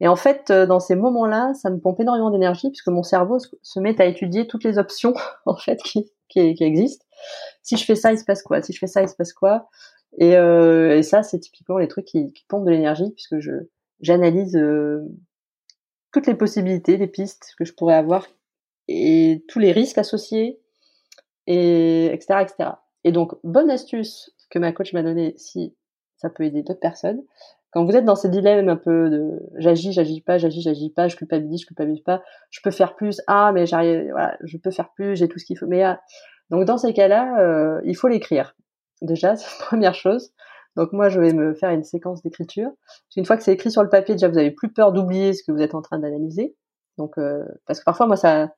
et 0.00 0.08
en 0.08 0.16
fait 0.16 0.50
euh, 0.50 0.66
dans 0.66 0.78
ces 0.78 0.94
moments-là 0.94 1.54
ça 1.54 1.70
me 1.70 1.78
pompe 1.78 2.00
énormément 2.00 2.30
d'énergie 2.30 2.68
puisque 2.70 2.88
mon 2.88 3.02
cerveau 3.02 3.38
se 3.38 3.80
met 3.80 4.00
à 4.00 4.04
étudier 4.04 4.46
toutes 4.46 4.64
les 4.64 4.78
options 4.78 5.14
en 5.46 5.56
fait 5.56 5.82
qui, 5.82 6.10
qui, 6.28 6.54
qui, 6.54 6.64
existent. 6.64 7.04
Si 7.62 7.76
je 7.76 7.84
fais 7.84 7.96
ça 7.96 8.12
il 8.12 8.18
se 8.18 8.24
passe 8.24 8.42
quoi? 8.42 8.62
Si 8.62 8.72
je 8.72 8.78
fais 8.78 8.86
ça 8.86 9.02
il 9.02 9.08
se 9.08 9.16
passe 9.16 9.32
quoi? 9.32 9.68
Et, 10.18 10.36
euh, 10.36 10.96
et 10.96 11.02
ça 11.02 11.22
c'est 11.22 11.38
typiquement 11.38 11.78
les 11.78 11.88
trucs 11.88 12.06
qui, 12.06 12.32
qui 12.32 12.44
pompent 12.48 12.64
de 12.64 12.70
l'énergie 12.70 13.10
puisque 13.14 13.40
je 13.40 13.52
j'analyse 14.00 14.56
euh, 14.56 15.00
toutes 16.12 16.26
les 16.26 16.34
possibilités 16.34 16.96
les 16.96 17.08
pistes 17.08 17.54
que 17.58 17.64
je 17.64 17.72
pourrais 17.72 17.94
avoir 17.94 18.26
et 18.86 19.44
tous 19.48 19.58
les 19.58 19.72
risques 19.72 19.98
associés 19.98 20.60
et 21.46 22.06
etc 22.06 22.40
etc 22.42 22.70
et 23.04 23.12
donc 23.12 23.34
bonne 23.44 23.70
astuce 23.70 24.30
que 24.50 24.58
ma 24.58 24.72
coach 24.72 24.92
m'a 24.92 25.02
donnée 25.02 25.34
si 25.36 25.74
ça 26.16 26.30
peut 26.30 26.44
aider 26.44 26.62
d'autres 26.62 26.80
personnes 26.80 27.22
quand 27.70 27.84
vous 27.84 27.92
êtes 27.92 28.04
dans 28.04 28.16
ces 28.16 28.28
dilemmes 28.28 28.68
un 28.68 28.76
peu 28.76 29.10
de 29.10 29.40
j'agis, 29.56 29.92
j'agis 29.92 30.20
pas, 30.20 30.38
j'agis, 30.38 30.62
j'agis 30.62 30.90
pas, 30.90 31.08
je 31.08 31.16
culpabilise, 31.16 31.62
je 31.62 31.66
culpabilise 31.66 32.02
pas, 32.02 32.22
je 32.50 32.60
peux 32.62 32.70
faire 32.70 32.96
plus, 32.96 33.20
ah 33.26 33.52
mais 33.52 33.66
j'arrive, 33.66 34.08
voilà, 34.10 34.36
je 34.42 34.56
peux 34.56 34.70
faire 34.70 34.90
plus, 34.94 35.16
j'ai 35.16 35.28
tout 35.28 35.38
ce 35.38 35.44
qu'il 35.44 35.58
faut. 35.58 35.66
Mais 35.66 35.82
ah. 35.82 36.00
donc 36.50 36.64
dans 36.64 36.78
ces 36.78 36.94
cas-là, 36.94 37.40
euh, 37.40 37.80
il 37.84 37.96
faut 37.96 38.08
l'écrire. 38.08 38.54
Déjà, 39.02 39.36
c'est 39.36 39.46
la 39.60 39.66
première 39.66 39.94
chose. 39.94 40.32
Donc 40.76 40.92
moi, 40.92 41.08
je 41.08 41.20
vais 41.20 41.32
me 41.32 41.54
faire 41.54 41.70
une 41.70 41.84
séquence 41.84 42.22
d'écriture. 42.22 42.70
Une 43.16 43.24
fois 43.24 43.36
que 43.36 43.42
c'est 43.42 43.52
écrit 43.52 43.70
sur 43.70 43.82
le 43.82 43.88
papier, 43.88 44.14
déjà 44.14 44.28
vous 44.28 44.38
avez 44.38 44.50
plus 44.52 44.72
peur 44.72 44.92
d'oublier 44.92 45.32
ce 45.32 45.42
que 45.42 45.52
vous 45.52 45.60
êtes 45.60 45.74
en 45.74 45.82
train 45.82 45.98
d'analyser. 45.98 46.56
Donc 46.98 47.18
euh, 47.18 47.44
parce 47.66 47.80
que 47.80 47.84
parfois 47.84 48.06
moi 48.06 48.16
ça 48.16 48.50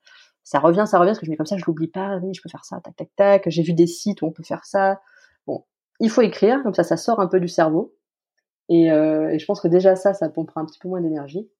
ça 0.42 0.58
revient, 0.58 0.84
ça 0.86 0.98
revient, 0.98 1.10
parce 1.10 1.20
que 1.20 1.26
je 1.26 1.30
mets 1.30 1.36
comme 1.36 1.46
ça, 1.46 1.56
je 1.56 1.64
l'oublie 1.66 1.88
pas. 1.88 2.18
Oui, 2.22 2.32
je 2.34 2.42
peux 2.42 2.48
faire 2.48 2.64
ça, 2.64 2.80
tac 2.82 2.96
tac 2.96 3.08
tac. 3.16 3.44
J'ai 3.48 3.62
vu 3.62 3.72
des 3.72 3.86
sites 3.86 4.22
où 4.22 4.26
on 4.26 4.32
peut 4.32 4.42
faire 4.42 4.64
ça. 4.64 5.00
Bon, 5.46 5.64
il 6.00 6.10
faut 6.10 6.22
écrire, 6.22 6.62
comme 6.62 6.74
ça, 6.74 6.84
ça 6.84 6.96
sort 6.96 7.20
un 7.20 7.26
peu 7.26 7.40
du 7.40 7.48
cerveau. 7.48 7.94
Et, 8.70 8.90
euh, 8.92 9.30
et, 9.30 9.38
je 9.40 9.46
pense 9.46 9.60
que 9.60 9.66
déjà 9.68 9.96
ça, 9.96 10.14
ça 10.14 10.28
pompera 10.28 10.60
un 10.60 10.64
petit 10.64 10.78
peu 10.78 10.88
moins 10.88 11.00
d'énergie. 11.00 11.50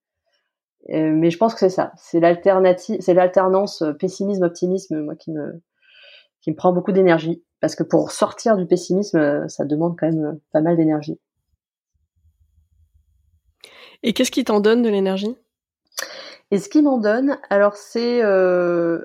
Euh, 0.89 1.13
mais 1.13 1.31
je 1.31 1.37
pense 1.37 1.53
que 1.53 1.61
c'est 1.61 1.69
ça, 1.69 1.93
c'est 1.97 2.21
l'alternative, 2.21 2.99
c'est 3.01 3.13
l'alternance 3.13 3.83
euh, 3.83 3.93
pessimisme-optimisme, 3.93 5.03
moi 5.03 5.15
qui 5.15 5.31
me 5.31 5.61
qui 6.41 6.51
me 6.51 6.57
prend 6.57 6.73
beaucoup 6.73 6.93
d'énergie, 6.93 7.45
parce 7.61 7.75
que 7.75 7.83
pour 7.83 8.13
sortir 8.13 8.57
du 8.57 8.65
pessimisme, 8.65 9.47
ça 9.47 9.67
demande 9.67 9.99
quand 9.99 10.11
même 10.11 10.41
pas 10.53 10.63
mal 10.63 10.79
d'énergie. 10.79 11.21
Et 14.03 14.15
qu'est-ce 14.15 14.31
qui 14.31 14.45
t'en 14.45 14.61
donne 14.61 14.81
de 14.81 14.89
l'énergie? 14.89 15.37
Et 16.51 16.59
ce 16.59 16.71
qui 16.71 16.81
m'en 16.81 16.97
donne, 16.97 17.37
alors 17.51 17.77
c'est 17.77 18.25
euh, 18.25 19.05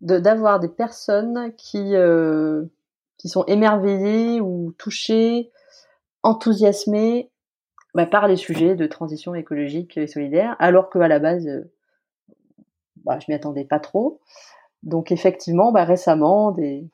d'avoir 0.00 0.60
des 0.60 0.70
personnes 0.70 1.52
qui 1.56 1.92
qui 3.18 3.28
sont 3.28 3.44
émerveillées 3.44 4.40
ou 4.40 4.72
touchées 4.78 5.52
enthousiasmé 6.24 7.30
bah, 7.94 8.06
par 8.06 8.26
les 8.26 8.36
sujets 8.36 8.74
de 8.74 8.86
transition 8.86 9.34
écologique 9.34 9.96
et 9.96 10.08
solidaire, 10.08 10.56
alors 10.58 10.90
qu'à 10.90 11.06
la 11.06 11.20
base, 11.20 11.46
euh, 11.46 11.72
bah, 13.04 13.18
je 13.20 13.26
m'y 13.28 13.34
attendais 13.34 13.64
pas 13.64 13.78
trop. 13.78 14.20
Donc 14.82 15.12
effectivement, 15.12 15.70
bah, 15.70 15.84
récemment, 15.84 16.50
des, 16.50 16.90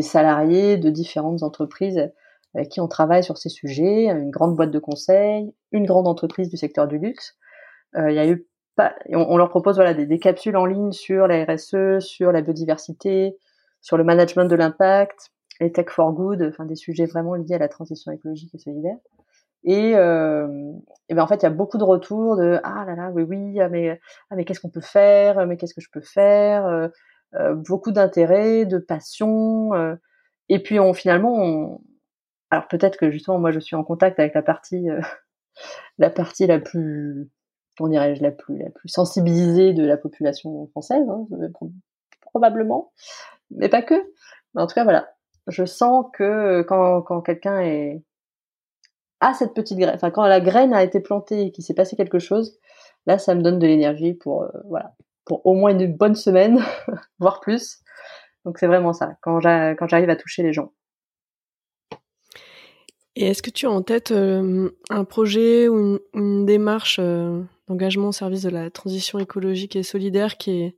salariés 0.00 0.78
de 0.78 0.90
différentes 0.90 1.42
entreprises 1.42 2.10
avec 2.54 2.68
qui 2.68 2.80
on 2.80 2.88
travaille 2.88 3.24
sur 3.24 3.36
ces 3.36 3.48
sujets, 3.48 4.06
une 4.06 4.30
grande 4.30 4.56
boîte 4.56 4.70
de 4.70 4.78
conseil, 4.78 5.52
une 5.72 5.86
grande 5.86 6.06
entreprise 6.06 6.48
du 6.48 6.56
secteur 6.56 6.86
du 6.86 6.98
luxe. 6.98 7.36
Euh, 7.96 8.36
on, 9.08 9.36
leur 9.36 9.48
propose 9.50 9.78
des, 9.78 10.18
capsules 10.18 10.56
en 10.56 10.64
ligne 10.64 10.92
sur 10.92 11.26
la 11.26 11.44
RSE, 11.44 11.98
sur 11.98 12.32
la 12.32 12.42
biodiversité, 12.42 13.36
sur 13.80 13.96
le 13.96 14.04
management 14.04 14.46
de 14.46 14.56
l'impact, 14.56 15.30
les 15.60 15.72
tech 15.72 15.88
for 15.88 16.12
good, 16.12 16.42
enfin 16.42 16.64
des 16.64 16.76
sujets 16.76 17.06
vraiment 17.06 17.34
liés 17.34 17.54
à 17.54 17.58
la 17.58 17.68
transition 17.68 18.12
écologique 18.12 18.54
et 18.54 18.58
solidaire. 18.58 18.96
Et, 19.64 19.96
euh, 19.96 20.72
et 21.08 21.14
ben 21.14 21.22
en 21.22 21.26
fait, 21.26 21.36
il 21.36 21.42
y 21.44 21.46
a 21.46 21.50
beaucoup 21.50 21.78
de 21.78 21.84
retours 21.84 22.36
de 22.36 22.60
ah 22.64 22.84
là 22.86 22.94
là, 22.94 23.10
oui 23.14 23.22
oui, 23.22 23.60
ah, 23.60 23.68
mais 23.70 23.98
ah 24.30 24.36
mais 24.36 24.44
qu'est-ce 24.44 24.60
qu'on 24.60 24.68
peut 24.68 24.82
faire, 24.82 25.46
mais 25.46 25.56
qu'est-ce 25.56 25.74
que 25.74 25.80
je 25.80 25.90
peux 25.90 26.02
faire, 26.02 26.66
euh, 26.66 26.88
euh, 27.36 27.54
beaucoup 27.54 27.90
d'intérêt, 27.90 28.66
de 28.66 28.78
passion. 28.78 29.74
Euh. 29.74 29.96
et 30.48 30.62
puis 30.62 30.78
on 30.80 30.92
finalement, 30.92 31.34
on... 31.34 31.80
alors 32.50 32.68
peut-être 32.68 32.98
que 32.98 33.10
justement 33.10 33.38
moi 33.38 33.50
je 33.52 33.58
suis 33.60 33.74
en 33.76 33.84
contact 33.84 34.18
avec 34.20 34.34
la 34.34 34.42
partie 34.42 34.88
euh, 34.90 35.00
la 35.98 36.10
partie 36.10 36.46
la 36.46 36.60
plus 36.60 37.30
on 37.80 37.88
dirais-je 37.88 38.22
la 38.22 38.30
plus 38.30 38.58
la 38.58 38.70
plus 38.70 38.88
sensibilisée 38.88 39.72
de 39.72 39.84
la 39.84 39.96
population 39.96 40.66
française, 40.68 41.06
hein, 41.08 41.26
probablement, 42.20 42.92
mais 43.50 43.68
pas 43.68 43.82
que. 43.82 43.94
Mais 44.54 44.62
en 44.62 44.66
tout 44.66 44.74
cas 44.74 44.84
voilà, 44.84 45.14
je 45.46 45.64
sens 45.64 46.06
que 46.12 46.62
quand, 46.62 47.02
quand 47.02 47.20
quelqu'un 47.20 47.60
est 47.60 48.02
a 49.20 49.34
cette 49.34 49.54
petite 49.54 49.78
graine, 49.78 49.94
enfin 49.94 50.10
quand 50.10 50.26
la 50.26 50.40
graine 50.40 50.74
a 50.74 50.82
été 50.82 51.00
plantée 51.00 51.46
et 51.46 51.52
qu'il 51.52 51.64
s'est 51.64 51.74
passé 51.74 51.96
quelque 51.96 52.18
chose, 52.18 52.58
là 53.06 53.18
ça 53.18 53.34
me 53.34 53.42
donne 53.42 53.58
de 53.58 53.66
l'énergie 53.66 54.14
pour 54.14 54.42
euh, 54.42 54.48
voilà 54.68 54.94
pour 55.24 55.46
au 55.46 55.54
moins 55.54 55.70
une 55.70 55.94
bonne 55.96 56.14
semaine, 56.14 56.62
voire 57.18 57.40
plus. 57.40 57.80
Donc 58.44 58.58
c'est 58.58 58.66
vraiment 58.66 58.92
ça 58.92 59.16
quand 59.22 59.40
j'arrive 59.40 60.10
à 60.10 60.16
toucher 60.16 60.42
les 60.42 60.52
gens. 60.52 60.72
Et 63.16 63.28
est-ce 63.28 63.42
que 63.42 63.50
tu 63.50 63.66
as 63.66 63.70
en 63.70 63.82
tête 63.82 64.10
euh, 64.10 64.70
un 64.90 65.04
projet 65.04 65.68
ou 65.68 66.00
une, 66.14 66.44
démarche 66.44 66.98
euh, 67.00 67.42
d'engagement 67.68 68.08
au 68.08 68.12
service 68.12 68.42
de 68.42 68.50
la 68.50 68.70
transition 68.70 69.20
écologique 69.20 69.76
et 69.76 69.84
solidaire 69.84 70.36
qui 70.36 70.74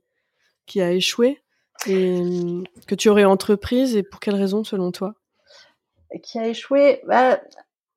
a 0.77 0.91
échoué? 0.91 1.41
Que 1.85 2.95
tu 2.95 3.09
aurais 3.09 3.25
entreprise 3.25 3.95
et 3.95 4.03
pour 4.03 4.19
quelles 4.19 4.35
raisons 4.35 4.63
selon 4.63 4.91
toi? 4.91 5.13
Qui 6.23 6.39
a 6.39 6.47
échoué? 6.47 7.01
Bah, 7.07 7.39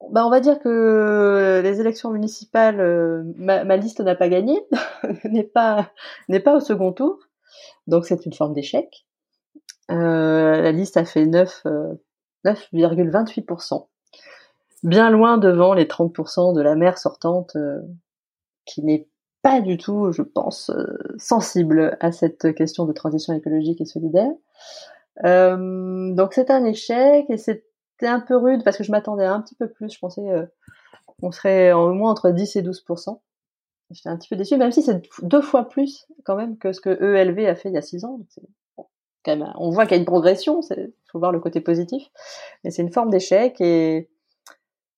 bah, 0.09 0.27
on 0.27 0.31
va 0.31 0.41
dire 0.41 0.59
que 0.61 1.61
les 1.63 1.81
élections 1.81 2.11
municipales, 2.11 2.81
euh, 2.81 3.23
ma, 3.37 3.77
liste 3.77 4.01
n'a 4.01 4.15
pas 4.15 4.29
gagné, 4.29 4.59
n'est 5.25 5.45
pas 5.45 5.91
pas 6.43 6.57
au 6.57 6.61
second 6.61 6.93
tour, 6.93 7.19
donc 7.87 8.07
c'est 8.07 8.25
une 8.25 8.33
forme 8.33 8.55
d'échec. 8.55 9.07
Euh, 9.91 10.63
la 10.63 10.73
liste 10.73 10.97
a 10.97 11.05
fait 11.05 11.27
9 11.27 11.65
9,28%, 12.47 13.75
euh, 13.75 13.87
bien 14.83 15.11
loin 15.11 15.37
devant 15.37 15.75
les 15.75 15.85
30% 15.85 16.55
de 16.55 16.63
la 16.63 16.75
maire 16.77 16.97
sortante, 16.97 17.57
qui 18.65 18.83
n'est 18.83 19.07
pas 19.43 19.61
du 19.61 19.79
tout, 19.79 20.13
je 20.13 20.23
pense, 20.23 20.71
euh, 20.71 20.99
sensible 21.19 21.97
à 22.01 22.13
cette 22.13 22.55
question 22.55 22.85
de 22.85 22.93
transition 22.93 23.33
écologique 23.33 23.81
et 23.81 23.87
solidaire. 23.87 24.33
Euh, 25.25 26.15
donc 26.15 26.35
c'est 26.35 26.51
un 26.51 26.65
échec 26.65 27.27
et 27.29 27.37
c'était 27.37 28.07
un 28.07 28.21
peu 28.21 28.37
rude 28.37 28.65
parce 28.65 28.77
que 28.77 28.85
je 28.85 28.93
m'attendais 28.93 29.25
un 29.25 29.41
petit 29.41 29.55
peu 29.55 29.69
plus. 29.69 29.93
Je 29.93 29.99
pensais 29.99 30.23
qu'on 31.07 31.31
serait 31.31 31.73
au 31.73 31.93
moins 31.93 32.11
entre 32.11 32.31
10 32.31 32.57
et 32.57 32.63
12% 32.63 33.19
J'étais 33.91 34.09
un 34.09 34.17
petit 34.17 34.29
peu 34.29 34.37
déçue, 34.37 34.57
même 34.57 34.71
si 34.71 34.83
c'est 34.83 35.03
deux 35.23 35.41
fois 35.41 35.69
plus 35.69 36.07
quand 36.25 36.37
même 36.37 36.59
que 36.59 36.73
ce 36.73 36.81
que 36.81 36.91
ELV 36.91 37.47
a 37.47 37.57
fait 37.57 37.71
il 37.71 37.75
y 37.75 37.79
a 37.79 37.83
six 37.83 38.05
ans. 38.05 38.21
quand 39.25 39.37
même, 39.37 39.53
on 39.57 39.71
voit 39.71 39.85
qu'il 39.85 39.97
y 39.97 39.99
a 39.99 40.01
une 40.01 40.07
progression, 40.07 40.61
il 40.71 40.93
faut 41.11 41.19
voir 41.19 41.33
le 41.33 41.41
côté 41.41 41.61
positif. 41.61 42.09
Mais 42.63 42.71
c'est 42.71 42.83
une 42.83 42.93
forme 42.93 43.11
d'échec 43.11 43.61
et 43.61 44.09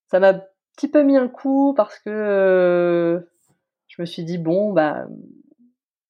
ça 0.08 0.20
m'a 0.20 0.30
un 0.30 0.42
petit 0.76 0.88
peu 0.88 1.02
mis 1.02 1.16
un 1.16 1.28
coup 1.28 1.72
parce 1.74 1.98
que 2.00 2.10
euh, 2.10 3.20
je 3.92 4.00
me 4.00 4.06
suis 4.06 4.24
dit, 4.24 4.38
bon, 4.38 4.72
bah, 4.72 5.06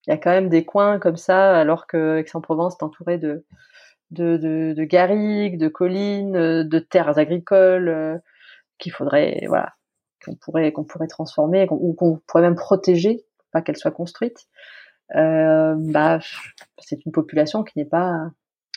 il 0.07 0.11
y 0.11 0.13
a 0.13 0.17
quand 0.17 0.31
même 0.31 0.49
des 0.49 0.65
coins 0.65 0.99
comme 1.01 1.17
ça, 1.17 1.57
alors 1.59 1.87
que 1.89 2.19
Aix-en-Provence 2.19 2.77
est 2.81 2.85
entouré 2.85 3.19
de, 3.19 3.45
de, 4.11 4.37
de, 4.37 4.85
garrigues, 4.85 5.59
de 5.59 5.69
collines, 5.69 6.63
de 6.63 6.79
terres 6.79 7.19
agricoles, 7.19 7.89
euh, 7.89 8.19
qu'il 8.79 8.93
faudrait, 8.93 9.45
voilà, 9.49 9.75
qu'on 10.25 10.37
pourrait 10.37 10.73
qu'on 10.73 10.85
pourrait 10.85 11.09
transformer 11.09 11.67
ou 11.71 11.93
qu'on 11.95 12.21
pourrait 12.27 12.43
même 12.43 12.55
protéger, 12.55 13.25
pas 13.53 13.63
qu'elle 13.63 13.77
soit 13.77 13.91
construite. 13.91 14.47
Euh, 15.17 15.75
bah, 15.77 16.21
c'est 16.79 17.05
une 17.05 17.13
population 17.13 17.65
qui 17.65 17.79
n'est 17.79 17.85
pas 17.85 18.31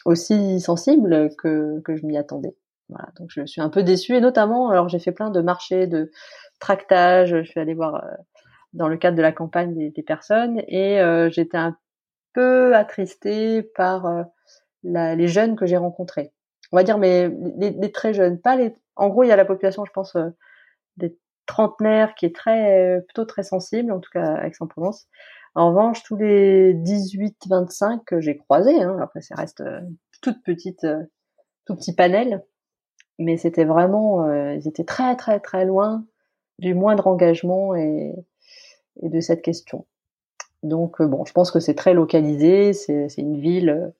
aussi 0.03 0.59
sensible 0.59 1.29
que, 1.37 1.79
que 1.81 1.95
je 1.95 2.05
m'y 2.05 2.17
attendais. 2.17 2.55
Voilà, 2.89 3.09
donc 3.19 3.29
je 3.31 3.45
suis 3.45 3.61
un 3.61 3.69
peu 3.69 3.83
déçue 3.83 4.15
et 4.15 4.21
notamment, 4.21 4.69
alors 4.69 4.89
j'ai 4.89 4.99
fait 4.99 5.11
plein 5.11 5.29
de 5.29 5.41
marchés, 5.41 5.87
de 5.87 6.11
tractage, 6.59 7.29
je 7.29 7.43
suis 7.43 7.59
allée 7.59 7.73
voir 7.73 7.95
euh, 7.95 8.15
dans 8.75 8.87
le 8.87 8.97
cadre 8.97 9.17
de 9.17 9.21
la 9.21 9.31
campagne 9.31 9.91
des, 9.91 10.03
personnes 10.03 10.61
et 10.67 10.99
euh, 11.01 11.29
j'étais 11.29 11.57
un 11.57 11.77
peu 12.33 12.75
attristée 12.75 13.63
par 13.63 14.05
euh, 14.05 14.23
la, 14.83 15.15
les 15.15 15.27
jeunes 15.27 15.55
que 15.55 15.65
j'ai 15.65 15.77
rencontrés. 15.77 16.31
On 16.71 16.77
va 16.77 16.83
dire 16.83 16.97
mais 16.97 17.29
les, 17.57 17.71
les, 17.71 17.91
très 17.91 18.13
jeunes, 18.13 18.39
pas 18.39 18.55
les. 18.55 18.75
En 18.95 19.09
gros, 19.09 19.23
il 19.23 19.27
y 19.27 19.31
a 19.31 19.35
la 19.35 19.45
population, 19.45 19.85
je 19.85 19.91
pense, 19.91 20.17
des 20.97 21.17
trentenaire 21.45 22.15
qui 22.15 22.25
est 22.25 22.35
très 22.35 23.01
plutôt 23.07 23.25
très 23.25 23.43
sensible, 23.43 23.91
en 23.91 23.99
tout 23.99 24.09
cas 24.11 24.35
avec 24.35 24.53
Aix-en-Provence. 24.53 25.07
En 25.55 25.69
revanche, 25.69 26.03
tous 26.03 26.17
les 26.17 26.73
18-25 26.73 28.03
que 28.05 28.19
j'ai 28.19 28.35
croisés, 28.37 28.81
hein, 28.81 28.97
après 29.01 29.21
ça 29.21 29.35
reste 29.35 29.61
euh, 29.61 29.79
toute 30.21 30.43
petite, 30.43 30.83
euh, 30.83 31.03
tout 31.65 31.75
petit 31.77 31.95
panel, 31.95 32.43
mais 33.19 33.37
c'était 33.37 33.63
vraiment, 33.63 34.27
euh, 34.27 34.53
ils 34.55 34.67
étaient 34.67 34.83
très 34.83 35.15
très 35.15 35.39
très 35.39 35.65
loin 35.65 36.05
du 36.59 36.73
moindre 36.73 37.07
engagement 37.07 37.73
et, 37.75 38.13
et 39.01 39.09
de 39.09 39.19
cette 39.19 39.41
question. 39.41 39.85
Donc 40.63 41.01
bon, 41.01 41.25
je 41.25 41.33
pense 41.33 41.51
que 41.51 41.59
c'est 41.59 41.75
très 41.75 41.93
localisé, 41.93 42.73
c'est 42.73 43.07
une 43.17 43.39
ville 43.39 43.93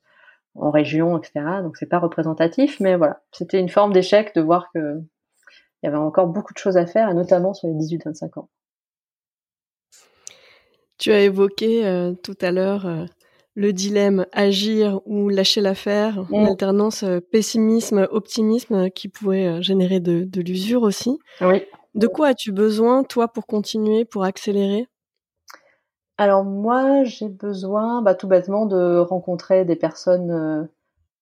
en 0.56 0.72
région, 0.72 1.18
etc. 1.18 1.46
Donc 1.62 1.78
c'est 1.78 1.86
pas 1.86 2.00
représentatif, 2.00 2.80
mais 2.80 2.96
voilà, 2.96 3.22
c'était 3.32 3.60
une 3.60 3.70
forme 3.70 3.94
d'échec 3.94 4.34
de 4.36 4.42
voir 4.42 4.72
que 4.74 5.02
il 5.84 5.86
y 5.86 5.90
avait 5.90 5.98
encore 5.98 6.26
beaucoup 6.26 6.54
de 6.54 6.58
choses 6.58 6.78
à 6.78 6.88
faire, 6.88 7.10
et 7.10 7.14
notamment 7.14 7.54
sur 7.54 7.68
les 7.68 7.76
18-25 7.76 8.40
ans. 8.40 8.50
Tu 10.98 11.12
as 11.12 11.22
évoqué 11.22 11.86
euh, 11.86 12.14
tout 12.14 12.38
à 12.42 12.52
l'heure 12.52 12.88
euh, 12.88 13.06
le 13.54 13.72
dilemme 13.74 14.26
agir 14.32 15.02
ou 15.06 15.30
lâcher 15.30 15.62
l'affaire, 15.62 16.24
mmh. 16.32 16.44
l'alternance 16.44 17.04
euh, 17.04 17.20
pessimisme-optimisme 17.20 18.90
qui 18.90 19.10
pouvait 19.10 19.62
générer 19.62 20.00
de, 20.00 20.24
de 20.24 20.42
l'usure 20.42 20.82
aussi. 20.82 21.20
Oui. 21.42 21.64
De 21.96 22.08
quoi 22.08 22.28
as-tu 22.28 22.52
besoin, 22.52 23.04
toi, 23.04 23.28
pour 23.28 23.48
continuer, 23.48 24.06
pour 24.06 24.24
accélérer? 24.24 24.88
Alors 26.18 26.46
moi, 26.46 27.04
j'ai 27.04 27.28
besoin 27.28 28.02
bah, 28.02 28.16
tout 28.16 28.28
bêtement 28.28 28.66
de 28.66 29.00
rencontrer 29.00 29.66
des 29.66 29.76
personnes 29.76 30.70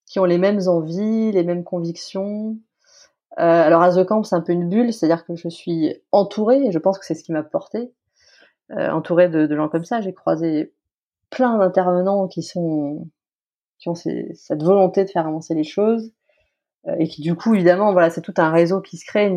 qui 0.05 0.19
ont 0.19 0.25
les 0.25 0.37
mêmes 0.37 0.67
envies, 0.67 1.31
les 1.31 1.43
mêmes 1.43 1.63
convictions, 1.63 2.57
euh, 3.39 3.41
alors 3.41 3.81
à 3.81 3.91
The 3.91 4.05
Camp, 4.05 4.23
c'est 4.23 4.35
un 4.35 4.41
peu 4.41 4.53
une 4.53 4.69
bulle, 4.69 4.93
c'est-à-dire 4.93 5.25
que 5.25 5.35
je 5.35 5.49
suis 5.49 5.95
entourée, 6.11 6.65
et 6.65 6.71
je 6.71 6.77
pense 6.79 6.99
que 6.99 7.05
c'est 7.05 7.15
ce 7.15 7.23
qui 7.23 7.31
m'a 7.31 7.43
porté, 7.43 7.91
euh, 8.71 8.91
entourée 8.91 9.29
de, 9.29 9.55
gens 9.55 9.69
comme 9.69 9.85
ça. 9.85 10.01
J'ai 10.01 10.13
croisé 10.13 10.73
plein 11.29 11.57
d'intervenants 11.57 12.27
qui 12.27 12.43
sont 12.43 13.07
qui 13.79 13.89
ont 13.89 13.95
cette 13.95 14.63
volonté 14.63 15.03
de 15.03 15.09
faire 15.09 15.27
avancer 15.27 15.55
les 15.55 15.63
choses 15.65 16.13
euh, 16.87 16.95
et 16.99 17.07
qui 17.07 17.21
du 17.21 17.35
coup 17.35 17.53
évidemment 17.55 17.91
voilà 17.91 18.09
c'est 18.09 18.21
tout 18.21 18.33
un 18.37 18.51
réseau 18.51 18.81
qui 18.81 18.97
se 18.97 19.05
crée 19.05 19.29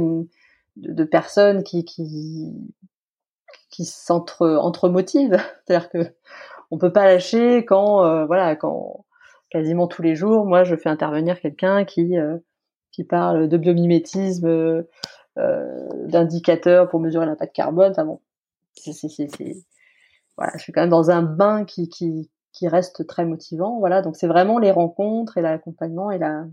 de, 0.77 1.05
personnes 1.05 1.63
qui 1.63 1.85
qui 1.85 2.53
qui 3.71 3.85
s'entre 3.85 4.47
entre 4.47 4.89
motivent 4.89 5.39
c'est-à-dire 5.67 5.91
que 5.91 6.15
on 6.71 6.79
peut 6.79 6.93
pas 6.93 7.07
lâcher 7.07 7.65
quand 7.65 8.05
euh, 8.05 8.27
voilà 8.27 8.57
quand 8.57 9.05
quasiment 9.51 9.87
tous 9.87 10.03
les 10.03 10.15
jours 10.15 10.47
moi 10.47 10.65
je 10.65 10.77
fais 10.77 10.89
intervenir 10.89 11.41
quelqu'un 11.41 11.85
qui 11.85 12.19
euh, 12.19 12.39
qui 12.97 13.05
parle 13.05 13.47
de 13.47 13.59
biomimétisme, 13.59 14.47
euh, 14.47 14.83
d'indicateurs 16.07 16.89
pour 16.89 16.99
mesurer 16.99 17.27
l'impact 17.27 17.55
carbone. 17.55 17.91
Enfin 17.91 18.07
bon, 18.07 18.23
c'est, 18.73 18.95
voilà, 20.39 20.53
je 20.57 20.63
suis 20.63 20.73
quand 20.73 20.81
même 20.81 20.89
dans 20.89 21.11
un 21.11 21.21
bain 21.21 21.67
qui, 21.67 21.91
qui, 21.91 22.31
qui 22.53 22.69
reste 22.69 23.07
très 23.07 23.27
motivant. 23.27 23.79
Voilà, 23.81 24.01
donc 24.01 24.17
c'est 24.17 24.27
vraiment 24.27 24.59
les 24.59 24.71
rencontres 24.71 25.37
et 25.37 25.43
l'accompagnement 25.43 26.11
et 26.11 26.17
la 26.17 26.47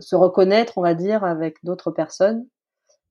se 0.00 0.16
reconnaître, 0.16 0.78
on 0.78 0.82
va 0.82 0.94
dire, 0.94 1.24
avec 1.24 1.56
d'autres 1.64 1.90
personnes, 1.90 2.46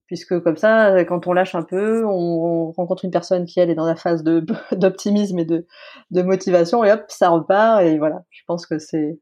puisque 0.07 0.39
comme 0.41 0.57
ça, 0.57 1.03
quand 1.05 1.28
on 1.28 1.34
lâche 1.34 1.55
un 1.55 1.63
peu, 1.63 2.05
on, 2.05 2.72
rencontre 2.72 3.05
une 3.05 3.11
personne 3.11 3.45
qui 3.45 3.59
elle 3.59 3.70
est 3.70 3.76
dans 3.76 3.86
la 3.86 3.95
phase 3.95 4.24
de 4.24 4.45
d'optimisme 4.76 5.39
et 5.39 5.45
de, 5.45 5.66
de 6.11 6.22
motivation, 6.22 6.84
et 6.84 6.91
hop, 6.91 7.03
ça 7.09 7.30
repart. 7.30 7.82
Et 7.84 7.97
voilà, 7.97 8.24
je 8.30 8.41
pense 8.47 8.66
que 8.66 8.80
c'est 8.80 9.20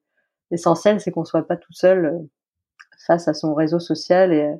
l'essentiel, 0.51 1.01
c'est 1.01 1.11
qu'on 1.11 1.25
soit 1.25 1.47
pas 1.47 1.57
tout 1.57 1.73
seul 1.73 2.05
euh, 2.05 2.19
face 3.07 3.27
à 3.27 3.33
son 3.33 3.53
réseau 3.53 3.79
social 3.79 4.31
et 4.31 4.43
euh, 4.43 4.55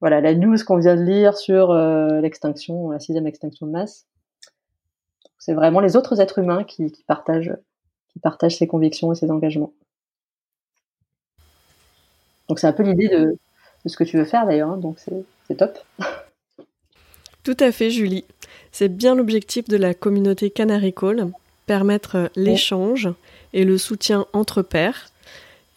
voilà 0.00 0.20
la 0.20 0.34
news 0.34 0.56
qu'on 0.66 0.78
vient 0.78 0.96
de 0.96 1.02
lire 1.02 1.36
sur 1.36 1.70
euh, 1.70 2.20
l'extinction, 2.20 2.90
la 2.90 2.98
sixième 2.98 3.26
extinction 3.26 3.66
de 3.66 3.72
masse. 3.72 4.06
C'est 5.38 5.54
vraiment 5.54 5.80
les 5.80 5.96
autres 5.96 6.20
êtres 6.20 6.38
humains 6.38 6.64
qui, 6.64 6.92
partagent, 7.06 7.56
qui 8.08 8.18
partagent 8.18 8.56
ses 8.56 8.66
convictions 8.66 9.12
et 9.12 9.14
ses 9.14 9.30
engagements. 9.30 9.72
Donc 12.48 12.58
c'est 12.58 12.66
un 12.66 12.72
peu 12.72 12.82
l'idée 12.82 13.08
de, 13.08 13.36
ce 13.86 13.96
que 13.96 14.04
tu 14.04 14.18
veux 14.18 14.24
faire 14.24 14.46
d'ailleurs, 14.46 14.70
hein, 14.70 14.76
donc 14.76 14.98
c'est 14.98 15.54
top. 15.56 15.78
Tout 17.44 17.56
à 17.60 17.72
fait, 17.72 17.90
Julie. 17.90 18.24
C'est 18.72 18.88
bien 18.88 19.14
l'objectif 19.14 19.68
de 19.68 19.76
la 19.76 19.94
communauté 19.94 20.50
Canary 20.50 20.92
Call, 20.92 21.30
permettre 21.66 22.30
l'échange 22.36 23.08
et 23.52 23.64
le 23.64 23.78
soutien 23.78 24.26
entre 24.32 24.62
pairs 24.62 25.10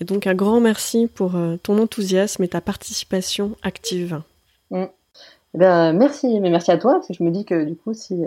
et 0.01 0.03
donc 0.03 0.26
un 0.26 0.34
grand 0.34 0.59
merci 0.59 1.07
pour 1.07 1.36
euh, 1.36 1.57
ton 1.61 1.78
enthousiasme 1.78 2.43
et 2.43 2.47
ta 2.47 2.59
participation 2.59 3.55
active. 3.61 4.22
Mm. 4.72 4.86
Eh 5.53 5.57
merci, 5.57 6.39
mais 6.39 6.49
merci 6.49 6.72
à 6.72 6.78
toi, 6.78 6.93
parce 6.93 7.07
que 7.07 7.13
je 7.13 7.24
me 7.24 7.30
dis 7.30 7.45
que 7.45 7.63
du 7.65 7.76
coup, 7.76 7.93
si, 7.93 8.24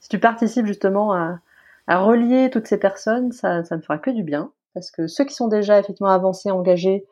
si 0.00 0.08
tu 0.08 0.18
participes 0.18 0.66
justement 0.66 1.12
à, 1.12 1.38
à 1.86 1.98
relier 2.00 2.50
toutes 2.50 2.66
ces 2.66 2.78
personnes, 2.78 3.32
ça, 3.32 3.62
ça 3.64 3.76
ne 3.76 3.82
fera 3.82 3.98
que 3.98 4.10
du 4.10 4.22
bien, 4.22 4.50
parce 4.72 4.90
que 4.90 5.06
ceux 5.06 5.24
qui 5.24 5.34
sont 5.34 5.46
déjà 5.46 5.78
effectivement 5.78 6.10
avancés, 6.10 6.50
engagés, 6.50 7.04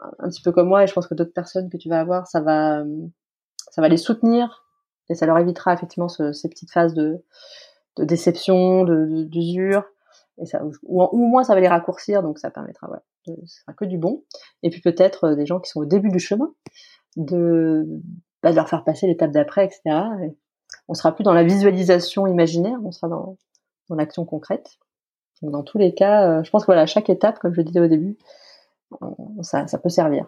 un 0.00 0.28
petit 0.28 0.42
peu 0.42 0.52
comme 0.52 0.68
moi, 0.68 0.84
et 0.84 0.86
je 0.86 0.92
pense 0.92 1.06
que 1.06 1.14
d'autres 1.14 1.32
personnes 1.32 1.70
que 1.70 1.76
tu 1.76 1.88
vas 1.88 2.00
avoir, 2.00 2.26
ça 2.26 2.40
va, 2.40 2.84
ça 3.70 3.80
va 3.80 3.88
les 3.88 3.96
soutenir, 3.96 4.64
et 5.08 5.14
ça 5.14 5.26
leur 5.26 5.38
évitera 5.38 5.72
effectivement 5.72 6.08
ces 6.08 6.48
petites 6.48 6.70
phases 6.70 6.94
de, 6.94 7.22
de 7.96 8.04
déception, 8.04 8.84
d'usure, 8.84 9.84
et 10.38 10.46
ça, 10.46 10.62
ou, 10.82 11.02
au 11.02 11.16
moins 11.16 11.44
ça 11.44 11.54
va 11.54 11.60
les 11.60 11.68
raccourcir, 11.68 12.22
donc 12.22 12.38
ça 12.38 12.50
permettra, 12.50 12.86
voilà, 12.86 13.02
ce 13.24 13.32
sera 13.46 13.72
que 13.72 13.84
du 13.84 13.98
bon. 13.98 14.24
Et 14.62 14.70
puis 14.70 14.80
peut-être 14.80 15.24
euh, 15.24 15.34
des 15.34 15.46
gens 15.46 15.60
qui 15.60 15.70
sont 15.70 15.80
au 15.80 15.86
début 15.86 16.10
du 16.10 16.18
chemin, 16.18 16.52
de, 17.16 17.86
bah, 18.42 18.50
de 18.50 18.56
leur 18.56 18.68
faire 18.68 18.84
passer 18.84 19.06
l'étape 19.06 19.30
d'après, 19.30 19.64
etc. 19.64 19.80
Et 20.22 20.36
on 20.88 20.94
sera 20.94 21.14
plus 21.14 21.24
dans 21.24 21.32
la 21.32 21.44
visualisation 21.44 22.26
imaginaire, 22.26 22.78
on 22.84 22.92
sera 22.92 23.08
dans, 23.08 23.36
dans 23.88 23.96
l'action 23.96 24.24
concrète. 24.24 24.78
Donc 25.42 25.52
dans 25.52 25.62
tous 25.62 25.78
les 25.78 25.94
cas, 25.94 26.28
euh, 26.28 26.42
je 26.42 26.50
pense 26.50 26.62
que 26.62 26.66
voilà, 26.66 26.86
chaque 26.86 27.10
étape, 27.10 27.38
comme 27.38 27.54
je 27.54 27.62
disais 27.62 27.80
au 27.80 27.88
début, 27.88 28.16
ça, 29.42 29.66
ça 29.66 29.78
peut 29.78 29.88
servir. 29.88 30.26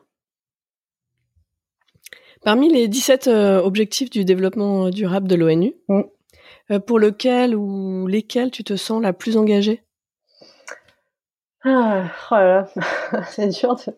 Parmi 2.42 2.72
les 2.72 2.88
17 2.88 3.26
euh, 3.26 3.60
objectifs 3.60 4.10
du 4.10 4.24
développement 4.24 4.90
durable 4.90 5.28
de 5.28 5.34
l'ONU, 5.34 5.74
mm. 5.88 6.78
pour 6.86 6.98
lequel 6.98 7.56
ou 7.56 8.06
lesquels 8.06 8.50
tu 8.50 8.62
te 8.64 8.76
sens 8.76 9.02
la 9.02 9.12
plus 9.12 9.36
engagée? 9.36 9.82
Ah, 11.64 12.10
oh 12.30 12.34
là 12.34 12.68
là, 13.12 13.22
c'est 13.30 13.48
dur 13.48 13.74
de, 13.74 13.92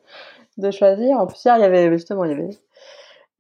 de, 0.57 0.71
choisir. 0.71 1.19
En 1.19 1.27
plus, 1.27 1.45
hier, 1.45 1.57
il 1.59 1.61
y 1.61 1.65
avait 1.65 1.91
justement, 1.91 2.25
il 2.25 2.31
y 2.31 2.35
avait, 2.35 2.59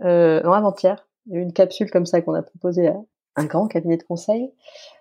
euh, 0.02 0.42
non, 0.42 0.52
avant-hier, 0.52 1.06
il 1.26 1.32
y 1.32 1.36
a 1.36 1.40
eu 1.40 1.42
une 1.42 1.52
capsule 1.52 1.90
comme 1.90 2.06
ça 2.06 2.20
qu'on 2.20 2.34
a 2.34 2.42
proposée 2.42 2.88
à 2.88 2.96
un 3.36 3.44
grand 3.46 3.66
cabinet 3.66 3.96
de 3.96 4.02
conseil 4.02 4.52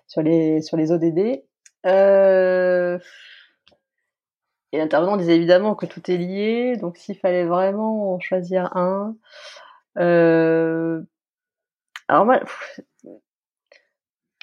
sur 0.06 0.22
les, 0.22 0.62
sur 0.62 0.78
les 0.78 0.90
ODD. 0.90 1.42
Euh, 1.86 2.98
et 4.72 4.78
l'intervenant 4.78 5.16
disait 5.16 5.36
évidemment 5.36 5.74
que 5.74 5.86
tout 5.86 6.10
est 6.10 6.16
lié, 6.16 6.76
donc 6.76 6.96
s'il 6.96 7.18
fallait 7.18 7.44
vraiment 7.44 8.14
en 8.14 8.20
choisir 8.20 8.76
un, 8.76 9.16
euh, 9.98 11.02
alors 12.08 12.24
moi, 12.24 12.40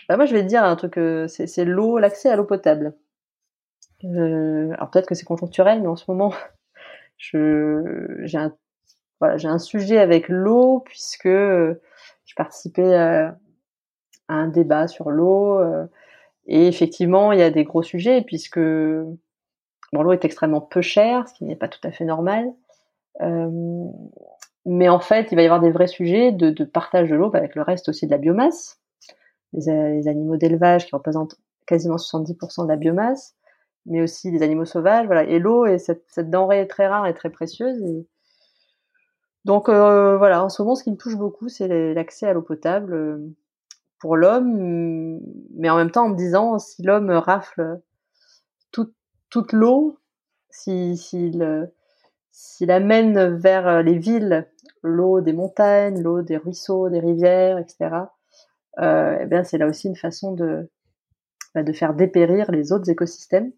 bah 0.09 0.17
moi 0.17 0.25
je 0.25 0.33
vais 0.33 0.43
te 0.43 0.47
dire 0.47 0.63
un 0.63 0.75
truc, 0.75 0.97
euh, 0.97 1.27
c'est 1.27 1.65
l'eau, 1.65 1.97
l'accès 1.99 2.29
à 2.29 2.35
l'eau 2.35 2.45
potable. 2.45 2.95
Euh, 4.03 4.71
alors 4.73 4.91
peut-être 4.91 5.07
que 5.07 5.15
c'est 5.15 5.25
conjoncturel, 5.25 5.81
mais 5.81 5.87
en 5.87 5.95
ce 5.95 6.05
moment, 6.09 6.33
je 7.17 8.21
j'ai 8.23 8.37
un 8.37 8.55
voilà, 9.19 9.37
j'ai 9.37 9.47
un 9.47 9.59
sujet 9.59 9.97
avec 9.97 10.29
l'eau 10.29 10.81
puisque 10.85 11.27
je 11.27 12.35
participais 12.35 12.95
à, 12.95 13.37
un 14.29 14.47
débat 14.47 14.87
sur 14.87 15.09
l'eau 15.09 15.59
et 16.47 16.67
effectivement 16.67 17.31
il 17.31 17.39
y 17.39 17.41
a 17.43 17.49
des 17.49 17.63
gros 17.63 17.83
sujets 17.83 18.21
puisque 18.21 18.59
l'eau 19.93 20.11
est 20.11 20.25
extrêmement 20.25 20.61
peu 20.61 20.81
chère, 20.81 21.27
ce 21.27 21.33
qui 21.33 21.45
n'est 21.45 21.55
pas 21.55 21.67
tout 21.67 21.79
à 21.83 21.91
fait 21.91 22.05
normal. 22.05 22.53
mais 24.65 24.89
en 24.89 24.99
fait, 24.99 25.31
il 25.31 25.35
va 25.35 25.41
y 25.41 25.45
avoir 25.45 25.61
des 25.61 25.71
vrais 25.71 25.87
sujets 25.87 26.31
de, 26.31 26.63
partage 26.65 27.09
de 27.09 27.15
l'eau 27.15 27.31
avec 27.33 27.55
le 27.55 27.61
reste 27.61 27.89
aussi 27.89 28.05
de 28.05 28.11
la 28.11 28.17
biomasse, 28.17 28.79
les, 29.53 29.93
les 29.93 30.07
animaux 30.07 30.37
d'élevage 30.37 30.85
qui 30.85 30.95
représentent 30.95 31.37
quasiment 31.67 31.97
70% 31.97 32.63
de 32.63 32.69
la 32.69 32.75
biomasse, 32.75 33.35
mais 33.85 34.01
aussi 34.01 34.31
des 34.31 34.41
animaux 34.41 34.65
sauvages. 34.65 35.05
Voilà. 35.05 35.23
Et 35.23 35.37
l'eau 35.39 35.65
est 35.65 35.77
cette, 35.77 36.29
denrée 36.29 36.67
très 36.67 36.87
rare 36.87 37.05
et 37.05 37.13
très 37.13 37.29
précieuse. 37.29 37.81
Et... 37.83 38.07
Donc 39.45 39.69
euh, 39.69 40.17
voilà, 40.17 40.43
en 40.43 40.49
ce 40.49 40.61
moment, 40.61 40.75
ce 40.75 40.83
qui 40.83 40.91
me 40.91 40.97
touche 40.97 41.15
beaucoup, 41.15 41.49
c'est 41.49 41.93
l'accès 41.93 42.27
à 42.27 42.33
l'eau 42.33 42.41
potable 42.41 42.93
euh, 42.93 43.35
pour 43.99 44.15
l'homme, 44.15 45.19
mais 45.55 45.69
en 45.69 45.77
même 45.77 45.91
temps 45.91 46.05
en 46.05 46.09
me 46.09 46.17
disant, 46.17 46.59
si 46.59 46.83
l'homme 46.83 47.09
rafle 47.09 47.81
toute, 49.29 49.53
l'eau, 49.53 49.97
s'il 50.49 50.97
si, 50.97 51.31
s'il 52.31 52.71
amène 52.71 53.35
vers 53.35 53.83
les 53.83 53.97
villes 53.97 54.47
l'eau 54.83 55.21
des 55.21 55.33
montagnes, 55.33 56.01
l'eau 56.01 56.21
des 56.21 56.37
ruisseaux, 56.37 56.89
des 56.89 56.99
rivières, 56.99 57.57
etc., 57.57 57.89
euh, 58.79 59.17
eh 59.21 59.25
bien 59.25 59.43
c'est 59.43 59.57
là 59.57 59.67
aussi 59.67 59.87
une 59.87 59.95
façon 59.95 60.33
de, 60.33 60.69
bah, 61.55 61.63
de 61.63 61.73
faire 61.73 61.93
dépérir 61.93 62.51
les 62.51 62.71
autres 62.71 62.89
écosystèmes. 62.89 63.51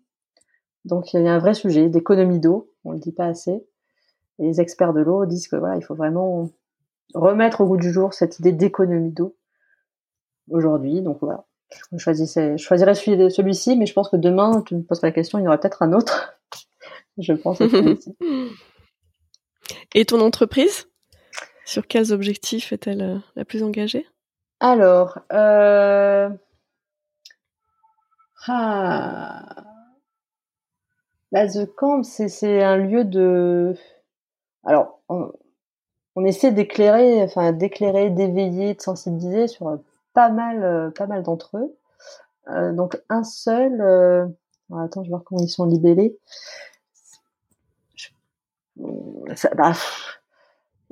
Donc 0.86 1.14
il 1.14 1.22
y 1.22 1.28
a 1.28 1.34
un 1.34 1.40
vrai 1.40 1.54
sujet 1.54 1.90
d'économie 1.90 2.40
d'eau, 2.40 2.72
on 2.86 2.92
le 2.92 3.00
dit 3.00 3.12
pas 3.12 3.26
assez. 3.26 3.66
Et 4.40 4.44
les 4.44 4.62
experts 4.62 4.94
de 4.94 5.02
l'eau 5.02 5.26
disent 5.26 5.50
que 5.50 5.58
voilà, 5.58 5.76
il 5.76 5.84
faut 5.84 5.96
vraiment 5.96 6.50
remettre 7.14 7.62
au 7.62 7.68
goût 7.68 7.78
du 7.78 7.92
jour 7.92 8.14
cette 8.14 8.40
idée 8.40 8.54
d'économie 8.54 9.12
d'eau 9.12 9.36
aujourd'hui. 10.50 11.02
Donc 11.02 11.18
voilà, 11.22 11.46
je, 11.92 11.98
choisissais, 11.98 12.58
je 12.58 12.64
choisirais 12.64 12.96
celui-ci, 12.96 13.76
mais 13.76 13.86
je 13.86 13.94
pense 13.94 14.10
que 14.10 14.18
demain, 14.18 14.62
tu 14.66 14.76
me 14.76 14.84
poses 14.84 15.02
la 15.02 15.12
question, 15.12 15.40
il 15.40 15.44
y 15.44 15.48
aura 15.48 15.58
peut-être 15.58 15.82
un 15.82 15.94
autre. 15.94 16.40
je 17.18 17.34
pense. 17.34 17.62
Et 19.94 20.06
ton 20.06 20.22
entreprise? 20.22 20.88
Sur 21.66 21.86
quels 21.88 22.14
objectifs 22.14 22.74
est-elle 22.74 23.02
euh, 23.02 23.18
la 23.36 23.46
plus 23.46 23.62
engagée? 23.64 24.08
Alors, 24.60 25.20
euh... 25.32 26.30
ah 28.48 29.46
bah, 31.32 31.48
The 31.48 31.66
Camp, 31.76 32.04
c'est 32.04 32.64
un 32.64 32.78
lieu 32.78 33.06
de. 33.06 33.76
Alors, 34.66 35.00
on, 35.10 35.32
essaie 36.26 36.52
d'éclairer, 36.52 37.22
enfin 37.24 37.54
d'éclairer, 37.54 38.10
d'éveiller, 38.10 38.74
de 38.74 38.82
sensibiliser 38.82 39.48
sur 39.48 39.80
pas 40.20 40.30
mal, 40.30 40.62
euh, 40.64 40.90
pas 40.92 41.08
mal 41.08 41.24
d'entre 41.24 41.58
eux. 41.58 41.78
Euh, 42.50 42.74
donc 42.74 43.02
un 43.08 43.24
seul. 43.24 43.80
Euh... 43.80 44.26
attends, 44.78 45.02
je 45.02 45.08
vais 45.08 45.12
voir 45.12 45.24
comment 45.24 45.42
ils 45.42 45.48
sont 45.48 45.66
libellés. 45.66 46.18
bah, 48.76 49.72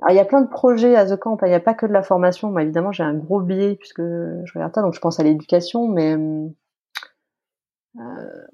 il 0.09 0.15
y 0.15 0.19
a 0.19 0.25
plein 0.25 0.39
de 0.39 0.47
projets 0.47 0.95
à 0.95 1.05
The 1.05 1.19
Camp. 1.19 1.36
Hein. 1.43 1.47
Il 1.47 1.49
n'y 1.49 1.55
a 1.55 1.59
pas 1.59 1.73
que 1.73 1.86
de 1.86 1.91
la 1.91 2.03
formation. 2.03 2.57
Évidemment, 2.57 2.93
j'ai 2.93 3.03
un 3.03 3.15
gros 3.15 3.41
biais 3.41 3.75
puisque 3.75 4.01
je 4.01 4.53
regarde 4.53 4.73
ça, 4.73 4.82
donc 4.82 4.93
je 4.93 5.01
pense 5.01 5.19
à 5.19 5.23
l'éducation, 5.23 5.89
mais 5.89 6.15
euh, 7.99 8.45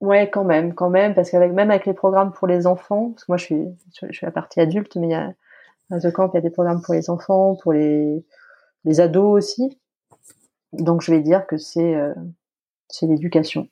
Ouais, 0.00 0.28
quand 0.28 0.44
même, 0.44 0.74
quand 0.74 0.90
même, 0.90 1.14
parce 1.14 1.30
qu'avec 1.30 1.52
même 1.52 1.70
avec 1.70 1.86
les 1.86 1.94
programmes 1.94 2.32
pour 2.32 2.46
les 2.46 2.66
enfants, 2.66 3.12
parce 3.12 3.24
que 3.24 3.32
moi 3.32 3.38
je 3.38 3.44
suis 3.44 3.64
je, 4.02 4.12
suis 4.12 4.26
la 4.26 4.32
partie 4.32 4.60
adulte, 4.60 4.96
mais 4.96 5.06
il 5.06 5.10
y 5.12 5.14
a 5.14 5.32
à 5.90 6.00
The 6.00 6.12
Camp 6.12 6.28
il 6.34 6.36
y 6.36 6.38
a 6.38 6.42
des 6.42 6.50
programmes 6.50 6.82
pour 6.82 6.92
les 6.92 7.08
enfants, 7.08 7.56
pour 7.62 7.72
les 7.72 8.22
les 8.84 9.00
ados 9.00 9.36
aussi. 9.36 9.78
Donc 10.72 11.02
je 11.02 11.12
vais 11.12 11.20
dire 11.20 11.46
que 11.46 11.56
c'est 11.56 11.94
euh, 11.94 12.14
c'est 12.88 13.06
l'éducation. 13.06 13.68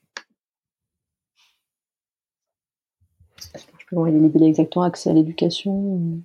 Je 3.55 3.87
comment 3.89 4.07
il 4.07 4.15
est 4.15 4.21
libellé 4.21 4.47
exactement, 4.47 4.85
accès 4.85 5.11
à 5.11 5.13
l'éducation. 5.13 6.23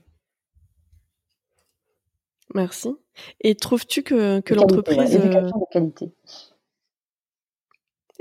Merci. 2.53 2.95
Et 3.41 3.55
trouves-tu 3.55 4.03
que, 4.03 4.39
que 4.39 4.53
l'entreprise... 4.53 5.15
éducation 5.15 5.59
de 5.59 5.65
qualité. 5.71 6.11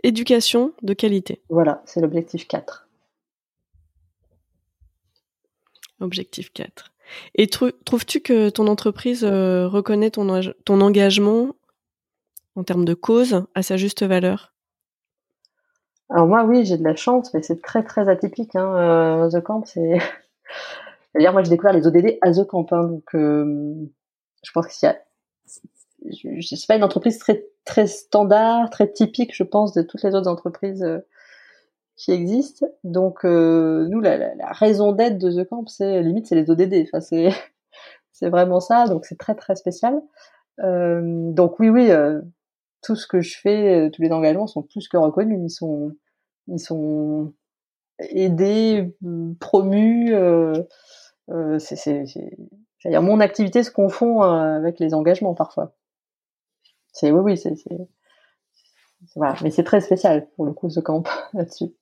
Éducation 0.03 0.73
de 0.83 0.95
qualité. 0.95 1.43
Voilà, 1.49 1.83
c'est 1.87 2.01
l'objectif 2.01 2.47
4. 2.49 2.89
Objectif 6.01 6.53
4. 6.53 6.93
Et 7.35 7.47
trouves-tu 7.49 8.21
que 8.21 8.49
ton 8.49 8.67
entreprise 8.67 9.25
euh, 9.25 9.67
reconnaît 9.69 10.11
ton, 10.11 10.29
engagement 10.81 11.55
en 12.55 12.65
termes 12.65 12.85
de 12.85 12.95
cause 12.95 13.45
à 13.55 13.63
sa 13.63 13.77
juste 13.77 14.03
valeur? 14.03 14.53
Alors 16.09 16.27
moi, 16.27 16.45
oui, 16.45 16.65
j'ai 16.65 16.79
de 16.79 16.85
la 16.85 16.95
chance, 16.95 17.35
mais 17.35 17.43
c'est 17.43 17.61
très 17.61 17.83
très 17.83 18.09
atypique. 18.09 18.55
Hein. 18.55 18.77
Euh, 18.77 19.31
The 19.31 19.43
Camp, 19.43 19.65
c'est... 19.65 19.99
D'ailleurs, 21.15 21.33
moi, 21.33 21.43
j'ai 21.43 21.51
découvert 21.51 21.73
les 21.73 21.87
ODD 21.87 22.19
à 22.21 22.33
The 22.33 22.47
Camp, 22.47 22.67
hein, 22.73 22.85
donc 22.85 23.15
euh, 23.15 23.75
je 24.45 24.53
pense 24.53 24.69
qu'il 24.69 24.87
y 24.87 24.93
a 24.93 24.99
sais 26.43 26.67
pas 26.69 26.77
une 26.77 26.85
entreprise 26.85 27.19
très 27.19 27.47
très 27.65 27.87
standard, 27.87 28.71
très 28.71 28.93
typique, 28.93 29.35
je 29.35 29.43
pense, 29.43 29.73
de 29.73 29.83
toutes 29.83 30.03
les 30.03 30.15
autres 30.15 30.29
entreprises 30.29 30.87
qui 31.97 32.13
existent. 32.13 32.67
Donc 32.85 33.25
euh, 33.25 33.87
nous, 33.89 34.01
la, 34.01 34.35
raison 34.53 34.93
d'être 34.93 35.19
de 35.19 35.31
The 35.31 35.49
Camp, 35.49 35.67
c'est 35.67 36.03
limite, 36.03 36.27
c'est 36.27 36.35
les 36.35 36.51
ODD. 36.51 36.87
C'est 37.01 37.31
c'est 38.13 38.29
vraiment 38.29 38.61
ça. 38.61 38.87
Donc 38.87 39.07
c'est 39.07 39.19
très 39.19 39.35
très 39.35 39.57
spécial. 39.57 40.01
Euh, 40.61 41.33
donc 41.33 41.59
oui, 41.59 41.69
oui, 41.71 41.91
euh, 41.91 42.21
tout 42.83 42.97
ce 42.97 43.07
que 43.07 43.21
je 43.21 43.39
fais, 43.39 43.91
tous 43.93 44.03
les 44.03 44.13
engagements 44.13 44.47
sont 44.47 44.63
plus 44.63 44.89
que 44.89 44.97
reconnus. 44.97 45.41
Ils 45.43 45.51
sont 45.51 45.93
ils 46.49 46.61
sont 46.61 47.33
aidés, 47.99 48.95
promus. 49.41 50.15
c'est 51.59 51.77
c'est 51.77 52.05
c'est-à-dire 52.79 53.03
mon 53.03 53.21
activité 53.21 53.63
se 53.63 53.71
confond 53.71 54.21
avec 54.23 54.79
les 54.79 54.95
engagements 54.95 55.35
parfois. 55.35 55.73
C'est 56.93 57.11
oui, 57.11 57.21
oui, 57.21 57.39
c'est 57.39 57.55
voilà, 59.15 59.35
mais 59.43 59.51
c'est 59.51 59.65
très 59.65 59.81
spécial 59.81 60.29
pour 60.37 60.47
le 60.47 60.53
coup 60.53 60.71
ce 60.71 60.81
camp 60.81 61.05
là-dessus. 61.33 61.73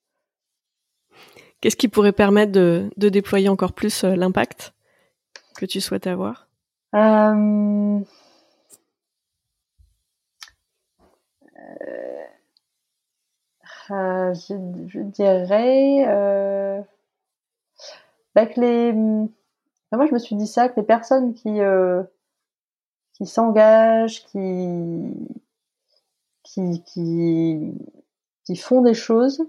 Qu'est-ce 1.61 1.77
qui 1.77 1.89
pourrait 1.89 2.13
permettre 2.13 2.53
de, 2.53 2.91
déployer 2.97 3.49
encore 3.49 3.73
plus 3.73 4.05
euh, 4.05 4.17
l'impact 4.17 4.75
que 5.57 5.67
tu 5.67 5.81
souhaites 5.81 6.07
avoir? 6.07 6.49
Euh... 6.95 8.01
Euh, 13.91 14.33
je, 14.35 15.01
dirais 15.01 16.07
euh, 16.09 16.81
avec 18.35 18.57
les. 18.57 18.93
moi, 18.93 20.07
je 20.07 20.15
me 20.15 20.19
suis 20.19 20.37
dit 20.37 20.47
ça 20.47 20.69
que 20.69 20.81
les 20.81 20.87
personnes 20.87 21.35
qui 21.35 21.61
qui 23.15 23.27
s'engagent, 23.27 24.25
qui, 24.27 25.15
qui, 26.45 26.83
qui 28.45 28.57
font 28.57 28.83
des 28.83 28.95
choses, 28.95 29.43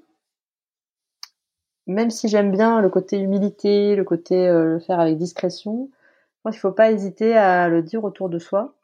même 1.88 2.10
si 2.10 2.28
j'aime 2.28 2.52
bien 2.52 2.82
le 2.82 2.90
côté 2.90 3.20
humilité, 3.20 3.96
le 3.96 4.04
côté 4.04 4.48
euh, 4.48 4.66
le 4.66 4.80
faire 4.80 5.00
avec 5.00 5.18
discrétion, 5.18 5.90
je 5.94 6.42
pense 6.44 6.56
qu'il 6.56 6.62
faut 6.62 6.72
pas 6.72 6.92
hésiter 6.92 7.36
à 7.36 7.70
le 7.70 7.82
dire 7.82 8.04
autour 8.04 8.30
de 8.30 8.40
soi. 8.40 8.76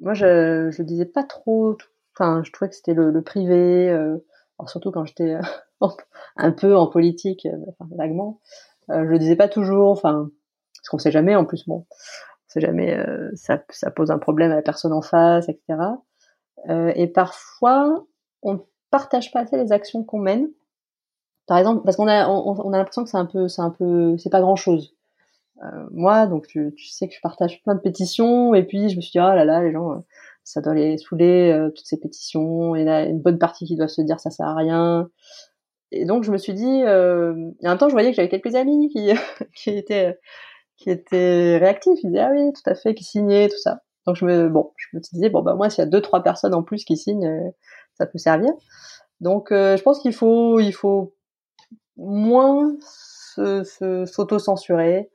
Moi, 0.00 0.14
je 0.14 0.70
je 0.70 0.82
disais 0.82 1.06
pas 1.06 1.24
trop, 1.24 1.76
enfin, 2.14 2.42
je 2.44 2.52
trouvais 2.52 2.70
que 2.70 2.76
c'était 2.76 2.94
le, 2.94 3.10
le, 3.10 3.22
privé, 3.22 3.90
euh, 3.90 4.18
surtout 4.66 4.90
quand 4.92 5.04
j'étais 5.04 5.34
euh, 5.34 5.40
un 6.36 6.52
peu 6.52 6.76
en 6.76 6.86
politique, 6.86 7.46
euh, 7.46 7.56
enfin, 7.68 7.88
vaguement, 7.96 8.40
je 8.88 8.94
le 9.02 9.18
disais 9.18 9.36
pas 9.36 9.48
toujours, 9.48 9.90
enfin, 9.90 10.30
parce 10.76 10.88
qu'on 10.88 10.98
sait 10.98 11.12
jamais 11.12 11.36
en 11.36 11.44
plus, 11.44 11.66
bon 11.66 11.86
sait 12.52 12.60
jamais, 12.60 12.94
euh, 12.96 13.30
ça, 13.34 13.62
ça, 13.70 13.90
pose 13.90 14.10
un 14.10 14.18
problème 14.18 14.52
à 14.52 14.56
la 14.56 14.62
personne 14.62 14.92
en 14.92 15.02
face, 15.02 15.48
etc. 15.48 15.78
Euh, 16.68 16.92
et 16.94 17.06
parfois, 17.06 18.04
on 18.42 18.64
partage 18.90 19.32
pas 19.32 19.40
assez 19.40 19.56
les 19.56 19.72
actions 19.72 20.04
qu'on 20.04 20.18
mène. 20.18 20.48
Par 21.46 21.58
exemple, 21.58 21.82
parce 21.84 21.96
qu'on 21.96 22.08
a, 22.08 22.28
on, 22.28 22.54
on 22.64 22.72
a 22.72 22.78
l'impression 22.78 23.04
que 23.04 23.10
c'est 23.10 23.16
un 23.16 23.26
peu, 23.26 23.48
c'est 23.48 23.62
un 23.62 23.70
peu, 23.70 24.16
c'est 24.18 24.30
pas 24.30 24.40
grand 24.40 24.56
chose. 24.56 24.94
Euh, 25.62 25.86
moi, 25.90 26.26
donc 26.26 26.46
tu, 26.46 26.72
tu, 26.76 26.88
sais 26.88 27.08
que 27.08 27.14
je 27.14 27.20
partage 27.20 27.62
plein 27.62 27.74
de 27.74 27.80
pétitions, 27.80 28.54
et 28.54 28.64
puis 28.64 28.88
je 28.88 28.96
me 28.96 29.00
suis 29.00 29.12
dit, 29.12 29.18
oh 29.18 29.34
là 29.34 29.44
là, 29.44 29.62
les 29.62 29.72
gens, 29.72 29.92
euh, 29.92 29.98
ça 30.44 30.60
doit 30.60 30.74
les 30.74 30.98
saouler, 30.98 31.52
euh, 31.52 31.70
toutes 31.70 31.86
ces 31.86 31.98
pétitions, 31.98 32.74
et 32.74 32.84
là, 32.84 33.04
une 33.04 33.20
bonne 33.20 33.38
partie 33.38 33.66
qui 33.66 33.76
doivent 33.76 33.88
se 33.88 34.02
dire 34.02 34.20
ça 34.20 34.30
sert 34.30 34.46
à 34.46 34.54
rien. 34.56 35.08
Et 35.92 36.04
donc 36.06 36.24
je 36.24 36.32
me 36.32 36.38
suis 36.38 36.54
dit, 36.54 36.82
euh, 36.84 37.34
et 37.62 37.66
en 37.66 37.70
même 37.70 37.78
temps, 37.78 37.88
je 37.88 37.92
voyais 37.94 38.10
que 38.10 38.16
j'avais 38.16 38.28
quelques 38.28 38.54
amis 38.54 38.88
qui, 38.88 39.10
qui 39.54 39.70
étaient 39.70 40.18
qui 40.82 40.90
était 40.90 41.58
réactif, 41.58 41.98
il 42.02 42.08
disait 42.08 42.20
ah 42.20 42.30
oui, 42.32 42.52
tout 42.52 42.68
à 42.68 42.74
fait, 42.74 42.94
qui 42.94 43.04
signait, 43.04 43.48
tout 43.48 43.58
ça. 43.58 43.82
Donc 44.06 44.16
je 44.16 44.24
me 44.24 44.48
bon, 44.48 44.72
je 44.76 44.96
me 44.96 45.00
disais 45.00 45.30
bon 45.30 45.42
bah 45.42 45.54
moi 45.54 45.70
s'il 45.70 45.84
y 45.84 45.86
a 45.86 45.90
deux 45.90 46.00
trois 46.00 46.22
personnes 46.22 46.54
en 46.54 46.62
plus 46.62 46.84
qui 46.84 46.96
signent, 46.96 47.26
euh, 47.26 47.50
ça 47.94 48.06
peut 48.06 48.18
servir. 48.18 48.52
Donc 49.20 49.52
euh, 49.52 49.76
je 49.76 49.82
pense 49.82 50.00
qu'il 50.00 50.12
faut 50.12 50.58
il 50.58 50.72
faut 50.72 51.14
moins 51.96 52.76
s'auto-censurer. 52.80 55.10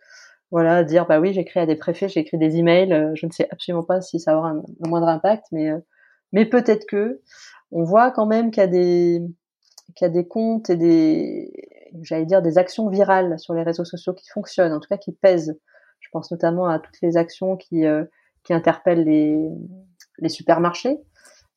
Voilà, 0.51 0.84
dire 0.84 1.07
bah 1.07 1.19
oui, 1.19 1.34
j'écris 1.34 1.59
à 1.59 1.65
des 1.65 1.75
préfets, 1.75 2.07
j'ai 2.07 2.21
écrit 2.21 2.38
des 2.38 2.57
emails, 2.57 2.93
euh, 2.93 3.11
je 3.15 3.25
ne 3.25 3.32
sais 3.32 3.47
absolument 3.51 3.84
pas 3.84 4.01
si 4.01 4.19
ça 4.19 4.38
aura 4.38 4.51
un, 4.51 4.63
moindre 4.80 5.09
impact, 5.09 5.45
mais 5.51 5.71
euh, 5.71 5.80
mais 6.32 6.45
peut-être 6.45 6.86
que 6.88 7.21
on 7.71 7.84
voit 7.84 8.11
quand 8.11 8.25
même 8.25 8.51
qu'il 8.51 8.61
y 8.61 8.63
a 8.63 8.67
des 8.67 9.21
qu'il 9.95 10.05
y 10.05 10.09
a 10.09 10.11
des 10.13 10.28
comptes 10.28 10.69
et 10.69 10.78
des 10.78 11.51
j'allais 12.01 12.25
dire 12.25 12.41
des 12.41 12.57
actions 12.57 12.89
virales 12.89 13.39
sur 13.39 13.53
les 13.55 13.63
réseaux 13.63 13.86
sociaux 13.86 14.13
qui 14.13 14.30
fonctionnent, 14.30 14.73
en 14.73 14.80
tout 14.80 14.89
cas 14.89 14.97
qui 14.97 15.11
pèsent. 15.11 15.59
Je 15.99 16.09
pense 16.11 16.32
notamment 16.32 16.67
à 16.67 16.80
toutes 16.80 17.01
les 17.01 17.17
actions 17.17 17.57
qui 17.57 17.86
euh, 17.86 18.05
qui 18.43 18.53
interpellent 18.53 19.03
les 19.03 19.49
les 20.19 20.30
supermarchés. 20.30 20.99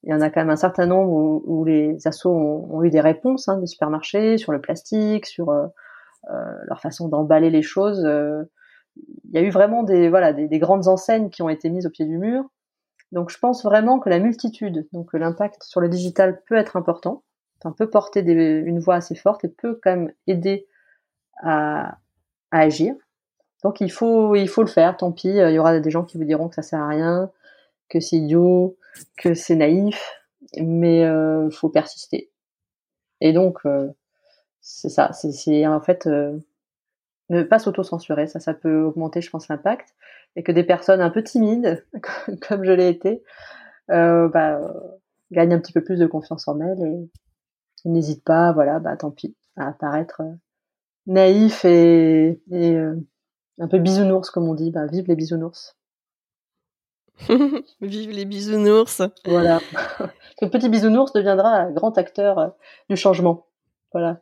Il 0.05 0.11
y 0.11 0.15
en 0.15 0.21
a 0.21 0.31
quand 0.31 0.41
même 0.41 0.51
un 0.51 0.57
certain 0.57 0.87
nombre 0.87 1.43
où, 1.47 1.65
les 1.65 2.07
assos 2.07 2.31
ont, 2.31 2.83
eu 2.83 2.91
des 2.91 3.01
réponses 3.01 3.49
hein, 3.49 3.59
des 3.59 3.67
supermarchés 3.67 4.39
sur 4.39 4.53
le 4.53 4.61
plastique, 4.61 5.27
sur 5.27 5.53
leur 6.33 6.81
façon 6.81 7.09
d'emballer 7.09 7.51
les 7.51 7.63
choses 7.63 8.07
il 8.97 9.35
y 9.35 9.39
a 9.39 9.43
eu 9.43 9.51
vraiment 9.51 9.83
des 9.83 10.09
voilà 10.09 10.33
des, 10.33 10.59
grandes 10.59 10.89
enseignes 10.89 11.31
qui 11.31 11.43
ont 11.43 11.49
été 11.49 11.71
mises 11.71 11.87
au 11.87 11.91
pied 11.91 12.07
du 12.07 12.19
mur. 12.19 12.45
Donc 13.13 13.31
je 13.31 13.39
pense 13.39 13.65
vraiment 13.65 13.99
que 13.99 14.09
la 14.09 14.19
multitude, 14.19 14.87
donc 14.93 15.13
l'impact 15.13 15.65
sur 15.65 15.81
le 15.81 15.89
digital 15.89 16.43
peut 16.47 16.57
être 16.57 16.77
important, 16.77 17.25
enfin, 17.59 17.75
peut 17.77 17.91
porter 17.91 18.21
une 18.21 18.79
voix 18.79 18.97
assez 18.97 19.15
forte 19.15 19.45
et 19.45 19.49
peut 19.49 19.79
quand 19.83 19.91
même 19.91 20.13
aider 20.27 20.67
à, 21.43 21.99
agir. 22.53 22.95
Donc 23.63 23.81
il 23.81 23.91
faut 23.91 24.35
il 24.37 24.49
faut 24.49 24.63
le 24.63 24.69
faire. 24.69 24.97
Tant 24.97 25.13
pis, 25.13 25.29
il 25.29 25.51
y 25.51 25.59
aura 25.59 25.79
des 25.81 25.91
gens 25.91 26.05
qui 26.05 26.19
vous 26.19 26.25
diront 26.25 26.49
que 26.49 26.55
ça 26.55 26.63
sert 26.63 26.81
à 26.81 26.89
rien, 26.89 27.31
que 27.89 28.01
c'est 28.01 28.17
idiot, 28.17 28.77
que 29.17 29.35
c'est 29.35 29.57
naïf, 29.57 30.13
mais 30.59 31.05
euh, 31.05 31.51
faut 31.51 31.69
persister. 31.69 32.31
Et 33.21 33.33
donc 33.33 33.59
euh, 33.67 33.89
c'est 34.61 34.89
ça, 34.89 35.13
c'est 35.13 35.67
en 35.67 35.81
fait 35.81 36.07
euh, 36.07 36.39
ne 37.29 37.43
pas 37.43 37.59
s'auto-censurer, 37.59 38.27
ça, 38.27 38.55
peut 38.55 38.83
augmenter, 38.83 39.21
je 39.21 39.31
pense, 39.31 39.49
l'impact, 39.49 39.95
et 40.37 40.43
que 40.43 40.53
des 40.53 40.65
personnes 40.65 41.01
un 41.01 41.11
peu 41.11 41.23
timides, 41.23 41.87
comme 42.49 42.65
je 42.65 42.73
l'ai 42.73 42.89
été, 42.89 43.23
bah, 43.89 44.61
gagnent 45.31 45.55
un 45.55 45.61
petit 45.61 45.73
peu 45.73 45.83
plus 45.83 45.99
de 45.99 46.07
confiance 46.07 46.49
en 46.49 46.61
elles 46.61 46.83
et, 46.83 47.89
n'hésitent 47.89 48.25
pas, 48.25 48.53
voilà, 48.53 48.79
bah 48.79 48.97
tant 48.97 49.11
pis, 49.11 49.35
à 49.57 49.73
paraître 49.73 50.21
euh, 50.21 50.35
naïf 51.07 51.65
et, 51.65 52.41
un 53.59 53.69
peu 53.69 53.79
bisounours, 53.79 54.31
comme 54.31 54.49
on 54.49 54.55
dit, 54.55 54.71
bah, 54.71 54.87
vive 54.87 55.07
les 55.07 55.17
bisounours. 55.17 55.77
vive 57.81 58.11
les 58.11 58.25
bisounours. 58.25 59.03
Voilà. 59.25 59.61
Ce 60.41 60.47
petit 60.47 60.69
bisounours 60.69 61.13
deviendra 61.13 61.49
un 61.51 61.71
grand 61.71 61.97
acteur 61.99 62.55
du 62.89 62.97
changement. 62.97 63.47
Voilà. 63.93 64.21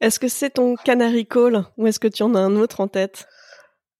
Est-ce 0.00 0.18
que 0.18 0.28
c'est 0.28 0.50
ton 0.50 0.76
canary 0.76 1.26
call 1.26 1.64
ou 1.76 1.86
est-ce 1.86 2.00
que 2.00 2.08
tu 2.08 2.22
en 2.22 2.34
as 2.34 2.40
un 2.40 2.56
autre 2.56 2.80
en 2.80 2.88
tête? 2.88 3.28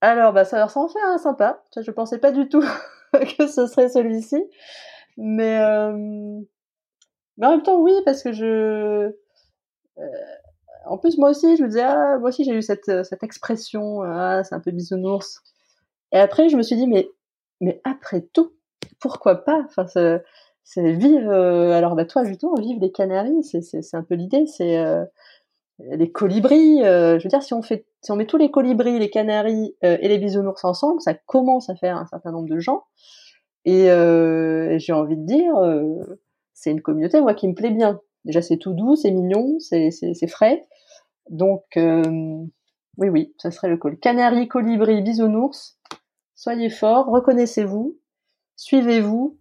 Alors, 0.00 0.32
bah, 0.32 0.44
ça, 0.44 0.66
ça 0.68 0.80
en 0.80 0.88
fait 0.88 1.00
un 1.00 1.18
sympa. 1.18 1.62
Je 1.76 1.90
pensais 1.90 2.18
pas 2.18 2.32
du 2.32 2.48
tout 2.48 2.64
que 3.12 3.46
ce 3.46 3.66
serait 3.66 3.90
celui-ci. 3.90 4.42
Mais, 5.18 5.60
euh... 5.60 6.40
mais 7.36 7.46
en 7.46 7.50
même 7.50 7.62
temps, 7.62 7.80
oui, 7.80 7.92
parce 8.04 8.22
que 8.22 8.32
je. 8.32 9.12
Euh... 9.98 10.02
En 10.86 10.96
plus, 10.96 11.18
moi 11.18 11.30
aussi, 11.30 11.56
je 11.56 11.62
me 11.62 11.68
disais, 11.68 11.82
ah, 11.82 12.18
moi 12.18 12.30
aussi, 12.30 12.44
j'ai 12.44 12.54
eu 12.54 12.62
cette, 12.62 13.04
cette 13.04 13.22
expression, 13.22 14.00
ah, 14.02 14.42
c'est 14.42 14.54
un 14.54 14.60
peu 14.60 14.70
bisounours. 14.70 15.42
Et 16.12 16.18
après, 16.18 16.48
je 16.48 16.56
me 16.56 16.62
suis 16.62 16.76
dit, 16.76 16.86
mais, 16.86 17.08
mais 17.60 17.80
après 17.84 18.22
tout, 18.32 18.52
pourquoi 19.00 19.44
pas? 19.44 19.64
Enfin, 19.66 19.86
c'est 20.64 20.92
vive. 20.92 21.28
Euh, 21.30 21.72
alors, 21.72 21.94
bah, 21.96 22.04
toi, 22.04 22.24
justement, 22.24 22.54
vive 22.54 22.80
les 22.80 22.92
Canaries, 22.92 23.42
c'est 23.44 23.94
un 23.94 24.02
peu 24.02 24.14
l'idée. 24.14 24.46
C'est 24.46 24.78
euh, 24.78 25.04
les 25.78 26.10
colibris, 26.10 26.82
euh, 26.84 27.18
je 27.18 27.24
veux 27.24 27.28
dire, 27.28 27.42
si 27.42 27.54
on 27.54 27.62
fait, 27.62 27.86
si 28.02 28.12
on 28.12 28.16
met 28.16 28.26
tous 28.26 28.36
les 28.36 28.50
colibris, 28.50 28.98
les 28.98 29.10
canaris 29.10 29.74
euh, 29.84 29.96
et 30.00 30.08
les 30.08 30.18
bisounours 30.18 30.64
ensemble, 30.64 31.00
ça 31.00 31.14
commence 31.14 31.70
à 31.70 31.74
faire 31.74 31.96
un 31.96 32.06
certain 32.06 32.32
nombre 32.32 32.48
de 32.48 32.58
gens. 32.58 32.84
Et 33.64 33.90
euh, 33.90 34.78
j'ai 34.78 34.92
envie 34.92 35.16
de 35.16 35.26
dire, 35.26 35.54
c'est 36.54 36.70
une 36.70 36.80
communauté 36.80 37.20
moi 37.20 37.34
qui 37.34 37.46
me 37.48 37.54
plaît 37.54 37.70
bien. 37.70 38.00
Déjà, 38.24 38.42
c'est 38.42 38.56
tout 38.56 38.72
doux, 38.72 38.96
c'est 38.96 39.10
mignon, 39.10 39.58
c'est 39.58 40.26
frais. 40.26 40.66
Donc, 41.28 41.64
oui, 41.76 43.08
oui, 43.08 43.34
ça 43.38 43.50
serait 43.50 43.68
le 43.68 43.76
col. 43.76 43.98
Canari, 43.98 44.48
colibri, 44.48 45.02
bisounours, 45.02 45.78
soyez 46.40 46.70
forts, 46.70 47.06
reconnaissez-vous, 47.06 47.98
suivez-vous, 48.56 49.36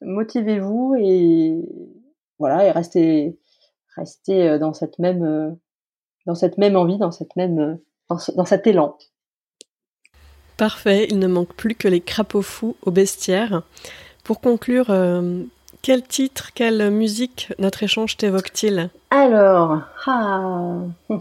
motivez-vous 0.00 0.96
et 0.98 1.62
voilà, 2.40 2.66
et 2.66 2.72
restez, 2.72 3.38
restez 3.94 4.58
dans 4.58 4.72
cette 4.72 4.98
même 4.98 5.56
dans 6.26 6.34
cette 6.34 6.58
même 6.58 6.76
envie, 6.76 6.98
dans 6.98 7.12
cette 7.12 7.36
même, 7.36 7.78
dans, 8.08 8.44
cet 8.44 8.66
élan. 8.66 8.96
Parfait, 10.56 11.06
il 11.08 11.20
ne 11.20 11.28
manque 11.28 11.54
plus 11.54 11.76
que 11.76 11.88
les 11.88 12.00
crapauds 12.00 12.42
fous 12.42 12.76
au 12.82 12.90
bestiaire. 12.90 13.62
Pour 14.24 14.40
conclure, 14.40 14.90
euh, 14.90 15.44
quel 15.82 16.02
titre, 16.02 16.50
quelle 16.52 16.90
musique 16.90 17.52
notre 17.58 17.84
échange 17.84 18.16
t'évoque-t-il? 18.16 18.90
Alors, 19.10 19.82
ah, 20.06 20.82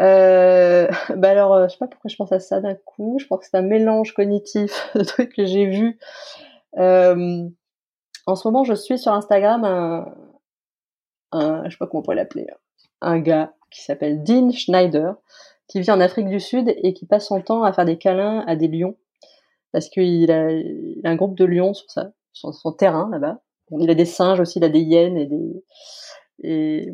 euh, 0.00 0.88
bah 1.16 1.30
alors, 1.30 1.54
euh, 1.54 1.68
je 1.68 1.72
sais 1.72 1.78
pas 1.78 1.86
pourquoi 1.86 2.08
je 2.08 2.16
pense 2.16 2.32
à 2.32 2.40
ça 2.40 2.60
d'un 2.60 2.74
coup. 2.74 3.18
Je 3.20 3.26
pense 3.26 3.40
que 3.40 3.46
c'est 3.50 3.56
un 3.56 3.62
mélange 3.62 4.12
cognitif 4.14 4.90
de 4.94 5.04
trucs 5.04 5.34
que 5.34 5.44
j'ai 5.44 5.66
vus. 5.66 5.98
en 6.76 8.36
ce 8.36 8.48
moment, 8.48 8.64
je 8.64 8.74
suis 8.74 8.98
sur 8.98 9.12
Instagram 9.12 9.64
un, 9.64 10.14
un, 11.32 11.64
je 11.64 11.70
sais 11.70 11.78
pas 11.78 11.86
comment 11.86 12.00
on 12.00 12.02
pourrait 12.02 12.16
l'appeler, 12.16 12.46
un 13.00 13.18
gars 13.18 13.52
qui 13.70 13.82
s'appelle 13.82 14.22
Dean 14.22 14.50
Schneider, 14.50 15.14
qui 15.68 15.80
vit 15.80 15.90
en 15.90 16.00
Afrique 16.00 16.28
du 16.28 16.40
Sud 16.40 16.72
et 16.82 16.92
qui 16.92 17.06
passe 17.06 17.28
son 17.28 17.40
temps 17.40 17.62
à 17.62 17.72
faire 17.72 17.84
des 17.84 17.98
câlins 17.98 18.44
à 18.46 18.56
des 18.56 18.68
lions, 18.68 18.96
parce 19.72 19.88
qu'il 19.88 20.30
a, 20.30 20.50
il 20.50 21.00
a 21.04 21.10
un 21.10 21.16
groupe 21.16 21.36
de 21.36 21.44
lions 21.44 21.74
sur, 21.74 21.90
sa, 21.90 22.10
sur 22.32 22.52
son 22.52 22.72
terrain 22.72 23.08
là-bas. 23.12 23.40
il 23.78 23.90
a 23.90 23.94
des 23.94 24.04
singes 24.04 24.40
aussi, 24.40 24.58
il 24.58 24.64
a 24.64 24.68
des 24.68 24.80
hyènes 24.80 25.16
et 25.16 25.26
des 25.26 25.64
et, 26.42 26.92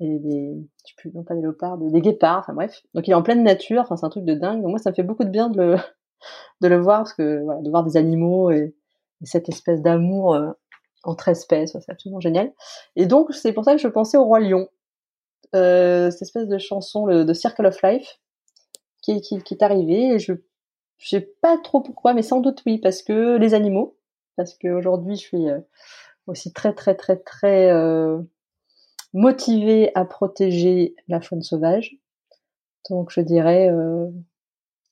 et 0.00 0.18
des, 0.18 0.54
je 0.84 0.88
sais 0.88 0.94
plus, 0.96 1.12
non 1.12 1.24
pas 1.24 1.34
des 1.34 1.42
léopards, 1.42 1.78
des, 1.78 2.00
guépards, 2.00 2.40
enfin 2.40 2.54
bref. 2.54 2.82
Donc 2.94 3.06
il 3.08 3.10
est 3.10 3.14
en 3.14 3.22
pleine 3.22 3.42
nature, 3.42 3.82
enfin 3.82 3.96
c'est 3.96 4.06
un 4.06 4.10
truc 4.10 4.24
de 4.24 4.34
dingue. 4.34 4.62
Donc 4.62 4.70
moi 4.70 4.78
ça 4.78 4.90
me 4.90 4.94
fait 4.94 5.02
beaucoup 5.02 5.24
de 5.24 5.30
bien 5.30 5.48
de 5.48 5.60
le, 5.60 5.76
de 6.60 6.68
le 6.68 6.78
voir 6.78 7.00
parce 7.00 7.14
que 7.14 7.42
voilà, 7.42 7.60
de 7.62 7.70
voir 7.70 7.84
des 7.84 7.96
animaux 7.96 8.50
et, 8.50 8.74
et 9.22 9.26
cette 9.26 9.48
espèce 9.48 9.82
d'amour 9.82 10.34
euh, 10.34 10.50
entre 11.04 11.28
espèces, 11.28 11.76
c'est 11.78 11.92
absolument 11.92 12.20
génial. 12.20 12.52
Et 12.96 13.06
donc 13.06 13.32
c'est 13.32 13.52
pour 13.52 13.64
ça 13.64 13.74
que 13.74 13.80
je 13.80 13.88
pensais 13.88 14.16
au 14.16 14.24
roi 14.24 14.40
lion, 14.40 14.68
euh, 15.54 16.10
cette 16.10 16.22
espèce 16.22 16.48
de 16.48 16.58
chanson 16.58 17.06
le, 17.06 17.24
de 17.24 17.32
Circle 17.32 17.66
of 17.66 17.80
Life 17.82 18.20
qui, 19.02 19.20
qui, 19.20 19.38
qui 19.42 19.54
est 19.54 19.62
arrivée 19.62 20.14
et 20.14 20.18
je 20.18 20.32
je 20.98 21.08
sais 21.10 21.20
pas 21.42 21.58
trop 21.58 21.82
pourquoi, 21.82 22.14
mais 22.14 22.22
sans 22.22 22.40
doute 22.40 22.62
oui 22.66 22.78
parce 22.78 23.02
que 23.02 23.36
les 23.36 23.54
animaux, 23.54 23.98
parce 24.36 24.54
qu'aujourd'hui 24.54 25.16
je 25.16 25.20
suis 25.20 25.48
euh, 25.48 25.60
aussi 26.26 26.52
très 26.52 26.72
très 26.72 26.94
très 26.94 27.16
très 27.16 27.70
euh, 27.70 28.18
motivée 29.16 29.90
à 29.94 30.04
protéger 30.04 30.94
la 31.08 31.22
faune 31.22 31.42
sauvage. 31.42 31.96
Donc 32.90 33.10
je 33.10 33.22
dirais 33.22 33.70
euh, 33.70 34.08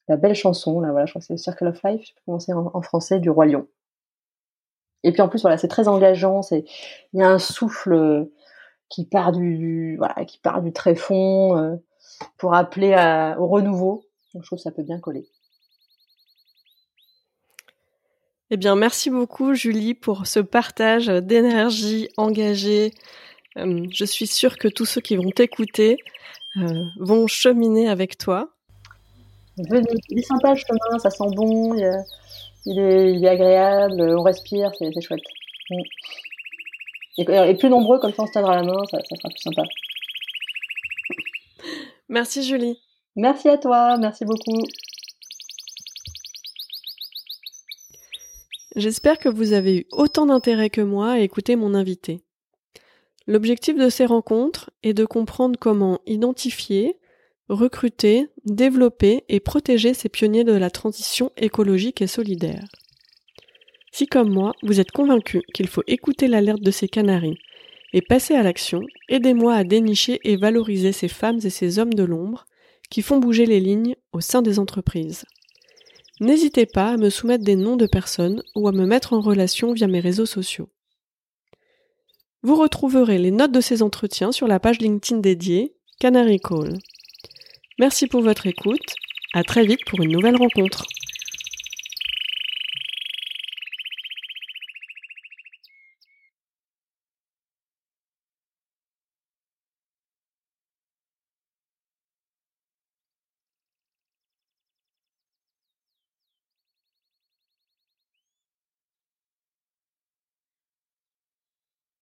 la 0.08 0.16
belle 0.16 0.34
chanson 0.34 0.80
là, 0.80 0.90
voilà, 0.92 1.04
je 1.04 1.12
crois 1.12 1.20
que 1.20 1.26
c'est 1.26 1.36
Circle 1.36 1.68
of 1.68 1.82
Life, 1.84 2.06
je 2.06 2.14
peux 2.14 2.20
commencer 2.24 2.52
en, 2.54 2.82
français 2.82 3.20
du 3.20 3.28
roi 3.28 3.44
lion. 3.44 3.68
Et 5.02 5.12
puis 5.12 5.20
en 5.20 5.28
plus, 5.28 5.42
voilà, 5.42 5.58
c'est 5.58 5.68
très 5.68 5.88
engageant. 5.88 6.40
Il 6.50 6.64
y 7.12 7.22
a 7.22 7.28
un 7.28 7.38
souffle 7.38 7.92
euh, 7.92 8.32
qui 8.88 9.04
part 9.04 9.32
du, 9.32 9.96
voilà, 9.98 10.24
qui 10.24 10.38
part 10.38 10.62
du 10.62 10.72
tréfonds 10.72 11.58
euh, 11.58 11.76
pour 12.38 12.54
appeler 12.54 12.94
au 13.38 13.46
renouveau. 13.46 14.06
Donc, 14.32 14.42
je 14.42 14.48
trouve 14.48 14.58
que 14.58 14.62
ça 14.62 14.70
peut 14.70 14.82
bien 14.82 14.98
coller. 15.00 15.28
Eh 18.50 18.56
bien, 18.56 18.74
merci 18.74 19.10
beaucoup, 19.10 19.52
Julie, 19.52 19.92
pour 19.92 20.26
ce 20.26 20.40
partage 20.40 21.08
d'énergie 21.08 22.08
engagée. 22.16 22.94
Euh, 23.56 23.86
je 23.90 24.04
suis 24.04 24.26
sûre 24.26 24.58
que 24.58 24.68
tous 24.68 24.84
ceux 24.84 25.00
qui 25.00 25.16
vont 25.16 25.30
t'écouter 25.30 25.98
vont 27.00 27.26
cheminer 27.26 27.88
avec 27.88 28.16
toi. 28.16 28.48
Venez, 29.58 29.86
il 30.08 30.18
est 30.18 30.22
sympa 30.22 30.50
le 30.50 30.56
chemin, 30.56 30.98
ça 30.98 31.10
sent 31.10 31.24
bon 31.34 31.74
il 32.66 32.78
est, 32.78 33.28
agréable, 33.28 34.00
on 34.00 34.22
respire, 34.22 34.70
c'est 34.78 35.00
chouette. 35.00 35.20
Mm. 35.70 35.80
Et, 37.18 37.54
plus 37.54 37.68
nombreux, 37.68 37.98
comme 37.98 38.12
ça 38.12 38.22
on 38.22 38.26
se 38.26 38.32
tiendra 38.32 38.56
la 38.56 38.62
main, 38.62 38.84
ça, 38.90 38.98
ça 39.08 39.16
sera 39.16 39.28
plus 39.28 39.42
sympa. 39.42 39.62
Merci 42.08 42.42
Julie. 42.42 42.78
Merci 43.16 43.48
à 43.48 43.58
toi, 43.58 43.96
merci 43.98 44.24
beaucoup. 44.24 44.60
J'espère 48.76 49.18
que 49.18 49.28
vous 49.28 49.52
avez 49.52 49.78
eu 49.78 49.86
autant 49.92 50.26
d'intérêt 50.26 50.68
que 50.68 50.80
moi 50.80 51.12
à 51.12 51.18
écouter 51.20 51.54
mon 51.54 51.74
invité. 51.74 52.24
L'objectif 53.26 53.76
de 53.76 53.88
ces 53.88 54.04
rencontres 54.04 54.70
est 54.82 54.92
de 54.92 55.06
comprendre 55.06 55.58
comment 55.58 56.00
identifier, 56.06 56.98
recruter, 57.48 58.28
développer 58.44 59.24
et 59.28 59.40
protéger 59.40 59.94
ces 59.94 60.08
pionniers 60.08 60.44
de 60.44 60.52
la 60.52 60.70
transition 60.70 61.30
écologique 61.36 62.02
et 62.02 62.06
solidaire. 62.06 62.64
Si 63.92 64.06
comme 64.06 64.30
moi, 64.30 64.52
vous 64.62 64.80
êtes 64.80 64.90
convaincu 64.90 65.42
qu'il 65.54 65.68
faut 65.68 65.84
écouter 65.86 66.28
l'alerte 66.28 66.60
de 66.60 66.70
ces 66.70 66.88
canaris 66.88 67.38
et 67.92 68.02
passez 68.02 68.34
à 68.34 68.42
l'action, 68.42 68.82
aidez-moi 69.08 69.54
à 69.54 69.64
dénicher 69.64 70.20
et 70.24 70.36
valoriser 70.36 70.92
ces 70.92 71.08
femmes 71.08 71.38
et 71.44 71.50
ces 71.50 71.78
hommes 71.78 71.94
de 71.94 72.02
l'ombre 72.02 72.44
qui 72.90 73.02
font 73.02 73.18
bouger 73.18 73.46
les 73.46 73.60
lignes 73.60 73.94
au 74.12 74.20
sein 74.20 74.42
des 74.42 74.58
entreprises. 74.58 75.24
N'hésitez 76.20 76.66
pas 76.66 76.90
à 76.90 76.96
me 76.96 77.08
soumettre 77.08 77.44
des 77.44 77.56
noms 77.56 77.76
de 77.76 77.86
personnes 77.86 78.42
ou 78.54 78.68
à 78.68 78.72
me 78.72 78.84
mettre 78.84 79.12
en 79.12 79.20
relation 79.20 79.72
via 79.72 79.86
mes 79.86 80.00
réseaux 80.00 80.26
sociaux. 80.26 80.68
Vous 82.44 82.56
retrouverez 82.56 83.16
les 83.16 83.30
notes 83.30 83.52
de 83.52 83.62
ces 83.62 83.82
entretiens 83.82 84.30
sur 84.30 84.46
la 84.46 84.60
page 84.60 84.78
LinkedIn 84.78 85.22
dédiée 85.22 85.72
Canary 85.98 86.38
Call. 86.38 86.74
Merci 87.78 88.06
pour 88.06 88.20
votre 88.20 88.46
écoute. 88.46 88.96
À 89.32 89.42
très 89.44 89.64
vite 89.64 89.80
pour 89.86 90.02
une 90.02 90.12
nouvelle 90.12 90.36
rencontre. 90.36 90.84